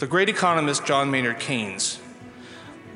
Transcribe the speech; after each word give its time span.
The 0.00 0.06
great 0.06 0.30
economist 0.30 0.86
John 0.86 1.10
Maynard 1.10 1.40
Keynes 1.40 2.00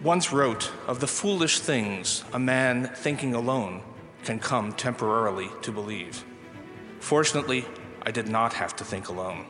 once 0.03 0.33
wrote 0.33 0.73
of 0.87 1.01
the 1.01 1.07
foolish 1.07 1.59
things 1.59 2.25
a 2.33 2.39
man 2.39 2.91
thinking 2.95 3.35
alone 3.35 3.83
can 4.25 4.39
come 4.39 4.73
temporarily 4.73 5.51
to 5.61 5.71
believe. 5.71 6.25
Fortunately, 7.01 7.67
I 8.05 8.11
did 8.11 8.29
not 8.29 8.55
have 8.55 8.75
to 8.77 8.85
think 8.85 9.11
alone. 9.11 9.45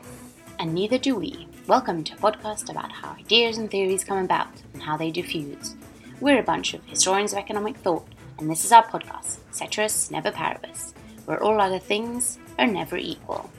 And 0.59 0.73
neither 0.73 0.97
do 0.97 1.15
we. 1.15 1.47
Welcome 1.65 2.03
to 2.03 2.13
a 2.15 2.17
podcast 2.17 2.69
about 2.69 2.91
how 2.91 3.15
ideas 3.17 3.57
and 3.57 3.71
theories 3.71 4.03
come 4.03 4.17
about 4.17 4.49
and 4.73 4.83
how 4.83 4.97
they 4.97 5.09
diffuse. 5.09 5.77
We're 6.19 6.41
a 6.41 6.43
bunch 6.43 6.73
of 6.73 6.83
historians 6.83 7.31
of 7.31 7.39
economic 7.39 7.77
thought, 7.77 8.05
and 8.37 8.51
this 8.51 8.65
is 8.65 8.73
our 8.73 8.85
podcast, 8.85 9.37
Ceteris 9.51 10.11
Never 10.11 10.31
Paribus, 10.33 10.93
where 11.23 11.41
all 11.41 11.61
other 11.61 11.79
things 11.79 12.37
are 12.59 12.67
never 12.67 12.97
equal. 12.97 13.49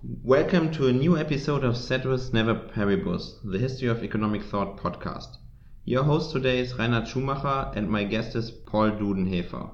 Welcome 0.00 0.70
to 0.74 0.86
a 0.86 0.92
new 0.92 1.18
episode 1.18 1.64
of 1.64 1.76
Ceteris 1.76 2.32
Never 2.32 2.54
Paribus, 2.54 3.40
the 3.42 3.58
History 3.58 3.88
of 3.88 4.04
Economic 4.04 4.44
Thought 4.44 4.76
podcast. 4.76 5.38
Your 5.84 6.04
host 6.04 6.30
today 6.30 6.60
is 6.60 6.78
Reinhard 6.78 7.08
Schumacher, 7.08 7.72
and 7.74 7.90
my 7.90 8.04
guest 8.04 8.36
is 8.36 8.52
Paul 8.52 8.92
Dudenhefer. 8.92 9.70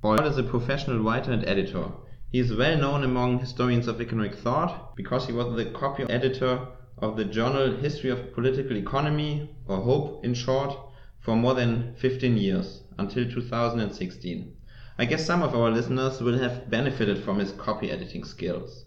Paul 0.00 0.20
is 0.20 0.38
a 0.38 0.42
professional 0.42 1.00
writer 1.00 1.30
and 1.30 1.46
editor. 1.46 1.88
He 2.32 2.38
is 2.38 2.56
well 2.56 2.78
known 2.78 3.04
among 3.04 3.40
historians 3.40 3.86
of 3.86 4.00
economic 4.00 4.36
thought 4.36 4.96
because 4.96 5.26
he 5.26 5.34
was 5.34 5.54
the 5.54 5.66
copy 5.66 6.04
editor 6.04 6.68
of 6.96 7.18
the 7.18 7.26
journal 7.26 7.76
History 7.76 8.08
of 8.08 8.32
Political 8.32 8.78
Economy, 8.78 9.54
or 9.66 9.82
HOPE 9.82 10.24
in 10.24 10.32
short, 10.32 10.74
for 11.20 11.36
more 11.36 11.52
than 11.52 11.94
15 11.96 12.38
years, 12.38 12.82
until 12.96 13.30
2016. 13.30 14.56
I 14.98 15.04
guess 15.04 15.26
some 15.26 15.42
of 15.42 15.54
our 15.54 15.70
listeners 15.70 16.22
will 16.22 16.38
have 16.38 16.70
benefited 16.70 17.22
from 17.22 17.40
his 17.40 17.52
copy 17.52 17.90
editing 17.90 18.24
skills. 18.24 18.85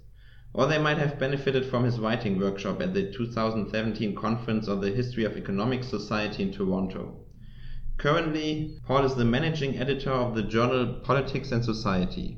Or 0.53 0.65
they 0.65 0.79
might 0.79 0.97
have 0.97 1.19
benefited 1.19 1.65
from 1.65 1.83
his 1.83 1.99
writing 1.99 2.39
workshop 2.39 2.81
at 2.81 2.93
the 2.93 3.11
2017 3.11 4.15
conference 4.15 4.67
on 4.67 4.81
the 4.81 4.89
History 4.89 5.23
of 5.23 5.37
Economic 5.37 5.83
Society 5.83 6.43
in 6.43 6.51
Toronto. 6.51 7.19
Currently, 7.97 8.79
Paul 8.85 9.05
is 9.05 9.15
the 9.15 9.25
managing 9.25 9.77
editor 9.77 10.11
of 10.11 10.33
the 10.33 10.43
journal 10.43 11.01
Politics 11.03 11.51
and 11.51 11.63
Society. 11.63 12.37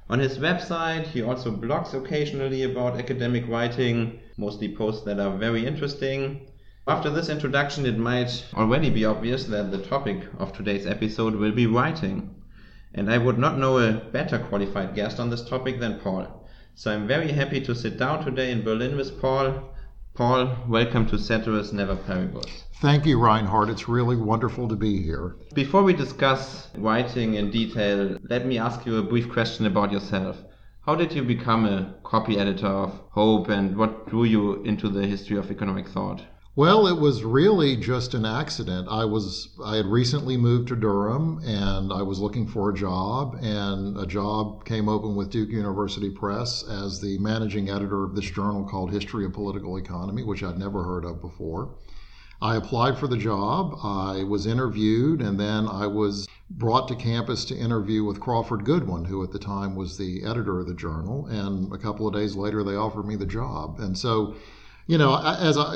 On 0.07 0.19
his 0.19 0.37
website, 0.37 1.07
he 1.07 1.21
also 1.21 1.51
blogs 1.51 1.93
occasionally 1.93 2.63
about 2.63 2.99
academic 2.99 3.47
writing, 3.47 4.19
mostly 4.37 4.75
posts 4.75 5.03
that 5.05 5.19
are 5.19 5.37
very 5.37 5.65
interesting. 5.65 6.47
After 6.87 7.09
this 7.09 7.29
introduction, 7.29 7.85
it 7.85 7.97
might 7.97 8.45
already 8.53 8.89
be 8.89 9.05
obvious 9.05 9.45
that 9.45 9.71
the 9.71 9.77
topic 9.77 10.23
of 10.37 10.53
today's 10.53 10.87
episode 10.87 11.35
will 11.35 11.51
be 11.51 11.67
writing. 11.67 12.35
And 12.93 13.11
I 13.11 13.17
would 13.17 13.37
not 13.37 13.59
know 13.59 13.77
a 13.77 13.93
better 13.93 14.39
qualified 14.39 14.95
guest 14.95 15.19
on 15.19 15.29
this 15.29 15.47
topic 15.47 15.79
than 15.79 15.99
Paul. 15.99 16.38
So 16.79 16.93
I'm 16.93 17.07
very 17.07 17.33
happy 17.33 17.59
to 17.59 17.75
sit 17.75 17.97
down 17.97 18.23
today 18.23 18.51
in 18.51 18.63
Berlin 18.63 18.95
with 18.95 19.19
Paul. 19.19 19.69
Paul, 20.13 20.55
welcome 20.65 21.05
to 21.07 21.17
Ceteris 21.17 21.73
Never 21.73 21.97
Paribus. 21.97 22.63
Thank 22.79 23.05
you, 23.05 23.19
Reinhard. 23.19 23.69
It's 23.69 23.89
really 23.89 24.15
wonderful 24.15 24.69
to 24.69 24.77
be 24.77 25.03
here. 25.03 25.35
Before 25.53 25.83
we 25.83 25.91
discuss 25.91 26.69
writing 26.77 27.33
in 27.33 27.51
detail, 27.51 28.17
let 28.29 28.45
me 28.45 28.57
ask 28.57 28.85
you 28.85 28.95
a 28.95 29.03
brief 29.03 29.29
question 29.29 29.65
about 29.65 29.91
yourself. 29.91 30.37
How 30.85 30.95
did 30.95 31.11
you 31.11 31.21
become 31.21 31.65
a 31.65 31.95
copy 32.05 32.39
editor 32.39 32.67
of 32.67 32.97
Hope 33.09 33.49
and 33.49 33.75
what 33.75 34.07
drew 34.07 34.23
you 34.23 34.63
into 34.63 34.87
the 34.87 35.05
history 35.05 35.35
of 35.35 35.51
economic 35.51 35.89
thought? 35.89 36.21
Well, 36.59 36.87
it 36.87 36.99
was 36.99 37.23
really 37.23 37.77
just 37.77 38.13
an 38.13 38.25
accident. 38.25 38.89
I 38.91 39.05
was 39.05 39.47
I 39.63 39.77
had 39.77 39.85
recently 39.85 40.35
moved 40.35 40.67
to 40.67 40.75
Durham 40.75 41.39
and 41.45 41.93
I 41.93 42.01
was 42.01 42.19
looking 42.19 42.45
for 42.45 42.69
a 42.69 42.73
job 42.73 43.37
and 43.41 43.95
a 43.95 44.05
job 44.05 44.65
came 44.65 44.89
open 44.89 45.15
with 45.15 45.29
Duke 45.29 45.51
University 45.51 46.09
Press 46.09 46.65
as 46.67 46.99
the 46.99 47.17
managing 47.19 47.69
editor 47.69 48.03
of 48.03 48.13
this 48.13 48.29
journal 48.29 48.65
called 48.65 48.91
History 48.91 49.23
of 49.23 49.31
Political 49.31 49.77
Economy, 49.77 50.21
which 50.21 50.43
I'd 50.43 50.59
never 50.59 50.83
heard 50.83 51.05
of 51.05 51.21
before. 51.21 51.75
I 52.41 52.57
applied 52.57 52.97
for 52.97 53.07
the 53.07 53.15
job, 53.15 53.79
I 53.81 54.25
was 54.25 54.45
interviewed, 54.45 55.21
and 55.21 55.39
then 55.39 55.65
I 55.65 55.87
was 55.87 56.27
brought 56.49 56.89
to 56.89 56.95
campus 56.95 57.45
to 57.45 57.55
interview 57.55 58.03
with 58.03 58.19
Craufurd 58.19 58.65
Goodwin, 58.65 59.05
who 59.05 59.23
at 59.23 59.31
the 59.31 59.39
time 59.39 59.77
was 59.77 59.97
the 59.97 60.25
editor 60.25 60.59
of 60.59 60.67
the 60.67 60.73
journal. 60.73 61.25
And 61.27 61.71
a 61.71 61.77
couple 61.77 62.05
of 62.05 62.13
days 62.13 62.35
later, 62.35 62.65
they 62.65 62.75
offered 62.75 63.05
me 63.05 63.15
the 63.15 63.25
job. 63.25 63.79
And 63.79 63.97
so 63.97 64.35
you 64.89 64.97
know, 64.97 65.15
as 65.23 65.55
I, 65.55 65.75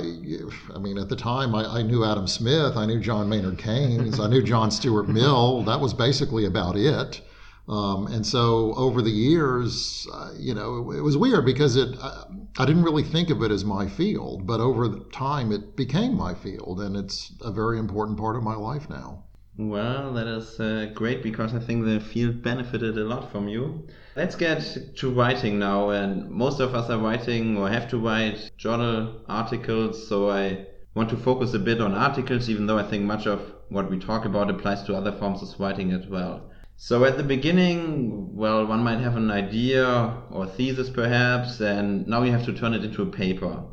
I 0.73 0.79
mean, 0.79 0.97
at 0.97 1.07
the 1.07 1.15
time, 1.15 1.53
I, 1.53 1.65
I, 1.65 1.81
knew 1.83 2.03
Adam 2.03 2.25
Smith, 2.25 2.75
I 2.75 2.87
knew 2.87 2.99
John 2.99 3.29
Maynard 3.29 3.59
Keynes, 3.59 4.19
I 4.19 4.25
knew 4.25 4.41
John 4.41 4.71
Stuart 4.71 5.07
Mill. 5.07 5.61
That 5.65 5.79
was 5.79 5.93
basically 5.93 6.45
about 6.45 6.75
it. 6.75 7.21
Um, 7.67 8.07
and 8.07 8.25
so 8.25 8.73
over 8.73 9.03
the 9.03 9.11
years, 9.11 10.07
uh, 10.11 10.31
you 10.35 10.55
know, 10.55 10.89
it, 10.91 10.97
it, 10.97 11.01
was 11.01 11.15
weird 11.15 11.45
because 11.45 11.75
it, 11.75 11.95
I, 12.01 12.23
I, 12.57 12.65
didn't 12.65 12.81
really 12.81 13.03
think 13.03 13.29
of 13.29 13.43
it 13.43 13.51
as 13.51 13.63
my 13.63 13.87
field, 13.87 14.47
but 14.47 14.59
over 14.59 14.89
time, 15.11 15.51
it 15.51 15.75
became 15.75 16.17
my 16.17 16.33
field, 16.33 16.81
and 16.81 16.97
it's 16.97 17.33
a 17.41 17.51
very 17.51 17.77
important 17.77 18.17
part 18.17 18.35
of 18.35 18.41
my 18.41 18.55
life 18.55 18.89
now. 18.89 19.25
Well, 19.59 20.11
that 20.13 20.25
is 20.25 20.59
uh, 20.59 20.89
great 20.95 21.21
because 21.21 21.53
I 21.53 21.59
think 21.59 21.85
the 21.85 21.99
field 21.99 22.41
benefited 22.41 22.97
a 22.97 23.03
lot 23.03 23.31
from 23.31 23.47
you. 23.47 23.87
Let's 24.15 24.35
get 24.35 24.95
to 24.97 25.09
writing 25.09 25.57
now, 25.57 25.89
and 25.89 26.29
most 26.29 26.59
of 26.59 26.75
us 26.75 26.87
are 26.91 26.99
writing 26.99 27.57
or 27.57 27.67
have 27.67 27.89
to 27.89 27.97
write 27.97 28.51
journal 28.57 29.21
articles, 29.27 30.07
so 30.07 30.29
I 30.29 30.67
want 30.93 31.09
to 31.09 31.17
focus 31.17 31.55
a 31.55 31.59
bit 31.59 31.81
on 31.81 31.95
articles, 31.95 32.47
even 32.47 32.67
though 32.67 32.77
I 32.77 32.83
think 32.83 33.05
much 33.05 33.25
of 33.25 33.41
what 33.69 33.89
we 33.89 33.97
talk 33.97 34.25
about 34.25 34.51
applies 34.51 34.83
to 34.83 34.95
other 34.95 35.13
forms 35.13 35.41
of 35.41 35.59
writing 35.59 35.91
as 35.93 36.05
well. 36.05 36.51
So 36.75 37.05
at 37.05 37.17
the 37.17 37.23
beginning, 37.23 38.35
well, 38.35 38.67
one 38.67 38.83
might 38.83 38.99
have 38.99 39.15
an 39.15 39.31
idea 39.31 40.15
or 40.29 40.45
thesis 40.45 40.91
perhaps, 40.91 41.59
and 41.59 42.05
now 42.05 42.21
you 42.21 42.33
have 42.33 42.45
to 42.45 42.53
turn 42.53 42.75
it 42.75 42.85
into 42.85 43.01
a 43.01 43.07
paper. 43.07 43.63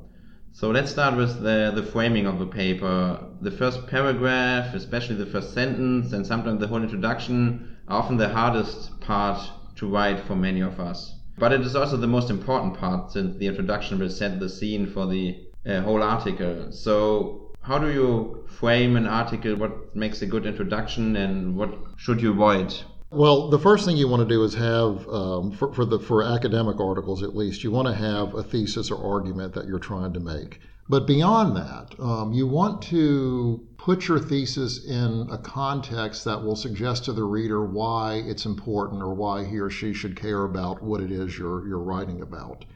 So 0.53 0.71
let's 0.71 0.91
start 0.91 1.19
with 1.19 1.43
the, 1.43 1.71
the 1.75 1.83
framing 1.83 2.27
of 2.27 2.41
a 2.41 2.47
paper. 2.47 3.23
The 3.43 3.51
first 3.51 3.87
paragraph, 3.89 4.75
especially 4.75 5.17
the 5.17 5.27
first 5.27 5.53
sentence, 5.53 6.15
and 6.15 6.27
sometimes 6.27 6.61
the 6.61 6.67
whole 6.67 6.83
introduction, 6.83 7.77
are 7.89 8.01
often 8.01 8.17
the 8.17 8.31
hardest 8.31 9.01
part 9.01 9.39
to 9.81 9.89
write 9.89 10.21
for 10.21 10.37
many 10.37 10.61
of 10.61 10.79
us. 10.79 11.15
But 11.39 11.53
it 11.53 11.63
is 11.63 11.75
also 11.75 11.97
the 11.97 12.07
most 12.07 12.29
important 12.31 12.79
part 12.79 13.13
since 13.13 13.37
the 13.39 13.47
introduction 13.47 13.99
will 13.99 14.11
set 14.11 14.39
the 14.39 14.49
scene 14.49 14.87
for 14.87 15.07
the 15.07 15.39
uh, 15.67 15.81
whole 15.81 16.03
article. 16.03 16.71
So, 16.71 17.53
how 17.63 17.79
do 17.79 17.91
you 17.91 18.45
frame 18.47 18.97
an 18.97 19.07
article? 19.07 19.57
What 19.57 19.97
makes 19.97 20.21
a 20.23 20.27
good 20.27 20.47
introduction 20.47 21.17
and 21.17 21.57
what 21.57 21.71
should 21.97 22.21
you 22.21 22.31
avoid? 22.33 22.75
Well, 23.11 23.49
the 23.49 23.59
first 23.59 23.85
thing 23.87 23.97
you 23.97 24.07
want 24.07 24.29
to 24.29 24.35
do 24.35 24.45
is 24.45 24.55
have, 24.55 25.09
um, 25.09 25.51
for, 25.51 25.73
for, 25.73 25.85
the 25.85 25.99
for 25.99 26.23
academic 26.23 26.79
articles 26.79 27.23
at 27.23 27.35
least, 27.35 27.65
you 27.65 27.71
want 27.71 27.89
to 27.89 27.95
have 27.95 28.35
a 28.35 28.43
thesis 28.43 28.91
or 28.91 29.03
argument 29.03 29.55
that 29.55 29.67
you're 29.67 29.81
trying 29.81 30.13
to 30.13 30.21
make. 30.21 30.61
But 30.89 31.07
beyond 31.07 31.57
that, 31.57 31.99
um, 31.99 32.33
you 32.33 32.47
want 32.47 32.83
to 32.83 33.67
put 33.85 34.09
your 34.09 34.19
thesis 34.19 34.85
in 34.85 35.27
a 35.31 35.39
context 35.39 36.25
that 36.27 36.43
will 36.43 36.55
suggest 36.55 37.05
to 37.07 37.13
the 37.15 37.25
reader 37.25 37.65
why 37.65 38.15
it's 38.27 38.45
important 38.45 39.03
or 39.03 39.15
why 39.15 39.43
he 39.43 39.59
or 39.59 39.71
she 39.71 39.95
should 39.95 40.15
care 40.15 40.45
about 40.45 40.83
what 40.83 41.01
it 41.01 41.11
is 41.11 41.39
you're 41.39 41.67
you're 41.67 41.79
writing 41.79 42.21
about. 42.21 42.67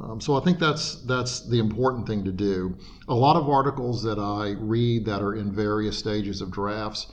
Um, 0.00 0.20
so 0.20 0.36
I 0.36 0.40
think 0.44 0.60
that's 0.60 1.02
that's 1.06 1.40
the 1.40 1.58
important 1.58 2.06
thing 2.06 2.22
to 2.24 2.32
do. 2.32 2.76
A 3.08 3.14
lot 3.14 3.36
of 3.36 3.48
articles 3.48 4.02
that 4.04 4.18
I 4.20 4.54
read 4.60 5.04
that 5.06 5.22
are 5.22 5.34
in 5.34 5.52
various 5.52 5.98
stages 5.98 6.40
of 6.40 6.52
drafts 6.52 7.08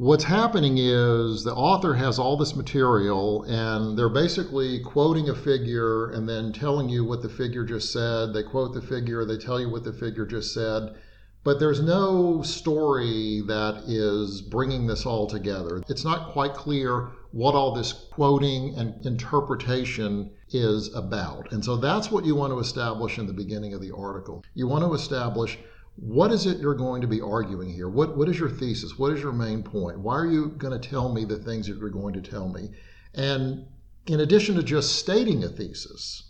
what's 0.00 0.24
happening 0.24 0.78
is 0.78 1.44
the 1.44 1.54
author 1.54 1.92
has 1.92 2.18
all 2.18 2.34
this 2.34 2.56
material 2.56 3.42
and 3.42 3.98
they're 3.98 4.08
basically 4.08 4.80
quoting 4.80 5.28
a 5.28 5.34
figure 5.34 6.08
and 6.12 6.26
then 6.26 6.50
telling 6.54 6.88
you 6.88 7.04
what 7.04 7.20
the 7.20 7.28
figure 7.28 7.66
just 7.66 7.92
said. 7.92 8.32
They 8.32 8.42
quote 8.42 8.72
the 8.72 8.80
figure, 8.80 9.26
they 9.26 9.36
tell 9.36 9.60
you 9.60 9.68
what 9.68 9.84
the 9.84 9.92
figure 9.92 10.24
just 10.24 10.54
said. 10.54 10.94
But 11.42 11.58
there's 11.58 11.80
no 11.80 12.42
story 12.42 13.42
that 13.46 13.84
is 13.86 14.42
bringing 14.42 14.86
this 14.86 15.06
all 15.06 15.26
together. 15.26 15.82
It's 15.88 16.04
not 16.04 16.32
quite 16.32 16.52
clear 16.52 17.12
what 17.32 17.54
all 17.54 17.72
this 17.74 17.92
quoting 17.92 18.74
and 18.76 18.94
interpretation 19.06 20.32
is 20.50 20.92
about. 20.94 21.50
And 21.52 21.64
so 21.64 21.76
that's 21.76 22.10
what 22.10 22.26
you 22.26 22.34
want 22.34 22.52
to 22.52 22.58
establish 22.58 23.18
in 23.18 23.26
the 23.26 23.32
beginning 23.32 23.72
of 23.72 23.80
the 23.80 23.92
article. 23.92 24.44
You 24.54 24.66
want 24.66 24.84
to 24.84 24.92
establish 24.92 25.58
what 25.96 26.30
is 26.30 26.46
it 26.46 26.58
you're 26.58 26.74
going 26.74 27.00
to 27.00 27.06
be 27.06 27.20
arguing 27.20 27.70
here? 27.70 27.88
What, 27.88 28.16
what 28.16 28.28
is 28.28 28.38
your 28.38 28.50
thesis? 28.50 28.98
What 28.98 29.12
is 29.12 29.22
your 29.22 29.32
main 29.32 29.62
point? 29.62 29.98
Why 29.98 30.16
are 30.16 30.30
you 30.30 30.48
going 30.48 30.78
to 30.78 30.88
tell 30.88 31.12
me 31.12 31.24
the 31.24 31.38
things 31.38 31.66
that 31.66 31.78
you're 31.78 31.90
going 31.90 32.14
to 32.14 32.22
tell 32.22 32.48
me? 32.48 32.70
And 33.14 33.66
in 34.06 34.20
addition 34.20 34.56
to 34.56 34.62
just 34.62 34.96
stating 34.96 35.44
a 35.44 35.48
thesis, 35.48 36.29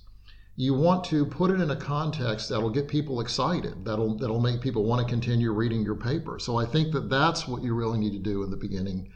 you 0.60 0.74
want 0.74 1.02
to 1.02 1.24
put 1.24 1.50
it 1.50 1.58
in 1.58 1.70
a 1.70 1.76
context 1.76 2.50
that'll 2.50 2.68
get 2.68 2.86
people 2.86 3.22
excited, 3.22 3.82
that'll 3.82 4.14
that'll 4.18 4.42
make 4.42 4.60
people 4.60 4.84
want 4.84 5.00
to 5.00 5.10
continue 5.10 5.52
reading 5.52 5.80
your 5.80 5.94
paper. 5.94 6.38
So 6.38 6.58
I 6.58 6.66
think 6.66 6.92
that 6.92 7.08
that's 7.08 7.48
what 7.48 7.62
you 7.62 7.74
really 7.74 7.98
need 7.98 8.12
to 8.12 8.18
do 8.18 8.42
in 8.42 8.50
the 8.50 8.58
beginning 8.58 9.08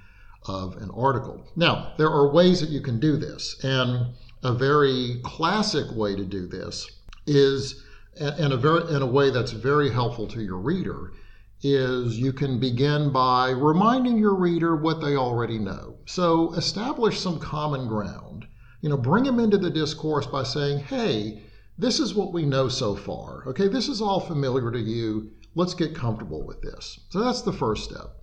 of 0.46 0.78
an 0.78 0.90
article. 0.96 1.46
Now, 1.54 1.92
there 1.98 2.08
are 2.08 2.32
ways 2.32 2.60
that 2.60 2.70
you 2.70 2.80
can 2.80 2.98
do 2.98 3.18
this, 3.18 3.62
and 3.62 4.14
a 4.42 4.54
very 4.54 5.20
classic 5.22 5.94
way 5.94 6.16
to 6.16 6.24
do 6.24 6.46
this 6.46 6.90
is 7.26 7.84
in 8.16 8.52
a 8.52 8.56
very 8.56 8.94
in 8.94 9.02
a 9.02 9.06
way 9.06 9.28
that's 9.28 9.52
very 9.52 9.90
helpful 9.90 10.26
to 10.28 10.40
your 10.42 10.58
reader 10.58 11.12
is 11.60 12.18
you 12.18 12.32
can 12.32 12.58
begin 12.58 13.12
by 13.12 13.50
reminding 13.50 14.16
your 14.16 14.34
reader 14.34 14.76
what 14.76 15.02
they 15.02 15.14
already 15.14 15.58
know. 15.58 15.96
So 16.06 16.54
establish 16.54 17.20
some 17.20 17.38
common 17.38 17.86
ground. 17.86 18.46
You 18.84 18.90
know, 18.90 18.98
bring 18.98 19.24
them 19.24 19.40
into 19.40 19.56
the 19.56 19.70
discourse 19.70 20.26
by 20.26 20.42
saying, 20.42 20.80
"Hey, 20.80 21.42
this 21.78 21.98
is 21.98 22.14
what 22.14 22.34
we 22.34 22.44
know 22.44 22.68
so 22.68 22.94
far. 22.94 23.42
Okay, 23.46 23.66
this 23.66 23.88
is 23.88 24.02
all 24.02 24.20
familiar 24.20 24.70
to 24.70 24.78
you. 24.78 25.30
Let's 25.54 25.72
get 25.72 25.94
comfortable 25.94 26.42
with 26.42 26.60
this." 26.60 27.00
So 27.08 27.20
that's 27.20 27.40
the 27.40 27.50
first 27.50 27.84
step. 27.84 28.22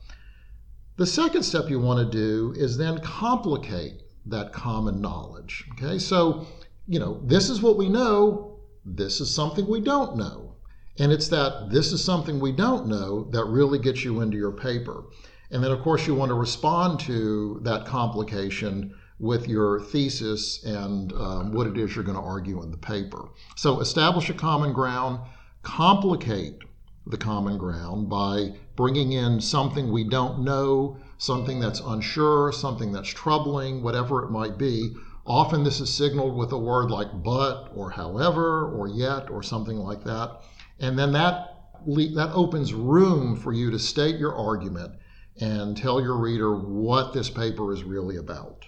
The 0.98 1.08
second 1.08 1.42
step 1.42 1.68
you 1.72 1.80
want 1.80 1.98
to 1.98 2.16
do 2.16 2.54
is 2.56 2.78
then 2.78 3.00
complicate 3.00 4.04
that 4.28 4.54
common 4.54 5.02
knowledge. 5.02 5.66
Okay, 5.72 5.98
so, 5.98 6.46
you 6.88 7.00
know, 7.00 7.20
this 7.26 7.50
is 7.50 7.64
what 7.64 7.76
we 7.76 7.90
know, 7.90 8.60
this 8.86 9.20
is 9.20 9.34
something 9.34 9.68
we 9.68 9.82
don't 9.82 10.16
know. 10.16 10.58
And 11.00 11.12
it's 11.12 11.30
that 11.30 11.72
this 11.72 11.92
is 11.92 12.04
something 12.04 12.40
we 12.40 12.52
don't 12.52 12.86
know 12.86 13.24
that 13.32 13.46
really 13.46 13.80
gets 13.80 14.04
you 14.04 14.22
into 14.22 14.38
your 14.38 14.52
paper. 14.52 15.06
And 15.50 15.64
then, 15.64 15.72
of 15.72 15.82
course, 15.82 16.06
you 16.06 16.14
want 16.14 16.30
to 16.30 16.36
respond 16.36 17.00
to 17.00 17.60
that 17.64 17.88
complication 17.88 18.94
with 19.22 19.48
your 19.48 19.80
thesis 19.80 20.64
and 20.64 21.14
um, 21.14 21.54
what 21.54 21.68
it 21.68 21.78
is 21.78 21.96
you're 21.96 22.04
going 22.04 22.18
to 22.18 22.24
argue 22.24 22.64
in 22.64 22.72
the 22.72 22.78
paper. 22.78 23.30
So, 23.56 23.80
establish 23.80 24.32
a 24.32 24.34
common 24.34 24.74
ground, 24.74 25.20
complicate 25.62 26.58
the 27.06 27.18
common 27.18 27.60
ground 27.60 28.10
by 28.10 28.56
bringing 28.76 29.12
in 29.12 29.40
something 29.40 29.92
we 29.92 30.04
don't 30.04 30.44
know, 30.44 30.98
something 31.20 31.60
that's 31.60 31.82
unsure, 31.82 32.52
something 32.52 32.92
that's 32.92 33.10
troubling, 33.10 33.84
whatever 33.84 34.24
it 34.24 34.32
might 34.32 34.58
be. 34.58 34.96
Often 35.28 35.64
this 35.64 35.80
is 35.80 35.94
signaled 35.94 36.36
with 36.36 36.52
a 36.52 36.58
word 36.58 36.90
like 36.90 37.24
but 37.24 37.70
or 37.76 37.92
however 37.92 38.72
or 38.72 38.88
yet 38.88 39.30
or 39.30 39.44
something 39.44 39.78
like 39.78 40.04
that. 40.04 40.42
And 40.80 40.98
then 40.98 41.12
that 41.12 41.48
that 41.86 42.32
opens 42.34 42.74
room 42.74 43.36
for 43.36 43.54
you 43.54 43.70
to 43.70 43.78
state 43.78 44.18
your 44.18 44.36
argument 44.36 44.94
and 45.40 45.78
tell 45.78 46.02
your 46.02 46.18
reader 46.18 46.56
what 46.56 47.14
this 47.14 47.30
paper 47.30 47.72
is 47.72 47.84
really 47.84 48.18
about. 48.18 48.66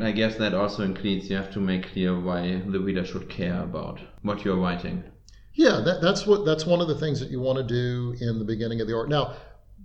I 0.00 0.12
guess 0.12 0.36
that 0.36 0.54
also 0.54 0.82
includes 0.82 1.28
you 1.28 1.36
have 1.36 1.52
to 1.52 1.60
make 1.60 1.92
clear 1.92 2.18
why 2.18 2.62
the 2.66 2.80
reader 2.80 3.04
should 3.04 3.28
care 3.28 3.62
about 3.62 4.00
what 4.22 4.44
you're 4.44 4.56
writing. 4.56 5.04
Yeah, 5.54 5.80
that, 5.84 6.00
that's 6.00 6.26
what 6.26 6.44
that's 6.44 6.66
one 6.66 6.80
of 6.80 6.86
the 6.86 6.94
things 6.94 7.18
that 7.18 7.30
you 7.30 7.40
want 7.40 7.58
to 7.58 7.64
do 7.64 8.14
in 8.20 8.38
the 8.38 8.44
beginning 8.44 8.80
of 8.80 8.86
the 8.86 8.96
art. 8.96 9.08
Now, 9.08 9.34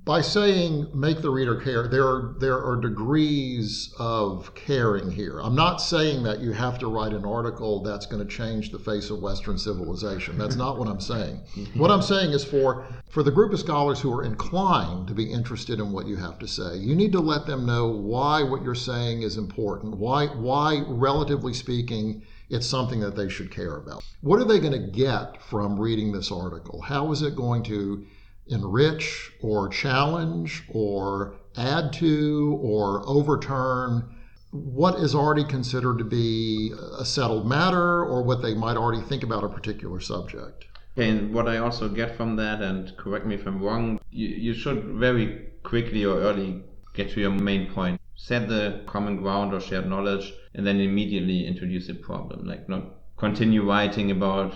by 0.05 0.19
saying 0.19 0.89
make 0.93 1.21
the 1.21 1.29
reader 1.29 1.55
care, 1.55 1.87
there 1.87 2.05
are 2.05 2.35
there 2.39 2.61
are 2.61 2.75
degrees 2.75 3.93
of 3.97 4.53
caring 4.53 5.09
here. 5.09 5.39
I'm 5.39 5.55
not 5.55 5.77
saying 5.77 6.23
that 6.23 6.39
you 6.41 6.51
have 6.51 6.77
to 6.79 6.87
write 6.87 7.13
an 7.13 7.23
article 7.23 7.81
that's 7.81 8.05
going 8.05 8.25
to 8.25 8.29
change 8.29 8.71
the 8.71 8.79
face 8.79 9.09
of 9.09 9.21
Western 9.21 9.57
civilization. 9.57 10.37
That's 10.37 10.57
not 10.57 10.77
what 10.77 10.89
I'm 10.89 10.99
saying. 10.99 11.41
Mm-hmm. 11.55 11.79
What 11.79 11.89
I'm 11.89 12.01
saying 12.01 12.31
is 12.31 12.43
for 12.43 12.85
for 13.09 13.23
the 13.23 13.31
group 13.31 13.53
of 13.53 13.59
scholars 13.59 14.01
who 14.01 14.13
are 14.13 14.23
inclined 14.23 15.07
to 15.07 15.13
be 15.13 15.31
interested 15.31 15.79
in 15.79 15.91
what 15.93 16.05
you 16.05 16.17
have 16.17 16.37
to 16.39 16.47
say, 16.47 16.75
you 16.77 16.95
need 16.95 17.13
to 17.13 17.21
let 17.21 17.45
them 17.45 17.65
know 17.65 17.87
why 17.87 18.43
what 18.43 18.61
you're 18.61 18.75
saying 18.75 19.21
is 19.21 19.37
important. 19.37 19.95
Why 19.95 20.27
why 20.27 20.83
relatively 20.87 21.53
speaking 21.53 22.23
it's 22.49 22.67
something 22.67 22.99
that 22.99 23.15
they 23.15 23.29
should 23.29 23.49
care 23.49 23.77
about. 23.77 24.03
What 24.21 24.39
are 24.39 24.45
they 24.45 24.59
going 24.59 24.73
to 24.73 24.91
get 24.91 25.41
from 25.41 25.79
reading 25.79 26.11
this 26.11 26.31
article? 26.31 26.81
How 26.81 27.11
is 27.11 27.21
it 27.21 27.35
going 27.35 27.63
to 27.63 28.05
enrich 28.53 29.31
or 29.41 29.67
challenge 29.69 30.63
or 30.69 31.35
add 31.57 31.91
to 31.93 32.59
or 32.61 33.03
overturn 33.07 34.15
what 34.51 34.95
is 34.95 35.15
already 35.15 35.43
considered 35.43 35.97
to 35.97 36.03
be 36.03 36.71
a 36.99 37.05
settled 37.05 37.47
matter 37.47 38.05
or 38.05 38.21
what 38.23 38.41
they 38.41 38.53
might 38.53 38.77
already 38.77 39.01
think 39.01 39.23
about 39.23 39.43
a 39.43 39.49
particular 39.49 39.99
subject? 39.99 40.65
And 40.95 41.33
what 41.33 41.47
I 41.47 41.57
also 41.57 41.89
get 41.89 42.15
from 42.15 42.35
that, 42.35 42.61
and 42.61 42.95
correct 42.97 43.25
me 43.25 43.33
if 43.33 43.47
I'm 43.47 43.61
wrong, 43.61 43.99
you, 44.11 44.27
you 44.27 44.53
should 44.53 44.83
very 44.83 45.49
quickly 45.63 46.05
or 46.05 46.19
early 46.19 46.63
get 46.93 47.09
to 47.11 47.19
your 47.19 47.31
main 47.31 47.71
point 47.71 47.99
set 48.15 48.47
the 48.47 48.81
common 48.85 49.17
ground 49.17 49.53
or 49.53 49.59
shared 49.59 49.89
knowledge 49.89 50.33
and 50.53 50.65
then 50.65 50.79
immediately 50.79 51.45
introduce 51.45 51.89
a 51.89 51.95
problem 51.95 52.45
like 52.45 52.69
not 52.69 52.83
continue 53.17 53.67
writing 53.67 54.11
about 54.11 54.53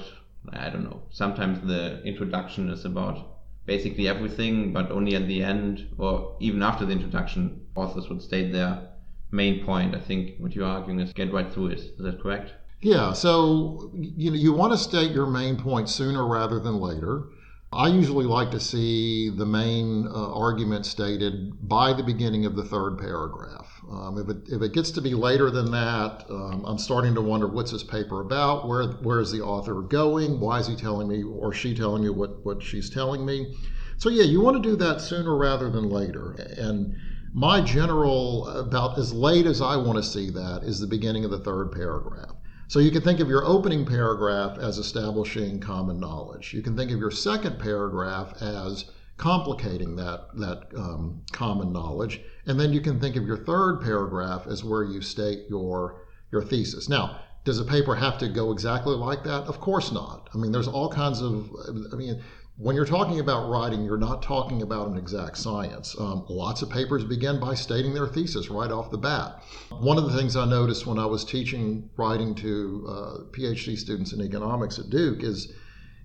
i 0.53 0.69
don't 0.69 0.83
know 0.83 1.01
sometimes 1.09 1.59
the 1.67 2.01
introduction 2.03 2.69
is 2.69 2.85
about 2.85 3.36
basically 3.67 4.07
everything 4.07 4.73
but 4.73 4.89
only 4.89 5.15
at 5.15 5.27
the 5.27 5.43
end 5.43 5.87
or 5.99 6.35
even 6.39 6.63
after 6.63 6.85
the 6.85 6.91
introduction 6.91 7.67
authors 7.75 8.09
would 8.09 8.21
state 8.21 8.51
their 8.51 8.89
main 9.29 9.63
point. 9.63 9.93
I 9.93 9.99
think 9.99 10.39
what 10.39 10.55
you're 10.55 10.65
arguing 10.65 10.99
is 10.99 11.13
get 11.13 11.31
right 11.31 11.51
through 11.53 11.67
it. 11.67 11.79
Is 11.79 11.91
that 11.99 12.19
correct? 12.19 12.53
Yeah 12.81 13.13
so 13.13 13.91
you 13.93 14.31
know 14.31 14.37
you 14.37 14.53
want 14.53 14.71
to 14.73 14.77
state 14.79 15.11
your 15.11 15.27
main 15.27 15.57
point 15.57 15.89
sooner 15.89 16.25
rather 16.25 16.59
than 16.59 16.79
later. 16.79 17.25
I 17.71 17.89
usually 17.89 18.25
like 18.25 18.49
to 18.51 18.61
see 18.61 19.29
the 19.29 19.45
main 19.45 20.07
uh, 20.07 20.33
argument 20.33 20.85
stated 20.85 21.67
by 21.67 21.91
the 21.91 22.03
beginning 22.03 22.45
of 22.45 22.55
the 22.55 22.63
third 22.63 22.97
paragraph. 22.97 23.76
Um, 23.89 24.17
if, 24.17 24.29
it, 24.29 24.49
if 24.49 24.61
it 24.61 24.73
gets 24.73 24.91
to 24.91 25.01
be 25.01 25.13
later 25.13 25.49
than 25.49 25.71
that, 25.71 26.25
um, 26.29 26.63
I'm 26.65 26.77
starting 26.77 27.15
to 27.15 27.21
wonder 27.21 27.47
what's 27.47 27.71
this 27.71 27.83
paper 27.83 28.21
about? 28.21 28.67
Where, 28.67 28.83
where 29.01 29.19
is 29.21 29.31
the 29.31 29.41
author 29.41 29.81
going? 29.81 30.39
Why 30.39 30.59
is 30.59 30.67
he 30.67 30.75
telling 30.75 31.07
me 31.07 31.23
or 31.23 31.53
she 31.53 31.73
telling 31.73 32.03
me 32.03 32.09
what, 32.09 32.45
what 32.45 32.61
she's 32.61 32.89
telling 32.89 33.25
me? 33.25 33.55
So, 33.97 34.09
yeah, 34.09 34.25
you 34.25 34.41
want 34.41 34.61
to 34.61 34.69
do 34.69 34.75
that 34.75 35.01
sooner 35.01 35.35
rather 35.37 35.69
than 35.69 35.89
later. 35.89 36.31
And 36.57 36.95
my 37.33 37.61
general, 37.61 38.47
about 38.47 38.97
as 38.97 39.13
late 39.13 39.45
as 39.45 39.61
I 39.61 39.77
want 39.77 39.97
to 39.97 40.03
see 40.03 40.29
that, 40.31 40.63
is 40.63 40.79
the 40.79 40.87
beginning 40.87 41.23
of 41.23 41.31
the 41.31 41.39
third 41.39 41.71
paragraph. 41.71 42.35
So 42.67 42.79
you 42.79 42.91
can 42.91 43.01
think 43.01 43.21
of 43.21 43.29
your 43.29 43.45
opening 43.45 43.85
paragraph 43.85 44.57
as 44.57 44.77
establishing 44.77 45.61
common 45.61 45.99
knowledge. 45.99 46.53
You 46.53 46.61
can 46.61 46.75
think 46.75 46.91
of 46.91 46.99
your 46.99 47.11
second 47.11 47.59
paragraph 47.59 48.41
as 48.41 48.91
complicating 49.17 49.95
that, 49.95 50.27
that 50.35 50.67
um, 50.77 51.21
common 51.31 51.73
knowledge. 51.73 52.21
And 52.45 52.59
then 52.59 52.71
you 52.71 52.81
can 52.81 52.99
think 52.99 53.15
of 53.15 53.25
your 53.25 53.37
third 53.37 53.81
paragraph 53.81 54.47
as 54.47 54.63
where 54.63 54.83
you 54.83 55.01
state 55.01 55.45
your, 55.49 56.05
your 56.31 56.43
thesis. 56.43 56.87
Now, 56.87 57.19
does 57.43 57.59
a 57.59 57.65
paper 57.65 57.95
have 57.95 58.17
to 58.19 58.27
go 58.27 58.51
exactly 58.51 58.95
like 58.95 59.23
that? 59.23 59.43
Of 59.43 59.59
course 59.59 59.91
not. 59.91 60.29
I 60.33 60.37
mean, 60.37 60.51
there's 60.51 60.67
all 60.67 60.89
kinds 60.89 61.21
of, 61.21 61.49
I 61.91 61.95
mean, 61.95 62.21
when 62.57 62.75
you're 62.75 62.85
talking 62.85 63.19
about 63.19 63.49
writing, 63.49 63.83
you're 63.85 63.97
not 63.97 64.21
talking 64.23 64.63
about 64.63 64.87
an 64.87 64.97
exact 64.97 65.37
science. 65.37 65.95
Um, 65.99 66.25
lots 66.27 66.61
of 66.61 66.69
papers 66.69 67.03
begin 67.03 67.39
by 67.39 67.53
stating 67.53 67.93
their 67.93 68.07
thesis 68.07 68.49
right 68.49 68.71
off 68.71 68.89
the 68.91 68.97
bat. 68.97 69.43
One 69.69 69.97
of 69.97 70.11
the 70.11 70.17
things 70.17 70.35
I 70.35 70.45
noticed 70.45 70.87
when 70.87 70.97
I 70.97 71.05
was 71.05 71.23
teaching 71.23 71.89
writing 71.97 72.33
to 72.35 72.85
uh, 72.89 73.17
PhD 73.31 73.77
students 73.77 74.11
in 74.11 74.21
economics 74.21 74.79
at 74.79 74.89
Duke 74.89 75.23
is, 75.23 75.53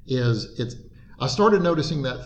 is 0.07 0.59
it's, 0.61 0.77
I 1.21 1.27
started 1.27 1.63
noticing 1.63 2.03
that 2.03 2.21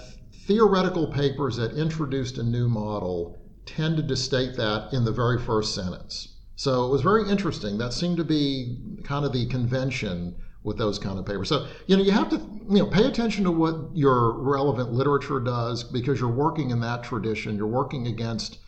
theoretical 0.46 1.08
papers 1.08 1.56
that 1.56 1.76
introduced 1.76 2.38
a 2.38 2.42
new 2.42 2.68
model 2.68 3.38
tended 3.66 4.06
to 4.08 4.16
state 4.16 4.56
that 4.56 4.92
in 4.92 5.04
the 5.04 5.12
very 5.12 5.38
first 5.38 5.74
sentence. 5.74 6.36
So 6.54 6.86
it 6.86 6.90
was 6.90 7.02
very 7.02 7.28
interesting. 7.28 7.78
That 7.78 7.92
seemed 7.92 8.16
to 8.18 8.24
be 8.24 8.78
kind 9.04 9.24
of 9.24 9.32
the 9.32 9.46
convention 9.46 10.36
with 10.62 10.78
those 10.78 10.98
kind 10.98 11.18
of 11.18 11.26
papers. 11.26 11.48
So, 11.48 11.66
you 11.86 11.96
know, 11.96 12.02
you 12.02 12.12
have 12.12 12.28
to, 12.30 12.36
you 12.36 12.78
know, 12.78 12.86
pay 12.86 13.06
attention 13.06 13.44
to 13.44 13.50
what 13.50 13.90
your 13.94 14.40
relevant 14.40 14.92
literature 14.92 15.38
does 15.38 15.84
because 15.84 16.18
you're 16.20 16.28
working 16.28 16.70
in 16.70 16.80
that 16.80 17.04
tradition. 17.04 17.56
You're 17.56 17.66
working 17.66 18.06
against, 18.06 18.58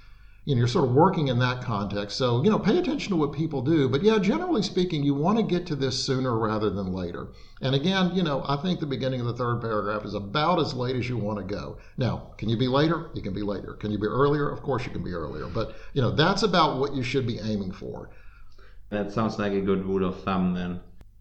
you 0.48 0.54
know, 0.54 0.60
you're 0.60 0.66
sort 0.66 0.86
of 0.86 0.94
working 0.94 1.28
in 1.28 1.38
that 1.40 1.62
context. 1.62 2.16
So, 2.16 2.42
you 2.42 2.48
know, 2.48 2.58
pay 2.58 2.78
attention 2.78 3.10
to 3.10 3.16
what 3.16 3.34
people 3.34 3.60
do. 3.60 3.86
But 3.86 4.02
yeah, 4.02 4.18
generally 4.18 4.62
speaking, 4.62 5.04
you 5.04 5.12
want 5.12 5.36
to 5.36 5.44
get 5.44 5.66
to 5.66 5.76
this 5.76 6.02
sooner 6.02 6.38
rather 6.38 6.70
than 6.70 6.94
later. 6.94 7.28
And 7.60 7.74
again, 7.74 8.12
you 8.14 8.22
know, 8.22 8.42
I 8.48 8.56
think 8.56 8.80
the 8.80 8.86
beginning 8.86 9.20
of 9.20 9.26
the 9.26 9.34
third 9.34 9.60
paragraph 9.60 10.06
is 10.06 10.14
about 10.14 10.58
as 10.58 10.72
late 10.72 10.96
as 10.96 11.06
you 11.06 11.18
want 11.18 11.38
to 11.38 11.44
go. 11.44 11.76
Now, 11.98 12.32
can 12.38 12.48
you 12.48 12.56
be 12.56 12.66
later? 12.66 13.10
You 13.12 13.20
can 13.20 13.34
be 13.34 13.42
later. 13.42 13.74
Can 13.74 13.90
you 13.90 13.98
be 13.98 14.06
earlier? 14.06 14.48
Of 14.48 14.62
course 14.62 14.86
you 14.86 14.90
can 14.90 15.04
be 15.04 15.12
earlier. 15.12 15.48
But, 15.48 15.76
you 15.92 16.00
know, 16.00 16.12
that's 16.12 16.44
about 16.44 16.78
what 16.78 16.94
you 16.94 17.02
should 17.02 17.26
be 17.26 17.38
aiming 17.40 17.72
for. 17.72 18.08
That 18.88 19.12
sounds 19.12 19.38
like 19.38 19.52
a 19.52 19.60
good 19.60 19.84
rule 19.84 20.08
of 20.08 20.22
thumb 20.22 20.54
then. 20.54 20.80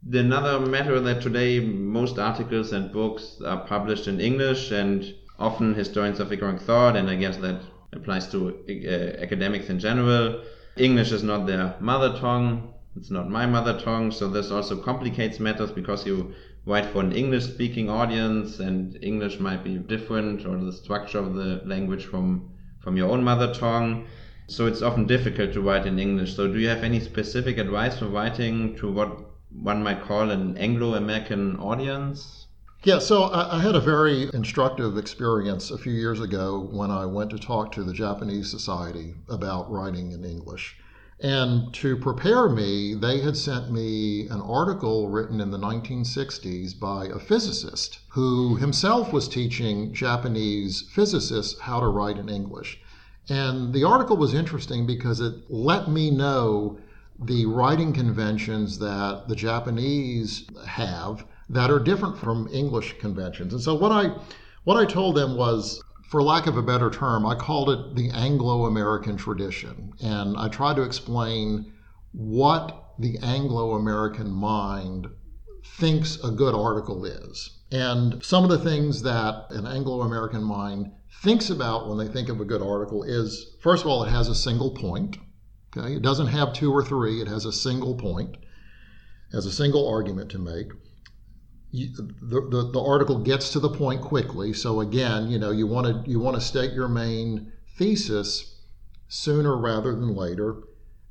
Another 0.10 0.66
matter 0.66 1.02
that 1.02 1.22
today 1.22 1.60
most 1.60 2.18
articles 2.18 2.72
and 2.72 2.94
books 2.94 3.42
are 3.46 3.66
published 3.66 4.08
in 4.08 4.22
English 4.22 4.72
and 4.72 5.04
often 5.38 5.74
historians 5.74 6.22
of 6.22 6.32
economic 6.32 6.62
thought, 6.62 6.96
and 6.96 7.10
I 7.10 7.16
guess 7.16 7.36
that 7.38 7.60
applies 7.94 8.28
to 8.30 8.50
uh, 8.70 9.22
academics 9.22 9.70
in 9.70 9.80
general. 9.80 10.44
English 10.76 11.12
is 11.12 11.24
not 11.24 11.48
their 11.48 11.76
mother 11.80 12.18
tongue. 12.18 12.74
It's 12.96 13.12
not 13.12 13.30
my 13.30 13.46
mother 13.46 13.80
tongue, 13.80 14.12
so 14.12 14.28
this 14.28 14.50
also 14.52 14.76
complicates 14.82 15.40
matters 15.40 15.72
because 15.72 16.06
you 16.06 16.34
write 16.66 16.86
for 16.86 17.02
an 17.02 17.12
English 17.14 17.46
speaking 17.46 17.90
audience 17.90 18.60
and 18.60 18.98
English 19.02 19.40
might 19.40 19.64
be 19.64 19.78
different 19.78 20.46
or 20.46 20.58
the 20.58 20.74
structure 20.74 21.20
of 21.20 21.36
the 21.36 21.62
language 21.66 22.06
from 22.06 22.50
from 22.80 22.98
your 22.98 23.10
own 23.10 23.24
mother 23.24 23.54
tongue. 23.54 24.08
So 24.48 24.66
it's 24.66 24.82
often 24.82 25.06
difficult 25.06 25.54
to 25.54 25.62
write 25.62 25.86
in 25.86 26.00
English. 26.00 26.36
So 26.36 26.48
do 26.52 26.60
you 26.60 26.70
have 26.70 26.84
any 26.84 27.00
specific 27.00 27.58
advice 27.58 28.00
for 28.00 28.08
writing 28.08 28.76
to 28.78 28.92
what 28.92 29.12
one 29.52 29.84
might 29.84 30.02
call 30.02 30.32
an 30.32 30.58
Anglo 30.58 30.96
American 30.96 31.58
audience? 31.58 32.47
Yeah, 32.84 33.00
so 33.00 33.24
I, 33.24 33.58
I, 33.58 33.62
had 33.62 33.76
a 33.76 33.80
very 33.80 34.30
instructive 34.34 34.98
experience 34.98 35.72
a 35.72 35.80
few 35.80 35.94
years 35.94 36.22
ago 36.22 36.70
when 36.72 36.92
I 36.92 37.08
went 37.08 37.32
to 37.32 37.40
talk 37.40 37.72
to 37.72 37.84
the 37.84 37.92
Japanese 37.92 38.52
Society 38.52 39.16
about 39.28 39.70
writing 39.72 40.12
in 40.12 40.24
English. 40.24 40.78
And 41.20 41.74
to 41.74 41.98
prepare 41.98 42.48
me, 42.48 42.94
they 42.94 43.22
had 43.22 43.36
sent 43.36 43.72
me 43.72 44.28
an 44.28 44.42
article 44.42 45.10
written 45.10 45.42
in 45.42 45.50
the 45.50 45.58
1960s 45.58 46.80
by 46.80 47.08
a 47.08 47.18
physicist 47.18 47.98
who 48.10 48.58
himself 48.58 49.12
was 49.12 49.28
teaching 49.28 49.92
Japanese 49.92 50.82
physicists 50.82 51.60
how 51.60 51.80
to 51.80 51.88
write 51.88 52.20
in 52.20 52.30
English. 52.30 52.80
And 53.28 53.74
the 53.74 53.84
article 53.84 54.18
was 54.18 54.36
interesting 54.36 54.86
because 54.86 55.20
it 55.20 55.34
let 55.50 55.90
me 55.90 56.12
know 56.12 56.78
the 57.20 57.48
writing 57.48 57.92
conventions 57.92 58.78
that 58.78 59.24
the 59.28 59.36
Japanese 59.36 60.46
have 60.68 61.26
that 61.50 61.72
are 61.72 61.80
different 61.80 62.18
from 62.18 62.50
English 62.52 62.98
conventions. 63.00 63.54
And 63.54 63.62
so 63.62 63.76
what 63.76 63.92
I 63.92 64.16
what 64.64 64.78
I 64.78 64.86
told 64.86 65.16
them 65.16 65.38
was 65.38 65.82
for 66.10 66.24
lack 66.24 66.48
of 66.48 66.58
a 66.58 66.62
better 66.62 66.90
term, 66.90 67.26
I 67.26 67.36
called 67.36 67.70
it 67.70 67.96
the 67.96 68.10
Anglo 68.12 68.66
American 68.66 69.18
tradition. 69.18 69.94
And 70.02 70.38
I 70.38 70.48
tried 70.48 70.78
to 70.78 70.84
explain 70.84 71.74
what 72.14 72.94
the 72.98 73.18
Anglo 73.22 73.76
American 73.76 74.32
mind 74.32 75.08
thinks 75.64 76.18
a 76.24 76.32
good 76.32 76.56
article 76.56 77.06
is. 77.06 77.60
And 77.72 78.24
some 78.24 78.44
of 78.46 78.50
the 78.50 78.60
things 78.60 79.02
that 79.04 79.48
an 79.50 79.68
Anglo 79.68 80.02
American 80.02 80.44
mind 80.44 80.92
thinks 81.22 81.50
about 81.50 81.90
when 81.90 81.98
they 81.98 82.08
think 82.08 82.30
of 82.30 82.40
a 82.40 82.46
good 82.46 82.62
article 82.62 83.04
is 83.04 83.56
first 83.62 83.84
of 83.84 83.90
all, 83.90 84.04
it 84.04 84.10
has 84.10 84.30
a 84.30 84.36
single 84.36 84.72
point. 84.72 85.18
Okay, 85.76 85.96
it 85.96 86.02
doesn't 86.02 86.28
have 86.28 86.54
two 86.54 86.72
or 86.72 86.84
three, 86.84 87.22
it 87.22 87.28
has 87.28 87.44
a 87.44 87.52
single 87.52 87.96
point, 87.96 88.38
has 89.34 89.46
a 89.46 89.52
single 89.52 89.88
argument 89.88 90.32
to 90.32 90.40
make 90.40 90.72
the, 91.72 92.48
the, 92.50 92.70
the 92.72 92.82
article 92.82 93.20
gets 93.20 93.52
to 93.52 93.60
the 93.60 93.70
point 93.70 94.02
quickly. 94.02 94.54
So 94.54 94.82
again, 94.82 95.30
you 95.30 95.38
know, 95.38 95.52
you 95.52 95.68
want 95.68 96.06
to 96.06 96.10
you 96.10 96.20
want 96.20 96.36
to 96.36 96.42
state 96.42 96.72
your 96.74 96.88
main 96.88 97.52
thesis 97.78 98.56
sooner 99.08 99.58
rather 99.58 99.92
than 99.92 100.16
later, 100.16 100.64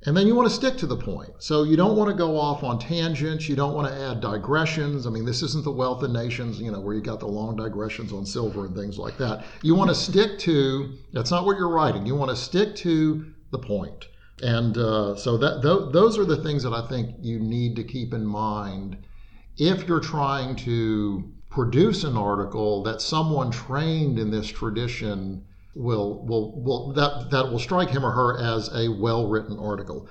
and 0.04 0.16
then 0.16 0.26
you 0.26 0.34
want 0.34 0.48
to 0.48 0.54
stick 0.54 0.76
to 0.78 0.86
the 0.86 0.96
point. 0.96 1.30
So 1.38 1.64
you 1.64 1.76
don't 1.76 1.96
want 1.96 2.10
to 2.10 2.16
go 2.16 2.38
off 2.38 2.62
on 2.62 2.78
tangents. 2.78 3.48
You 3.48 3.56
don't 3.56 3.74
want 3.74 3.88
to 3.88 4.00
add 4.00 4.20
digressions. 4.20 5.06
I 5.06 5.10
mean, 5.10 5.24
this 5.24 5.42
isn't 5.42 5.64
the 5.64 5.70
Wealth 5.70 6.02
of 6.02 6.10
Nations, 6.10 6.58
you 6.58 6.70
know, 6.70 6.80
where 6.80 6.94
you 6.94 7.02
got 7.02 7.20
the 7.20 7.26
long 7.26 7.56
digressions 7.56 8.12
on 8.12 8.24
silver 8.24 8.66
and 8.66 8.74
things 8.74 8.98
like 8.98 9.18
that. 9.18 9.44
You 9.62 9.74
want 9.74 9.90
to 9.90 9.94
stick 9.94 10.38
to 10.40 10.96
that's 11.12 11.30
not 11.30 11.44
what 11.44 11.58
you're 11.58 11.68
writing. 11.68 12.06
You 12.06 12.14
want 12.14 12.30
to 12.30 12.36
stick 12.36 12.74
to 12.76 13.26
the 13.50 13.58
point. 13.58 14.06
And 14.42 14.76
uh, 14.76 15.16
so 15.16 15.38
that 15.38 15.62
th- 15.62 15.92
those 15.92 16.18
are 16.18 16.24
the 16.26 16.42
things 16.42 16.62
that 16.62 16.72
I 16.72 16.86
think 16.88 17.16
you 17.20 17.38
need 17.38 17.76
to 17.76 17.84
keep 17.84 18.12
in 18.12 18.24
mind 18.26 18.98
if 19.58 19.86
you're 19.88 20.00
trying 20.00 20.56
to 20.56 21.32
produce 21.50 22.04
an 22.04 22.16
article 22.16 22.82
that 22.82 23.00
someone 23.00 23.50
trained 23.50 24.18
in 24.18 24.30
this 24.30 24.46
tradition 24.46 25.44
will 25.74 26.24
will 26.26 26.60
will 26.62 26.92
that 26.92 27.30
that 27.30 27.50
will 27.50 27.58
strike 27.58 27.90
him 27.90 28.04
or 28.04 28.10
her 28.10 28.38
as 28.38 28.68
a 28.74 28.88
well 28.88 29.28
written 29.28 29.58
article. 29.58 30.08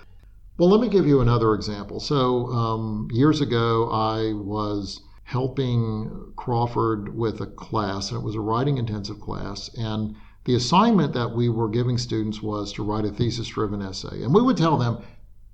Well, 0.58 0.70
let 0.70 0.80
me 0.80 0.88
give 0.88 1.06
you 1.06 1.20
another 1.20 1.54
example. 1.54 2.00
So 2.00 2.48
um, 2.48 3.10
years 3.12 3.42
ago, 3.42 3.90
I 3.92 4.34
was 4.34 5.02
helping 5.24 6.34
Craufurd 6.38 7.14
with 7.14 7.42
a 7.42 7.48
class, 7.48 8.12
and 8.12 8.22
it 8.22 8.24
was 8.24 8.36
a 8.36 8.40
writing 8.40 8.78
intensive 8.78 9.20
class, 9.20 9.70
and 9.78 10.16
the 10.46 10.56
assignment 10.56 11.14
that 11.14 11.36
we 11.36 11.50
were 11.50 11.68
giving 11.68 11.98
students 11.98 12.42
was 12.42 12.72
to 12.74 12.84
write 12.84 13.04
a 13.04 13.10
thesis 13.10 13.48
driven 13.48 13.82
essay. 13.82 14.24
And 14.24 14.34
we 14.34 14.42
would 14.42 14.56
tell 14.56 14.78
them, 14.78 15.00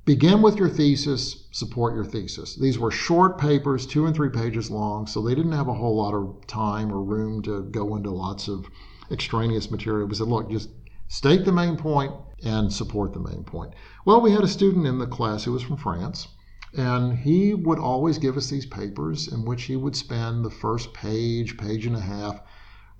Begin 0.03 0.41
with 0.41 0.55
your 0.55 0.69
thesis, 0.69 1.47
support 1.51 1.93
your 1.93 2.05
thesis. 2.05 2.55
These 2.55 2.79
were 2.79 2.89
short 2.89 3.37
papers, 3.37 3.85
two 3.85 4.07
and 4.07 4.15
three 4.15 4.29
pages 4.29 4.71
long, 4.71 5.05
so 5.05 5.21
they 5.21 5.35
didn't 5.35 5.51
have 5.51 5.67
a 5.67 5.75
whole 5.75 5.95
lot 5.95 6.15
of 6.15 6.47
time 6.47 6.91
or 6.91 7.03
room 7.03 7.43
to 7.43 7.61
go 7.63 7.95
into 7.95 8.09
lots 8.09 8.47
of 8.47 8.65
extraneous 9.11 9.69
material. 9.69 10.07
We 10.07 10.15
said, 10.15 10.27
look, 10.27 10.49
just 10.49 10.69
state 11.07 11.45
the 11.45 11.51
main 11.51 11.77
point 11.77 12.13
and 12.43 12.73
support 12.73 13.13
the 13.13 13.19
main 13.19 13.43
point. 13.43 13.73
Well, 14.03 14.21
we 14.21 14.31
had 14.31 14.43
a 14.43 14.47
student 14.47 14.87
in 14.87 14.97
the 14.97 15.05
class 15.05 15.43
who 15.43 15.51
was 15.51 15.61
from 15.61 15.77
France, 15.77 16.27
and 16.73 17.15
he 17.19 17.53
would 17.53 17.77
always 17.77 18.17
give 18.17 18.37
us 18.37 18.49
these 18.49 18.65
papers 18.65 19.27
in 19.27 19.45
which 19.45 19.63
he 19.63 19.75
would 19.75 19.95
spend 19.95 20.43
the 20.43 20.49
first 20.49 20.93
page, 20.93 21.57
page 21.57 21.85
and 21.85 21.95
a 21.95 22.01
half 22.01 22.41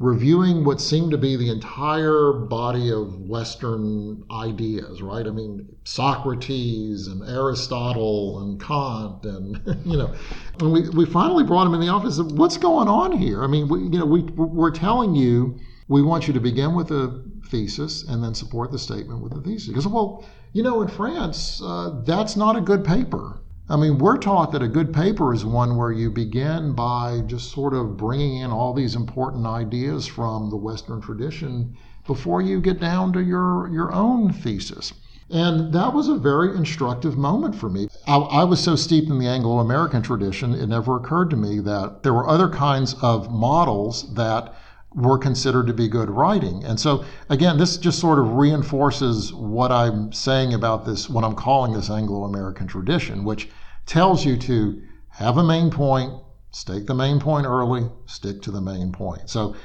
reviewing 0.02 0.64
what 0.64 0.82
seemed 0.82 1.12
to 1.12 1.18
be 1.18 1.36
the 1.36 1.52
entire 1.52 2.34
body 2.34 2.92
of 2.92 3.22
Western 3.22 4.24
ideas, 4.32 5.02
right? 5.02 5.28
I 5.28 5.30
mean, 5.30 5.68
Socrates 5.84 7.06
and 7.06 7.22
Aristotle 7.30 8.42
and 8.42 8.60
Kant, 8.60 9.24
and 9.26 9.62
you 9.86 9.98
know, 9.98 10.14
and 10.60 10.74
we, 10.74 10.90
we 10.90 11.06
finally 11.06 11.44
brought 11.44 11.68
him 11.68 11.76
in 11.76 11.82
the 11.82 11.88
office. 11.88 12.18
Said, 12.18 12.32
What's 12.32 12.58
going 12.58 12.88
on 12.88 13.12
here? 13.12 13.44
I 13.44 13.48
mean, 13.48 13.70
we, 13.70 13.82
you 13.82 14.00
know, 14.00 14.06
we 14.06 14.24
we're 14.24 14.72
telling 14.72 15.14
you 15.14 15.60
we 15.88 16.02
want 16.02 16.28
you 16.28 16.34
to 16.34 16.40
begin 16.40 16.74
with 16.74 16.90
a 16.92 17.24
thesis 17.48 18.04
and 18.04 18.24
then 18.24 18.34
support 18.34 18.72
the 18.72 18.80
statement 18.80 19.22
with 19.22 19.34
the 19.34 19.42
thesis. 19.42 19.68
Because 19.68 19.88
well, 19.88 20.26
you 20.54 20.64
know, 20.64 20.82
in 20.82 20.88
France, 20.88 21.62
uh, 21.64 22.02
that's 22.06 22.36
not 22.36 22.56
a 22.56 22.62
good 22.62 22.84
paper. 22.84 23.42
I 23.70 23.78
mean, 23.78 24.00
we're 24.00 24.18
taught 24.18 24.52
that 24.52 24.62
a 24.62 24.68
good 24.68 24.92
paper 24.92 25.34
is 25.34 25.46
one 25.46 25.78
where 25.78 25.92
you 25.92 26.10
begin 26.10 26.74
by 26.74 27.22
just 27.28 27.52
sort 27.52 27.74
of 27.74 27.96
bringing 27.96 28.38
in 28.38 28.52
all 28.52 28.74
these 28.74 28.96
important 28.96 29.46
ideas 29.46 30.08
from 30.08 30.50
the 30.50 30.58
Western 30.58 31.00
tradition 31.00 31.76
before 32.06 32.42
you 32.42 32.60
get 32.60 32.80
down 32.80 33.14
to 33.14 33.24
your, 33.24 33.70
your 33.72 33.94
own 33.94 34.34
thesis. 34.34 34.94
And 35.30 35.72
that 35.72 35.94
was 35.94 36.10
a 36.10 36.18
very 36.18 36.58
instructive 36.58 37.18
moment 37.18 37.56
for 37.56 37.70
me. 37.70 37.88
I, 38.06 38.18
I 38.18 38.44
was 38.44 38.60
so 38.60 38.76
steeped 38.76 39.10
in 39.10 39.20
the 39.20 39.28
Anglo 39.28 39.60
American 39.60 40.02
tradition, 40.02 40.54
it 40.54 40.68
never 40.68 40.98
occurred 40.98 41.30
to 41.30 41.38
me 41.38 41.60
that 41.60 42.04
there 42.04 42.14
were 42.14 42.28
other 42.28 42.50
kinds 42.50 42.96
of 43.02 43.32
models 43.32 44.14
that 44.16 44.54
were 44.94 45.18
considered 45.18 45.68
to 45.68 45.74
be 45.74 45.88
good 45.88 46.10
writing. 46.10 46.64
And 46.66 46.80
so, 46.80 47.06
again, 47.30 47.58
this 47.58 47.78
just 47.78 48.00
sort 48.00 48.20
of 48.20 48.34
reinforces 48.34 49.34
what 49.34 49.72
I'm 49.72 50.12
saying 50.12 50.54
about 50.54 50.86
this, 50.86 51.10
what 51.10 51.24
I'm 51.24 51.36
calling 51.36 51.74
this 51.74 51.90
Anglo 51.90 52.24
American 52.26 52.68
tradition, 52.68 53.24
which 53.24 53.50
tells 53.86 54.26
you 54.26 54.38
to 54.38 54.82
have 55.10 55.38
a 55.38 55.44
main 55.44 55.70
point, 55.70 56.14
stake 56.52 56.88
the 56.88 56.94
main 56.94 57.20
point 57.20 57.46
early, 57.46 57.90
stick 58.06 58.42
to 58.42 58.52
the 58.52 58.62
main 58.62 58.92
point. 58.92 59.30
So, 59.30 59.56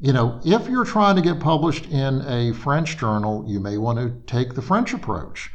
you 0.00 0.14
know, 0.14 0.40
if 0.44 0.66
you're 0.66 0.86
trying 0.86 1.16
to 1.16 1.22
get 1.22 1.40
published 1.40 1.86
in 1.90 2.22
a 2.26 2.54
French 2.54 2.96
journal, 2.96 3.44
you 3.46 3.60
may 3.60 3.76
want 3.76 3.98
to 3.98 4.32
take 4.32 4.54
the 4.54 4.62
French 4.62 4.94
approach. 4.94 5.50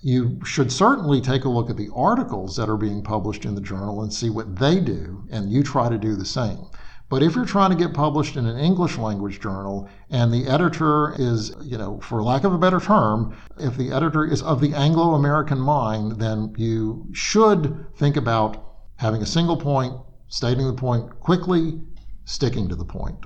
You 0.00 0.38
should 0.44 0.70
certainly 0.70 1.20
take 1.20 1.44
a 1.44 1.48
look 1.48 1.68
at 1.68 1.76
the 1.76 1.90
articles 1.92 2.54
that 2.56 2.68
are 2.68 2.76
being 2.76 3.02
published 3.02 3.44
in 3.44 3.56
the 3.56 3.60
journal 3.60 4.02
and 4.02 4.14
see 4.14 4.30
what 4.30 4.56
they 4.56 4.78
do, 4.78 5.24
and 5.32 5.50
you 5.50 5.64
try 5.64 5.88
to 5.88 5.98
do 5.98 6.14
the 6.14 6.24
same. 6.24 6.66
But 7.10 7.22
if 7.22 7.34
you're 7.34 7.46
trying 7.46 7.70
to 7.70 7.76
get 7.76 7.94
published 7.94 8.36
in 8.36 8.46
an 8.46 8.58
English 8.58 8.98
language 8.98 9.40
journal 9.40 9.88
and 10.10 10.32
the 10.32 10.46
editor 10.46 11.14
is, 11.18 11.54
you 11.62 11.78
know, 11.78 12.00
for 12.00 12.22
lack 12.22 12.44
of 12.44 12.52
a 12.52 12.58
better 12.58 12.80
term, 12.80 13.34
if 13.58 13.76
the 13.78 13.92
editor 13.92 14.24
is 14.26 14.42
of 14.42 14.60
the 14.60 14.74
Anglo 14.74 15.14
American 15.14 15.58
mind, 15.58 16.20
then 16.20 16.54
you 16.58 17.06
should 17.12 17.86
think 17.96 18.16
about 18.16 18.62
having 18.96 19.22
a 19.22 19.26
single 19.26 19.56
point, 19.56 19.94
stating 20.28 20.66
the 20.66 20.74
point 20.74 21.18
quickly, 21.20 21.80
sticking 22.26 22.68
to 22.68 22.76
the 22.76 22.84
point. 22.84 23.24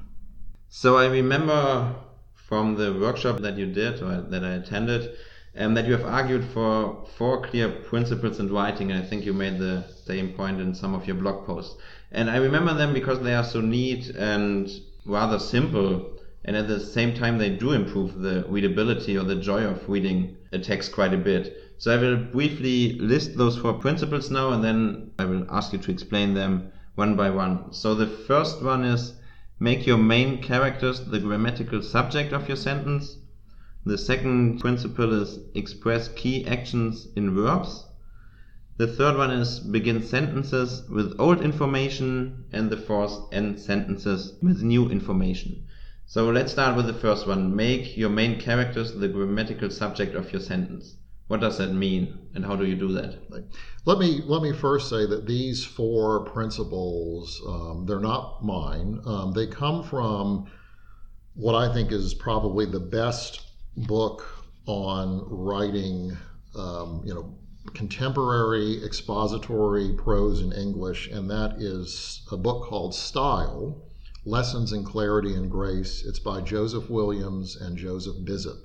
So 0.68 0.96
I 0.96 1.06
remember 1.06 1.94
from 2.34 2.76
the 2.76 2.92
workshop 2.92 3.40
that 3.40 3.58
you 3.58 3.66
did 3.66 4.00
or 4.00 4.20
that 4.20 4.44
I 4.44 4.52
attended 4.52 5.10
um, 5.56 5.74
that 5.74 5.86
you 5.86 5.92
have 5.92 6.06
argued 6.06 6.44
for 6.44 7.04
four 7.18 7.42
clear 7.42 7.68
principles 7.68 8.40
in 8.40 8.52
writing, 8.52 8.90
and 8.90 9.02
I 9.02 9.06
think 9.06 9.24
you 9.24 9.32
made 9.32 9.58
the 9.58 9.84
same 10.06 10.32
point 10.32 10.60
in 10.60 10.74
some 10.74 10.94
of 10.94 11.06
your 11.06 11.16
blog 11.16 11.46
posts. 11.46 11.76
And 12.14 12.30
I 12.30 12.36
remember 12.36 12.74
them 12.74 12.92
because 12.92 13.20
they 13.20 13.34
are 13.34 13.44
so 13.44 13.60
neat 13.60 14.08
and 14.10 14.70
rather 15.06 15.38
simple. 15.38 16.18
And 16.44 16.56
at 16.56 16.68
the 16.68 16.78
same 16.78 17.14
time, 17.14 17.38
they 17.38 17.50
do 17.50 17.72
improve 17.72 18.20
the 18.20 18.44
readability 18.48 19.16
or 19.16 19.24
the 19.24 19.36
joy 19.36 19.64
of 19.64 19.88
reading 19.88 20.36
a 20.52 20.58
text 20.58 20.92
quite 20.92 21.14
a 21.14 21.18
bit. 21.18 21.56
So 21.78 21.92
I 21.92 22.00
will 22.00 22.16
briefly 22.16 22.98
list 22.98 23.36
those 23.36 23.56
four 23.56 23.74
principles 23.74 24.30
now 24.30 24.52
and 24.52 24.62
then 24.62 25.10
I 25.18 25.24
will 25.24 25.46
ask 25.50 25.72
you 25.72 25.78
to 25.80 25.90
explain 25.90 26.34
them 26.34 26.70
one 26.94 27.16
by 27.16 27.30
one. 27.30 27.72
So 27.72 27.94
the 27.94 28.06
first 28.06 28.62
one 28.62 28.84
is 28.84 29.14
make 29.58 29.86
your 29.86 29.98
main 29.98 30.42
characters 30.42 31.00
the 31.00 31.18
grammatical 31.18 31.82
subject 31.82 32.32
of 32.32 32.46
your 32.46 32.56
sentence. 32.56 33.16
The 33.86 33.96
second 33.96 34.60
principle 34.60 35.12
is 35.22 35.38
express 35.54 36.08
key 36.08 36.46
actions 36.46 37.08
in 37.16 37.34
verbs. 37.34 37.86
The 38.82 38.88
third 38.88 39.16
one 39.16 39.30
is 39.30 39.60
begin 39.60 40.02
sentences 40.02 40.82
with 40.88 41.14
old 41.20 41.40
information, 41.40 42.46
and 42.50 42.68
the 42.68 42.76
fourth 42.76 43.32
end 43.32 43.60
sentences 43.60 44.32
with 44.42 44.64
new 44.64 44.88
information. 44.88 45.68
So 46.06 46.28
let's 46.30 46.50
start 46.50 46.76
with 46.76 46.86
the 46.86 46.92
first 46.92 47.28
one. 47.28 47.54
Make 47.54 47.96
your 47.96 48.10
main 48.10 48.40
characters 48.40 48.92
the 48.92 49.06
grammatical 49.06 49.70
subject 49.70 50.16
of 50.16 50.32
your 50.32 50.40
sentence. 50.40 50.96
What 51.28 51.38
does 51.38 51.58
that 51.58 51.72
mean, 51.72 52.26
and 52.34 52.44
how 52.44 52.56
do 52.56 52.66
you 52.66 52.74
do 52.74 52.90
that? 52.94 53.20
Let 53.84 53.98
me 54.00 54.20
let 54.24 54.42
me 54.42 54.50
first 54.52 54.90
say 54.90 55.06
that 55.06 55.28
these 55.28 55.64
four 55.64 56.24
principles 56.24 57.40
um, 57.46 57.86
they're 57.86 58.00
not 58.00 58.44
mine. 58.44 58.98
Um, 59.06 59.32
they 59.32 59.46
come 59.46 59.84
from 59.84 60.50
what 61.34 61.54
I 61.54 61.72
think 61.72 61.92
is 61.92 62.14
probably 62.14 62.66
the 62.66 62.80
best 62.80 63.42
book 63.76 64.44
on 64.66 65.24
writing, 65.28 66.16
um, 66.56 67.02
you 67.04 67.14
know, 67.14 67.32
contemporary 67.74 68.82
expository 68.84 69.92
prose 69.92 70.40
in 70.40 70.52
English, 70.52 71.08
and 71.08 71.30
that 71.30 71.56
is 71.58 72.22
a 72.30 72.36
book 72.36 72.64
called 72.64 72.94
Style 72.94 73.82
Lessons 74.24 74.72
in 74.72 74.84
Clarity 74.84 75.34
and 75.34 75.50
Grace. 75.50 76.04
It's 76.04 76.18
by 76.18 76.40
Joseph 76.40 76.90
Williams 76.90 77.56
and 77.56 77.76
Joseph 77.76 78.16
Bizup, 78.24 78.58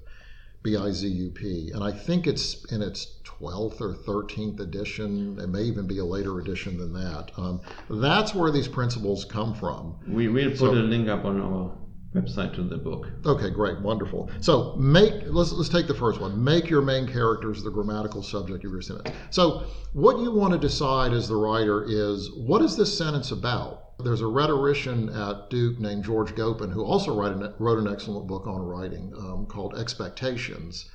B 0.63 0.75
I 0.75 0.91
Z 0.91 1.07
U 1.07 1.29
P. 1.29 1.71
And 1.73 1.83
I 1.83 1.91
think 1.91 2.27
it's 2.27 2.65
in 2.71 2.81
its 2.81 3.19
12th 3.23 3.81
or 3.81 3.95
13th 3.95 4.59
edition. 4.59 5.39
It 5.39 5.47
may 5.47 5.63
even 5.63 5.87
be 5.87 5.99
a 5.99 6.05
later 6.05 6.39
edition 6.39 6.77
than 6.77 6.93
that. 6.93 7.31
Um, 7.37 7.61
that's 7.89 8.33
where 8.33 8.51
these 8.51 8.67
principles 8.67 9.25
come 9.25 9.53
from. 9.53 9.95
We 10.07 10.27
will 10.27 10.49
put 10.51 10.59
so, 10.59 10.71
a 10.71 10.73
link 10.73 11.07
up 11.07 11.25
on 11.25 11.39
our 11.41 11.71
website 12.21 12.53
to 12.55 12.63
the 12.63 12.77
book. 12.77 13.07
Okay, 13.25 13.49
great, 13.49 13.79
wonderful. 13.81 14.29
So 14.41 14.75
make 14.75 15.13
let's 15.27 15.51
let's 15.51 15.69
take 15.69 15.87
the 15.87 15.93
first 15.93 16.19
one. 16.19 16.43
Make 16.43 16.69
your 16.69 16.81
main 16.81 17.07
characters 17.07 17.63
the 17.63 17.71
grammatical 17.71 18.23
subject 18.23 18.65
of 18.65 18.71
your 18.71 18.81
sentence. 18.81 19.15
So 19.29 19.65
what 19.93 20.19
you 20.19 20.31
want 20.31 20.53
to 20.53 20.59
decide 20.59 21.13
as 21.13 21.27
the 21.27 21.35
writer 21.35 21.85
is 21.87 22.31
what 22.35 22.61
is 22.61 22.75
this 22.75 22.95
sentence 22.97 23.31
about? 23.31 23.97
There's 24.03 24.21
a 24.21 24.27
rhetorician 24.27 25.09
at 25.09 25.49
Duke 25.49 25.79
named 25.79 26.03
George 26.03 26.35
Gopen 26.35 26.71
who 26.71 26.83
also 26.83 27.19
an, 27.21 27.53
wrote 27.57 27.79
an 27.79 27.91
excellent 27.91 28.27
book 28.27 28.45
on 28.45 28.61
writing 28.61 29.11
um, 29.17 29.47
called 29.47 29.77
Expectations. 29.77 30.89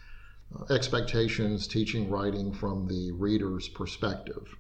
Uh, 0.55 0.73
expectations, 0.75 1.67
teaching 1.67 2.11
writing 2.11 2.53
from 2.53 2.87
the 2.87 3.11
reader's 3.13 3.69
perspective. 3.69 4.55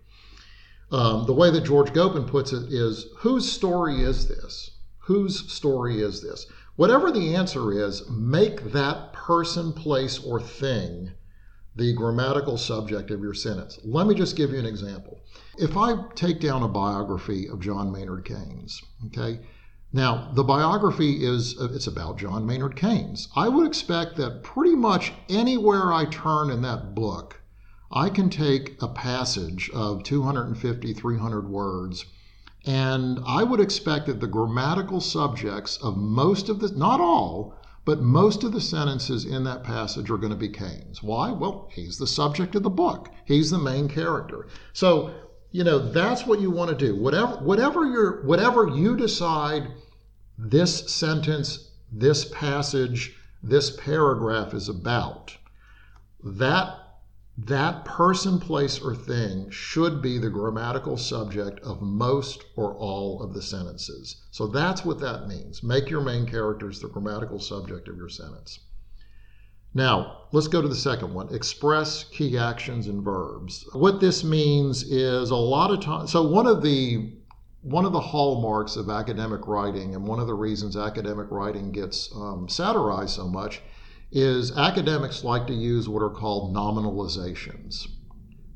Um, 0.90 1.26
the 1.26 1.34
way 1.34 1.50
that 1.50 1.64
George 1.64 1.90
Gopen 1.92 2.26
puts 2.26 2.52
it 2.52 2.72
is 2.72 3.06
whose 3.18 3.50
story 3.50 4.02
is 4.02 4.28
this? 4.28 4.71
Whose 5.06 5.50
story 5.52 6.00
is 6.00 6.22
this? 6.22 6.46
Whatever 6.76 7.10
the 7.10 7.34
answer 7.34 7.72
is, 7.72 8.08
make 8.08 8.72
that 8.72 9.12
person, 9.12 9.72
place, 9.72 10.18
or 10.18 10.40
thing 10.40 11.10
the 11.74 11.92
grammatical 11.94 12.56
subject 12.56 13.10
of 13.10 13.20
your 13.20 13.34
sentence. 13.34 13.78
Let 13.82 14.06
me 14.06 14.14
just 14.14 14.36
give 14.36 14.50
you 14.50 14.58
an 14.58 14.66
example. 14.66 15.20
If 15.58 15.76
I 15.76 15.94
take 16.14 16.38
down 16.40 16.62
a 16.62 16.68
biography 16.68 17.48
of 17.48 17.60
John 17.60 17.90
Maynard 17.90 18.24
Keynes, 18.24 18.80
okay, 19.06 19.40
now 19.92 20.30
the 20.34 20.44
biography 20.44 21.24
is 21.24 21.56
it's 21.60 21.86
about 21.86 22.18
John 22.18 22.46
Maynard 22.46 22.76
Keynes. 22.76 23.28
I 23.34 23.48
would 23.48 23.66
expect 23.66 24.16
that 24.16 24.42
pretty 24.42 24.76
much 24.76 25.12
anywhere 25.28 25.92
I 25.92 26.04
turn 26.04 26.50
in 26.50 26.62
that 26.62 26.94
book, 26.94 27.40
I 27.90 28.08
can 28.08 28.30
take 28.30 28.80
a 28.80 28.88
passage 28.88 29.68
of 29.74 30.02
250, 30.02 30.92
300 30.94 31.48
words 31.48 32.04
and 32.64 33.18
I 33.26 33.42
would 33.42 33.60
expect 33.60 34.06
that 34.06 34.20
the 34.20 34.26
grammatical 34.26 35.00
subjects 35.00 35.76
of 35.78 35.96
most 35.96 36.48
of 36.48 36.60
the, 36.60 36.68
not 36.76 37.00
all, 37.00 37.58
but 37.84 38.00
most 38.00 38.44
of 38.44 38.52
the 38.52 38.60
sentences 38.60 39.24
in 39.24 39.42
that 39.44 39.64
passage 39.64 40.10
are 40.10 40.16
going 40.16 40.32
to 40.32 40.38
be 40.38 40.48
Keynes. 40.48 41.02
Why? 41.02 41.32
Well, 41.32 41.68
he's 41.72 41.98
the 41.98 42.06
subject 42.06 42.54
of 42.54 42.62
the 42.62 42.70
book. 42.70 43.08
He's 43.24 43.50
the 43.50 43.58
main 43.58 43.88
character. 43.88 44.46
So, 44.72 45.12
you 45.50 45.64
know, 45.64 45.78
that's 45.78 46.24
what 46.24 46.40
you 46.40 46.50
want 46.50 46.70
to 46.70 46.86
do. 46.86 46.94
Whatever 46.94 47.36
whatever 47.38 47.84
you 47.84 48.20
whatever 48.22 48.68
you 48.68 48.96
decide 48.96 49.66
this 50.38 50.92
sentence, 50.92 51.72
this 51.90 52.24
passage, 52.26 53.16
this 53.42 53.76
paragraph 53.76 54.54
is 54.54 54.68
about, 54.68 55.36
that 56.22 56.78
that 57.38 57.84
person, 57.84 58.38
place, 58.38 58.80
or 58.80 58.94
thing 58.94 59.48
should 59.50 60.02
be 60.02 60.18
the 60.18 60.28
grammatical 60.28 60.96
subject 60.98 61.60
of 61.60 61.80
most 61.80 62.44
or 62.56 62.74
all 62.74 63.22
of 63.22 63.32
the 63.32 63.40
sentences. 63.40 64.22
So 64.30 64.46
that's 64.46 64.84
what 64.84 65.00
that 65.00 65.26
means. 65.28 65.62
Make 65.62 65.88
your 65.88 66.02
main 66.02 66.26
characters 66.26 66.80
the 66.80 66.88
grammatical 66.88 67.40
subject 67.40 67.88
of 67.88 67.96
your 67.96 68.10
sentence. 68.10 68.58
Now, 69.74 70.24
let's 70.32 70.48
go 70.48 70.60
to 70.60 70.68
the 70.68 70.74
second 70.74 71.14
one 71.14 71.34
express 71.34 72.04
key 72.04 72.36
actions 72.36 72.86
and 72.86 73.02
verbs. 73.02 73.66
What 73.72 74.00
this 74.00 74.22
means 74.22 74.82
is 74.82 75.30
a 75.30 75.36
lot 75.36 75.70
of 75.70 75.80
times, 75.80 76.12
so 76.12 76.28
one 76.28 76.46
of 76.46 76.62
the 76.62 77.14
one 77.62 77.84
of 77.84 77.92
the 77.92 78.00
hallmarks 78.00 78.76
of 78.76 78.90
academic 78.90 79.46
writing, 79.46 79.94
and 79.94 80.06
one 80.06 80.18
of 80.18 80.26
the 80.26 80.34
reasons 80.34 80.76
academic 80.76 81.30
writing 81.30 81.70
gets 81.70 82.10
um, 82.14 82.48
satirized 82.48 83.14
so 83.14 83.28
much, 83.28 83.62
is 84.12 84.56
academics 84.56 85.24
like 85.24 85.46
to 85.46 85.54
use 85.54 85.88
what 85.88 86.02
are 86.02 86.10
called 86.10 86.54
nominalizations. 86.54 87.88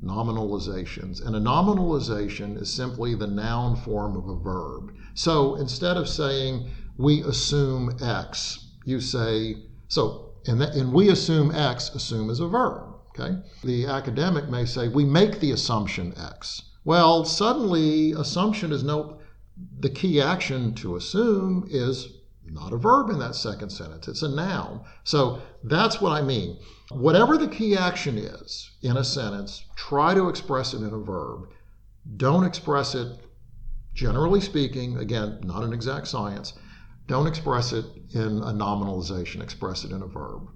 Nominalizations. 0.05 1.25
And 1.25 1.35
a 1.35 1.41
nominalization 1.41 2.61
is 2.61 2.73
simply 2.73 3.15
the 3.15 3.27
noun 3.27 3.77
form 3.77 4.17
of 4.17 4.29
a 4.29 4.37
verb. 4.37 4.93
So 5.15 5.55
instead 5.55 5.97
of 5.97 6.09
saying, 6.09 6.69
we 6.99 7.23
assume 7.23 7.97
X, 8.03 8.73
you 8.85 9.01
say, 9.01 9.57
so, 9.89 10.35
and, 10.47 10.61
that, 10.61 10.75
and 10.75 10.93
we 10.93 11.09
assume 11.09 11.55
X, 11.55 11.95
assume 11.95 12.29
is 12.29 12.41
a 12.41 12.49
verb. 12.49 12.95
Okay? 13.19 13.39
The 13.65 13.87
academic 13.87 14.51
may 14.51 14.67
say, 14.67 14.89
we 14.89 15.05
make 15.05 15.41
the 15.41 15.53
assumption 15.53 16.13
X. 16.19 16.63
Well, 16.85 17.25
suddenly, 17.25 18.13
assumption 18.13 18.73
is 18.73 18.85
no, 18.85 19.19
the 19.81 19.91
key 19.91 20.21
action 20.21 20.75
to 20.75 20.97
assume 20.97 21.67
is 21.71 22.16
not 22.51 22.73
a 22.73 22.77
verb 22.77 23.11
in 23.11 23.19
that 23.19 23.35
second 23.35 23.71
sentence, 23.71 24.09
it's 24.09 24.23
a 24.23 24.29
noun. 24.29 24.85
So 25.05 25.41
that's 25.65 26.01
what 26.01 26.13
I 26.13 26.23
mean. 26.23 26.59
Whatever 26.91 27.37
the 27.37 27.49
key 27.49 27.77
action 27.77 28.19
is 28.19 28.71
in 28.83 28.97
a 28.97 29.05
sentence, 29.05 29.65
try 29.75 30.15
to 30.15 30.29
express 30.29 30.75
it 30.75 30.79
in 30.79 30.93
a 30.93 30.99
verb. 30.99 31.49
Don't 32.17 32.45
express 32.45 32.95
it, 32.95 33.09
generally 33.95 34.41
speaking, 34.41 34.99
again, 34.99 35.41
not 35.43 35.65
an 35.65 35.73
exact 35.73 36.07
science, 36.07 36.55
don't 37.09 37.27
express 37.27 37.73
it 37.73 37.85
in 38.15 38.39
a 38.43 38.53
nominalization, 38.53 39.43
express 39.43 39.85
it 39.85 39.91
in 39.91 40.03
a 40.03 40.07
verb. 40.07 40.49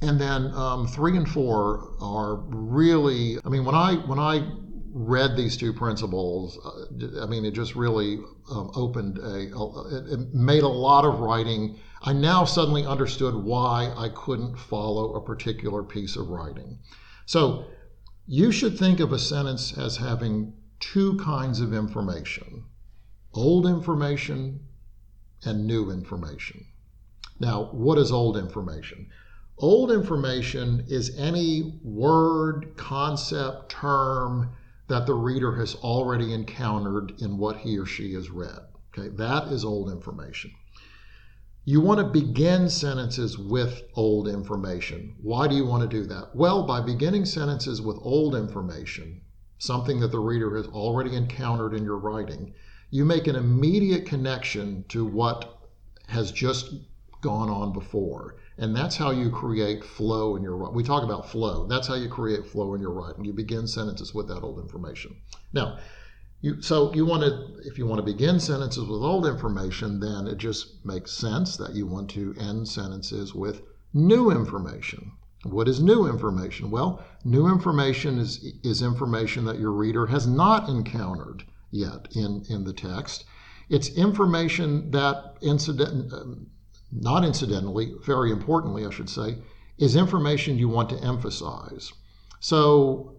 And 0.00 0.20
then 0.20 0.52
um, 0.54 0.86
three 0.86 1.16
and 1.16 1.28
four 1.28 1.94
are 2.00 2.36
really, 2.48 3.38
I 3.44 3.48
mean, 3.48 3.64
when 3.64 3.74
I, 3.74 3.94
when 4.06 4.18
I 4.18 4.46
read 4.94 5.36
these 5.36 5.56
two 5.56 5.72
principles, 5.72 6.56
uh, 6.64 7.22
I 7.22 7.26
mean, 7.26 7.44
it 7.44 7.50
just 7.50 7.74
really 7.74 8.20
um, 8.48 8.70
opened 8.76 9.18
a, 9.18 9.52
a, 9.52 10.14
it 10.14 10.32
made 10.32 10.62
a 10.62 10.68
lot 10.68 11.04
of 11.04 11.18
writing. 11.18 11.76
I 12.02 12.12
now 12.12 12.44
suddenly 12.44 12.86
understood 12.86 13.34
why 13.34 13.92
I 13.96 14.08
couldn't 14.14 14.56
follow 14.56 15.16
a 15.16 15.20
particular 15.20 15.82
piece 15.82 16.14
of 16.14 16.28
writing. 16.28 16.78
So 17.26 17.66
you 18.26 18.52
should 18.52 18.78
think 18.78 19.00
of 19.00 19.12
a 19.12 19.18
sentence 19.18 19.76
as 19.76 19.96
having 19.96 20.52
two 20.78 21.16
kinds 21.18 21.60
of 21.60 21.74
information 21.74 22.64
old 23.34 23.66
information 23.66 24.60
and 25.44 25.66
new 25.66 25.90
information. 25.90 26.64
Now, 27.40 27.64
what 27.72 27.98
is 27.98 28.12
old 28.12 28.36
information? 28.36 29.08
Old 29.58 29.90
information 29.90 30.84
is 30.88 31.16
any 31.18 31.80
word, 31.82 32.74
concept, 32.76 33.70
term, 33.70 34.54
that 34.88 35.06
the 35.06 35.14
reader 35.14 35.56
has 35.56 35.74
already 35.76 36.32
encountered 36.32 37.12
in 37.20 37.38
what 37.38 37.58
he 37.58 37.78
or 37.78 37.86
she 37.86 38.12
has 38.14 38.30
read. 38.30 38.60
Okay, 38.96 39.08
that 39.16 39.48
is 39.48 39.64
old 39.64 39.90
information. 39.90 40.52
You 41.64 41.80
want 41.80 41.98
to 41.98 42.04
begin 42.04 42.68
sentences 42.68 43.38
with 43.38 43.84
old 43.94 44.28
information. 44.28 45.16
Why 45.22 45.48
do 45.48 45.54
you 45.54 45.64
want 45.64 45.82
to 45.82 45.88
do 45.88 46.06
that? 46.08 46.36
Well, 46.36 46.66
by 46.66 46.82
beginning 46.82 47.24
sentences 47.24 47.80
with 47.80 47.96
old 48.02 48.34
information, 48.34 49.22
something 49.58 49.98
that 50.00 50.12
the 50.12 50.18
reader 50.18 50.56
has 50.56 50.66
already 50.66 51.16
encountered 51.16 51.72
in 51.72 51.82
your 51.82 51.96
writing, 51.96 52.52
you 52.90 53.06
make 53.06 53.26
an 53.26 53.36
immediate 53.36 54.04
connection 54.04 54.84
to 54.88 55.06
what 55.06 55.58
has 56.08 56.30
just 56.30 56.74
gone 57.22 57.48
on 57.48 57.72
before. 57.72 58.36
And 58.56 58.74
that's 58.74 58.96
how 58.96 59.10
you 59.10 59.30
create 59.30 59.82
flow 59.84 60.36
in 60.36 60.42
your 60.42 60.56
writing. 60.56 60.76
We 60.76 60.84
talk 60.84 61.02
about 61.02 61.28
flow. 61.28 61.66
That's 61.66 61.88
how 61.88 61.94
you 61.94 62.08
create 62.08 62.46
flow 62.46 62.74
in 62.74 62.80
your 62.80 62.92
writing. 62.92 63.24
You 63.24 63.32
begin 63.32 63.66
sentences 63.66 64.14
with 64.14 64.28
that 64.28 64.42
old 64.42 64.60
information. 64.60 65.16
Now, 65.52 65.78
you, 66.40 66.60
so 66.60 66.92
you 66.94 67.06
want 67.06 67.22
to, 67.22 67.68
if 67.68 67.78
you 67.78 67.86
want 67.86 67.98
to 67.98 68.12
begin 68.12 68.38
sentences 68.38 68.84
with 68.84 69.02
old 69.02 69.26
information, 69.26 69.98
then 69.98 70.26
it 70.26 70.36
just 70.36 70.84
makes 70.84 71.10
sense 71.10 71.56
that 71.56 71.74
you 71.74 71.86
want 71.86 72.10
to 72.10 72.34
end 72.38 72.68
sentences 72.68 73.34
with 73.34 73.62
new 73.92 74.30
information. 74.30 75.12
What 75.44 75.68
is 75.68 75.80
new 75.80 76.06
information? 76.06 76.70
Well, 76.70 77.04
new 77.24 77.48
information 77.48 78.18
is, 78.18 78.52
is 78.62 78.82
information 78.82 79.44
that 79.46 79.58
your 79.58 79.72
reader 79.72 80.06
has 80.06 80.26
not 80.26 80.68
encountered 80.68 81.44
yet 81.70 82.08
in, 82.12 82.44
in 82.48 82.64
the 82.64 82.72
text. 82.72 83.24
It's 83.68 83.88
information 83.96 84.90
that 84.90 85.36
incident, 85.42 86.12
um, 86.12 86.46
not 86.94 87.24
incidentally, 87.24 87.94
very 88.04 88.30
importantly, 88.30 88.86
I 88.86 88.90
should 88.90 89.10
say, 89.10 89.38
is 89.78 89.96
information 89.96 90.58
you 90.58 90.68
want 90.68 90.88
to 90.90 91.02
emphasize. 91.02 91.92
So, 92.40 93.16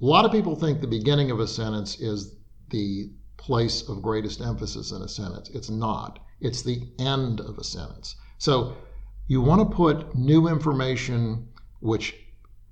a 0.00 0.04
lot 0.04 0.24
of 0.24 0.32
people 0.32 0.54
think 0.54 0.80
the 0.80 0.86
beginning 0.86 1.30
of 1.30 1.40
a 1.40 1.46
sentence 1.46 1.98
is 2.00 2.36
the 2.70 3.10
place 3.36 3.88
of 3.88 4.02
greatest 4.02 4.40
emphasis 4.40 4.92
in 4.92 5.00
a 5.00 5.08
sentence. 5.08 5.48
It's 5.50 5.70
not, 5.70 6.18
it's 6.40 6.62
the 6.62 6.82
end 6.98 7.40
of 7.40 7.58
a 7.58 7.64
sentence. 7.64 8.16
So, 8.38 8.76
you 9.26 9.40
want 9.40 9.70
to 9.70 9.74
put 9.76 10.14
new 10.14 10.48
information, 10.48 11.48
which 11.80 12.14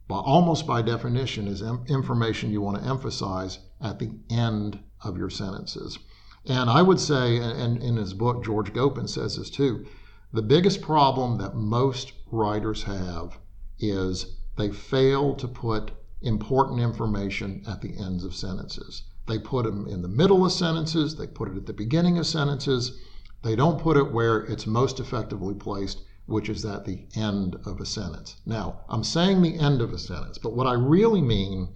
by, 0.09 0.17
almost 0.17 0.67
by 0.67 0.83
definition 0.83 1.49
is 1.49 1.63
em- 1.63 1.85
information 1.89 2.51
you 2.51 2.61
want 2.61 2.83
to 2.83 2.89
emphasize 2.89 3.59
at 3.81 3.99
the 3.99 4.11
end 4.29 4.79
of 5.03 5.17
your 5.17 5.31
sentences. 5.31 5.99
And 6.45 6.69
I 6.69 6.83
would 6.83 7.01
say, 7.01 7.39
and 7.39 7.83
in 7.83 7.97
his 7.97 8.13
book, 8.13 8.45
George 8.45 8.73
Gopen 8.73 9.09
says 9.09 9.37
this 9.37 9.49
too, 9.49 9.87
the 10.33 10.43
biggest 10.43 10.81
problem 10.81 11.37
that 11.39 11.55
most 11.55 12.13
writers 12.31 12.85
have 12.85 13.39
is 13.79 14.37
they 14.57 14.71
fail 14.71 15.35
to 15.35 15.47
put 15.47 15.91
important 16.23 16.81
information 16.81 17.63
at 17.67 17.83
the 17.83 17.97
ends 17.99 18.25
of 18.25 18.35
sentences. 18.35 19.03
They 19.27 19.39
put 19.39 19.65
them 19.65 19.87
in 19.87 20.03
the 20.03 20.09
middle 20.09 20.45
of 20.45 20.53
sentences, 20.53 21.17
they 21.17 21.27
put 21.27 21.51
it 21.51 21.57
at 21.57 21.67
the 21.67 21.73
beginning 21.73 22.19
of 22.19 22.27
sentences. 22.27 22.99
They 23.43 23.57
don't 23.57 23.81
put 23.81 23.97
it 23.97 24.13
where 24.13 24.41
it's 24.41 24.67
most 24.67 25.01
effectively 25.01 25.55
placed, 25.55 26.03
which 26.27 26.49
is 26.49 26.65
at 26.65 26.85
the 26.85 27.07
end 27.15 27.57
of 27.67 27.81
a 27.81 27.87
sentence. 27.87 28.37
Now, 28.47 28.81
I'm 28.89 29.05
saying 29.05 29.43
the 29.43 29.59
end 29.59 29.83
of 29.83 29.93
a 29.93 29.99
sentence, 29.99 30.39
but 30.39 30.55
what 30.55 30.67
I 30.67 30.75
really 30.75 31.21
mean 31.21 31.69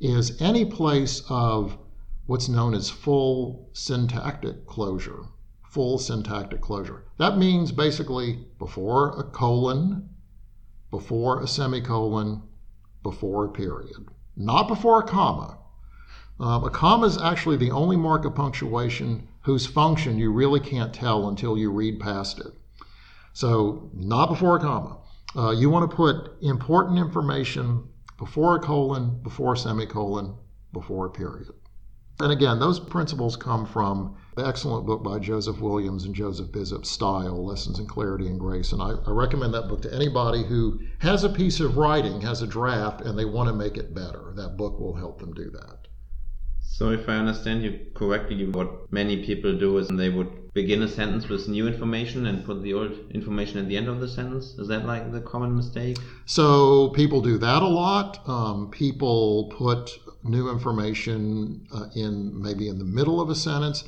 is 0.00 0.40
any 0.42 0.64
place 0.64 1.22
of 1.28 1.78
what's 2.26 2.48
known 2.48 2.74
as 2.74 2.90
full 2.90 3.70
syntactic 3.72 4.66
closure. 4.66 5.24
Full 5.74 5.98
syntactic 5.98 6.60
closure. 6.60 7.02
That 7.18 7.36
means 7.36 7.72
basically 7.72 8.46
before 8.60 9.18
a 9.18 9.24
colon, 9.24 10.08
before 10.92 11.42
a 11.42 11.48
semicolon, 11.48 12.44
before 13.02 13.46
a 13.46 13.48
period, 13.48 14.06
not 14.36 14.68
before 14.68 15.00
a 15.00 15.02
comma. 15.02 15.58
Um, 16.38 16.62
a 16.62 16.70
comma 16.70 17.06
is 17.06 17.20
actually 17.20 17.56
the 17.56 17.72
only 17.72 17.96
mark 17.96 18.24
of 18.24 18.36
punctuation 18.36 19.26
whose 19.42 19.66
function 19.66 20.16
you 20.16 20.30
really 20.30 20.60
can't 20.60 20.94
tell 20.94 21.28
until 21.28 21.58
you 21.58 21.72
read 21.72 21.98
past 21.98 22.38
it. 22.38 22.52
So, 23.32 23.90
not 23.92 24.28
before 24.28 24.58
a 24.58 24.60
comma. 24.60 24.98
Uh, 25.34 25.50
you 25.50 25.70
want 25.70 25.90
to 25.90 25.96
put 25.96 26.40
important 26.40 27.00
information 27.00 27.88
before 28.16 28.54
a 28.54 28.60
colon, 28.60 29.20
before 29.24 29.54
a 29.54 29.58
semicolon, 29.58 30.36
before 30.72 31.06
a 31.06 31.10
period. 31.10 31.48
And 32.20 32.30
again, 32.30 32.60
those 32.60 32.78
principles 32.78 33.36
come 33.36 33.66
from 33.66 34.16
excellent 34.38 34.86
book 34.86 35.02
by 35.02 35.18
Joseph 35.18 35.60
Williams 35.60 36.04
and 36.04 36.14
Joseph 36.14 36.48
Bizup, 36.48 36.84
Style 36.84 37.44
Lessons 37.44 37.78
in 37.78 37.86
Clarity 37.86 38.26
and 38.26 38.38
Grace. 38.38 38.72
And 38.72 38.82
I, 38.82 38.92
I, 39.06 39.10
recommend 39.10 39.54
that 39.54 39.68
book 39.68 39.82
to 39.82 39.94
anybody 39.94 40.42
who 40.44 40.80
has 40.98 41.24
a 41.24 41.28
piece 41.28 41.60
of 41.60 41.76
writing, 41.76 42.20
has 42.22 42.42
a 42.42 42.46
draft, 42.46 43.00
and 43.00 43.18
they 43.18 43.24
want 43.24 43.48
to 43.48 43.54
make 43.54 43.76
it 43.76 43.94
better. 43.94 44.32
That 44.36 44.56
book 44.56 44.78
will 44.78 44.94
help 44.94 45.20
them 45.20 45.34
do 45.34 45.50
that. 45.50 45.88
So, 46.60 46.90
if 46.90 47.08
I 47.08 47.16
understand 47.16 47.62
you 47.62 47.78
correctly, 47.94 48.46
what 48.46 48.92
many 48.92 49.24
people 49.24 49.56
do 49.56 49.78
is 49.78 49.86
they 49.88 50.08
would 50.08 50.52
begin 50.54 50.82
a 50.82 50.88
sentence 50.88 51.28
with 51.28 51.48
new 51.48 51.68
information 51.68 52.26
and 52.26 52.44
put 52.44 52.62
the 52.62 52.74
old 52.74 52.92
information 53.12 53.58
at 53.58 53.68
the 53.68 53.76
end 53.76 53.88
of 53.88 54.00
the 54.00 54.08
sentence. 54.08 54.54
Is 54.58 54.68
that 54.68 54.84
like 54.84 55.12
the 55.12 55.20
common 55.20 55.54
mistake? 55.54 55.98
So, 56.26 56.88
people 56.88 57.20
do 57.20 57.38
that 57.38 57.62
a 57.62 57.68
lot. 57.68 58.28
Um, 58.28 58.70
people 58.70 59.52
put 59.56 59.98
new 60.24 60.50
information 60.50 61.66
uh, 61.72 61.86
in 61.94 62.42
maybe 62.42 62.68
in 62.68 62.78
the 62.78 62.84
middle 62.84 63.20
of 63.20 63.30
a 63.30 63.34
sentence. 63.34 63.84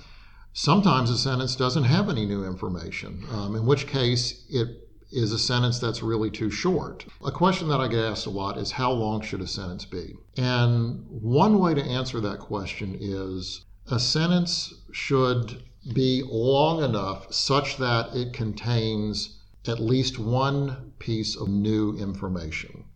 Sometimes 0.59 1.11
a 1.11 1.19
sentence 1.19 1.55
doesn't 1.55 1.85
have 1.85 2.09
any 2.09 2.25
new 2.25 2.43
information, 2.43 3.23
um, 3.31 3.55
in 3.57 3.67
which 3.67 3.87
case 3.87 4.47
it 4.49 4.89
is 5.13 5.31
a 5.31 5.39
sentence 5.39 5.79
that's 5.79 6.03
really 6.03 6.31
too 6.31 6.51
short. 6.51 7.05
A 7.23 7.31
question 7.31 7.69
that 7.69 7.79
I 7.79 7.89
get 7.89 8.03
asked 8.03 8.25
a 8.25 8.31
lot 8.31 8.57
is 8.57 8.71
how 8.71 8.91
long 8.91 9.21
should 9.21 9.43
a 9.43 9.47
sentence 9.47 9.85
be? 9.85 10.15
And 10.39 11.05
one 11.11 11.59
way 11.59 11.75
to 11.75 11.85
answer 11.85 12.21
that 12.21 12.39
question 12.39 12.97
is 12.99 13.67
a 13.91 14.01
sentence 14.01 14.73
should 14.93 15.63
be 15.93 16.23
long 16.27 16.83
enough 16.83 17.31
such 17.31 17.77
that 17.77 18.17
it 18.17 18.33
contains 18.33 19.39
at 19.69 19.79
least 19.79 20.19
one 20.19 20.95
piece 20.99 21.37
of 21.37 21.49
new 21.49 21.99
information. 21.99 22.87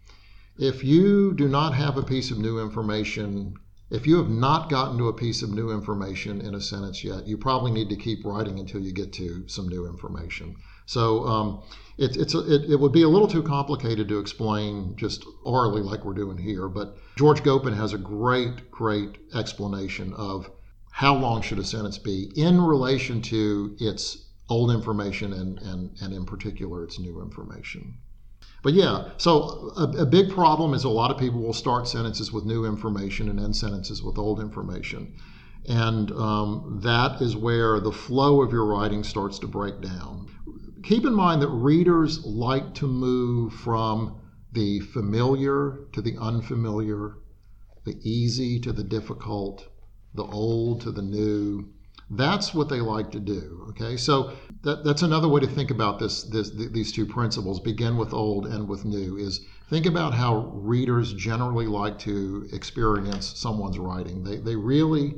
If 0.57 0.83
you 0.83 1.35
do 1.35 1.47
not 1.47 1.75
have 1.75 1.99
a 1.99 2.03
piece 2.03 2.31
of 2.31 2.39
new 2.39 2.59
information, 2.59 3.59
if 3.91 4.07
you 4.07 4.17
have 4.19 4.31
not 4.31 4.71
gotten 4.71 4.97
to 4.99 5.09
a 5.09 5.13
piece 5.13 5.43
of 5.43 5.51
new 5.51 5.71
information 5.71 6.41
in 6.41 6.55
a 6.55 6.61
sentence 6.61 7.03
yet, 7.03 7.27
you 7.27 7.37
probably 7.37 7.73
need 7.73 7.89
to 7.89 7.97
keep 7.97 8.25
writing 8.25 8.59
until 8.59 8.81
you 8.81 8.93
get 8.93 9.13
to 9.15 9.47
some 9.49 9.69
new 9.69 9.87
information. 9.87 10.57
So 10.87 11.25
um, 11.27 11.63
it, 11.99 12.17
it's 12.17 12.35
a, 12.35 12.53
it, 12.53 12.71
it, 12.71 12.81
would 12.81 12.93
be 12.93 13.03
a 13.03 13.09
little 13.09 13.29
too 13.29 13.43
complicated 13.43 14.09
to 14.09 14.19
explain 14.19 14.95
just 14.97 15.25
orally 15.45 15.83
like 15.83 16.05
we're 16.05 16.15
doing 16.15 16.39
here. 16.39 16.69
But 16.69 16.97
George 17.17 17.43
Gopen 17.43 17.77
has 17.77 17.93
a 17.93 17.99
great, 17.99 18.71
great 18.71 19.19
explanation 19.35 20.13
of 20.15 20.51
how 20.91 21.15
long 21.15 21.43
should 21.43 21.59
a 21.59 21.65
sentence 21.65 21.99
be 21.99 22.31
in 22.37 22.61
relation 22.61 23.23
to 23.23 23.77
its 23.79 24.27
old 24.49 24.71
information 24.71 25.33
and, 25.33 25.59
and, 25.61 25.97
and 26.01 26.13
in 26.13 26.27
particular 26.27 26.85
its 26.85 26.99
new 26.99 27.23
information. 27.23 27.99
But 28.63 28.75
yeah, 28.75 29.11
so 29.17 29.73
a, 29.77 30.03
a, 30.03 30.07
big 30.07 30.31
problem 30.31 30.75
is 30.75 30.85
a 30.85 30.89
lot 30.89 31.11
of 31.11 31.19
people 31.19 31.41
will 31.41 31.55
start 31.55 31.89
sentences 31.89 32.31
with 32.31 32.45
new 32.45 32.67
information 32.67 33.29
and 33.31 33.41
end 33.41 33.57
sentences 33.57 34.03
with 34.03 34.19
old 34.19 34.39
information. 34.39 35.15
And 35.67 36.11
um, 36.13 36.81
that 36.83 37.23
is 37.23 37.37
where 37.37 37.81
the 37.81 37.93
flow 37.93 38.43
of 38.43 38.53
your 38.53 38.67
writing 38.67 39.03
starts 39.03 39.39
to 39.39 39.47
break 39.47 39.81
down 39.81 40.29
keep 40.83 41.05
in 41.05 41.15
mind 41.15 41.43
that 41.43 41.49
readers 41.49 42.25
like 42.25 42.75
to 42.75 42.87
move 42.87 43.53
from 43.53 44.19
the 44.53 44.81
familiar 44.81 45.87
to 45.93 46.03
the 46.03 46.17
unfamiliar, 46.19 47.19
the 47.85 47.97
easy 48.03 48.59
to 48.61 48.73
the 48.73 48.85
difficult, 48.85 49.69
the 50.15 50.25
old 50.25 50.81
to 50.83 50.91
the 50.91 51.03
new. 51.03 51.69
That's 52.11 52.53
what 52.53 52.69
they 52.69 52.81
like 52.81 53.13
to 53.13 53.21
do. 53.21 53.67
Okay, 53.71 53.97
so 53.97 54.33
that, 54.63 54.83
that's 54.85 55.03
another 55.03 55.29
way 55.29 55.41
to 55.41 55.47
think 55.47 55.71
about 55.71 56.01
this, 56.01 56.25
this. 56.25 56.51
These 56.51 56.93
two 56.93 57.07
principles: 57.07 57.61
begin 57.61 57.97
with 57.97 58.13
old, 58.13 58.47
and 58.47 58.69
with 58.69 58.85
new. 58.85 59.17
Is 59.17 59.47
think 59.69 59.87
about 59.87 60.13
how 60.13 60.51
readers 60.53 61.13
generally 61.15 61.69
like 61.69 61.99
to 62.01 62.49
experience 62.53 63.39
someone's 63.39 63.79
writing. 63.79 64.25
They 64.25 64.39
they 64.39 64.57
really 64.57 65.15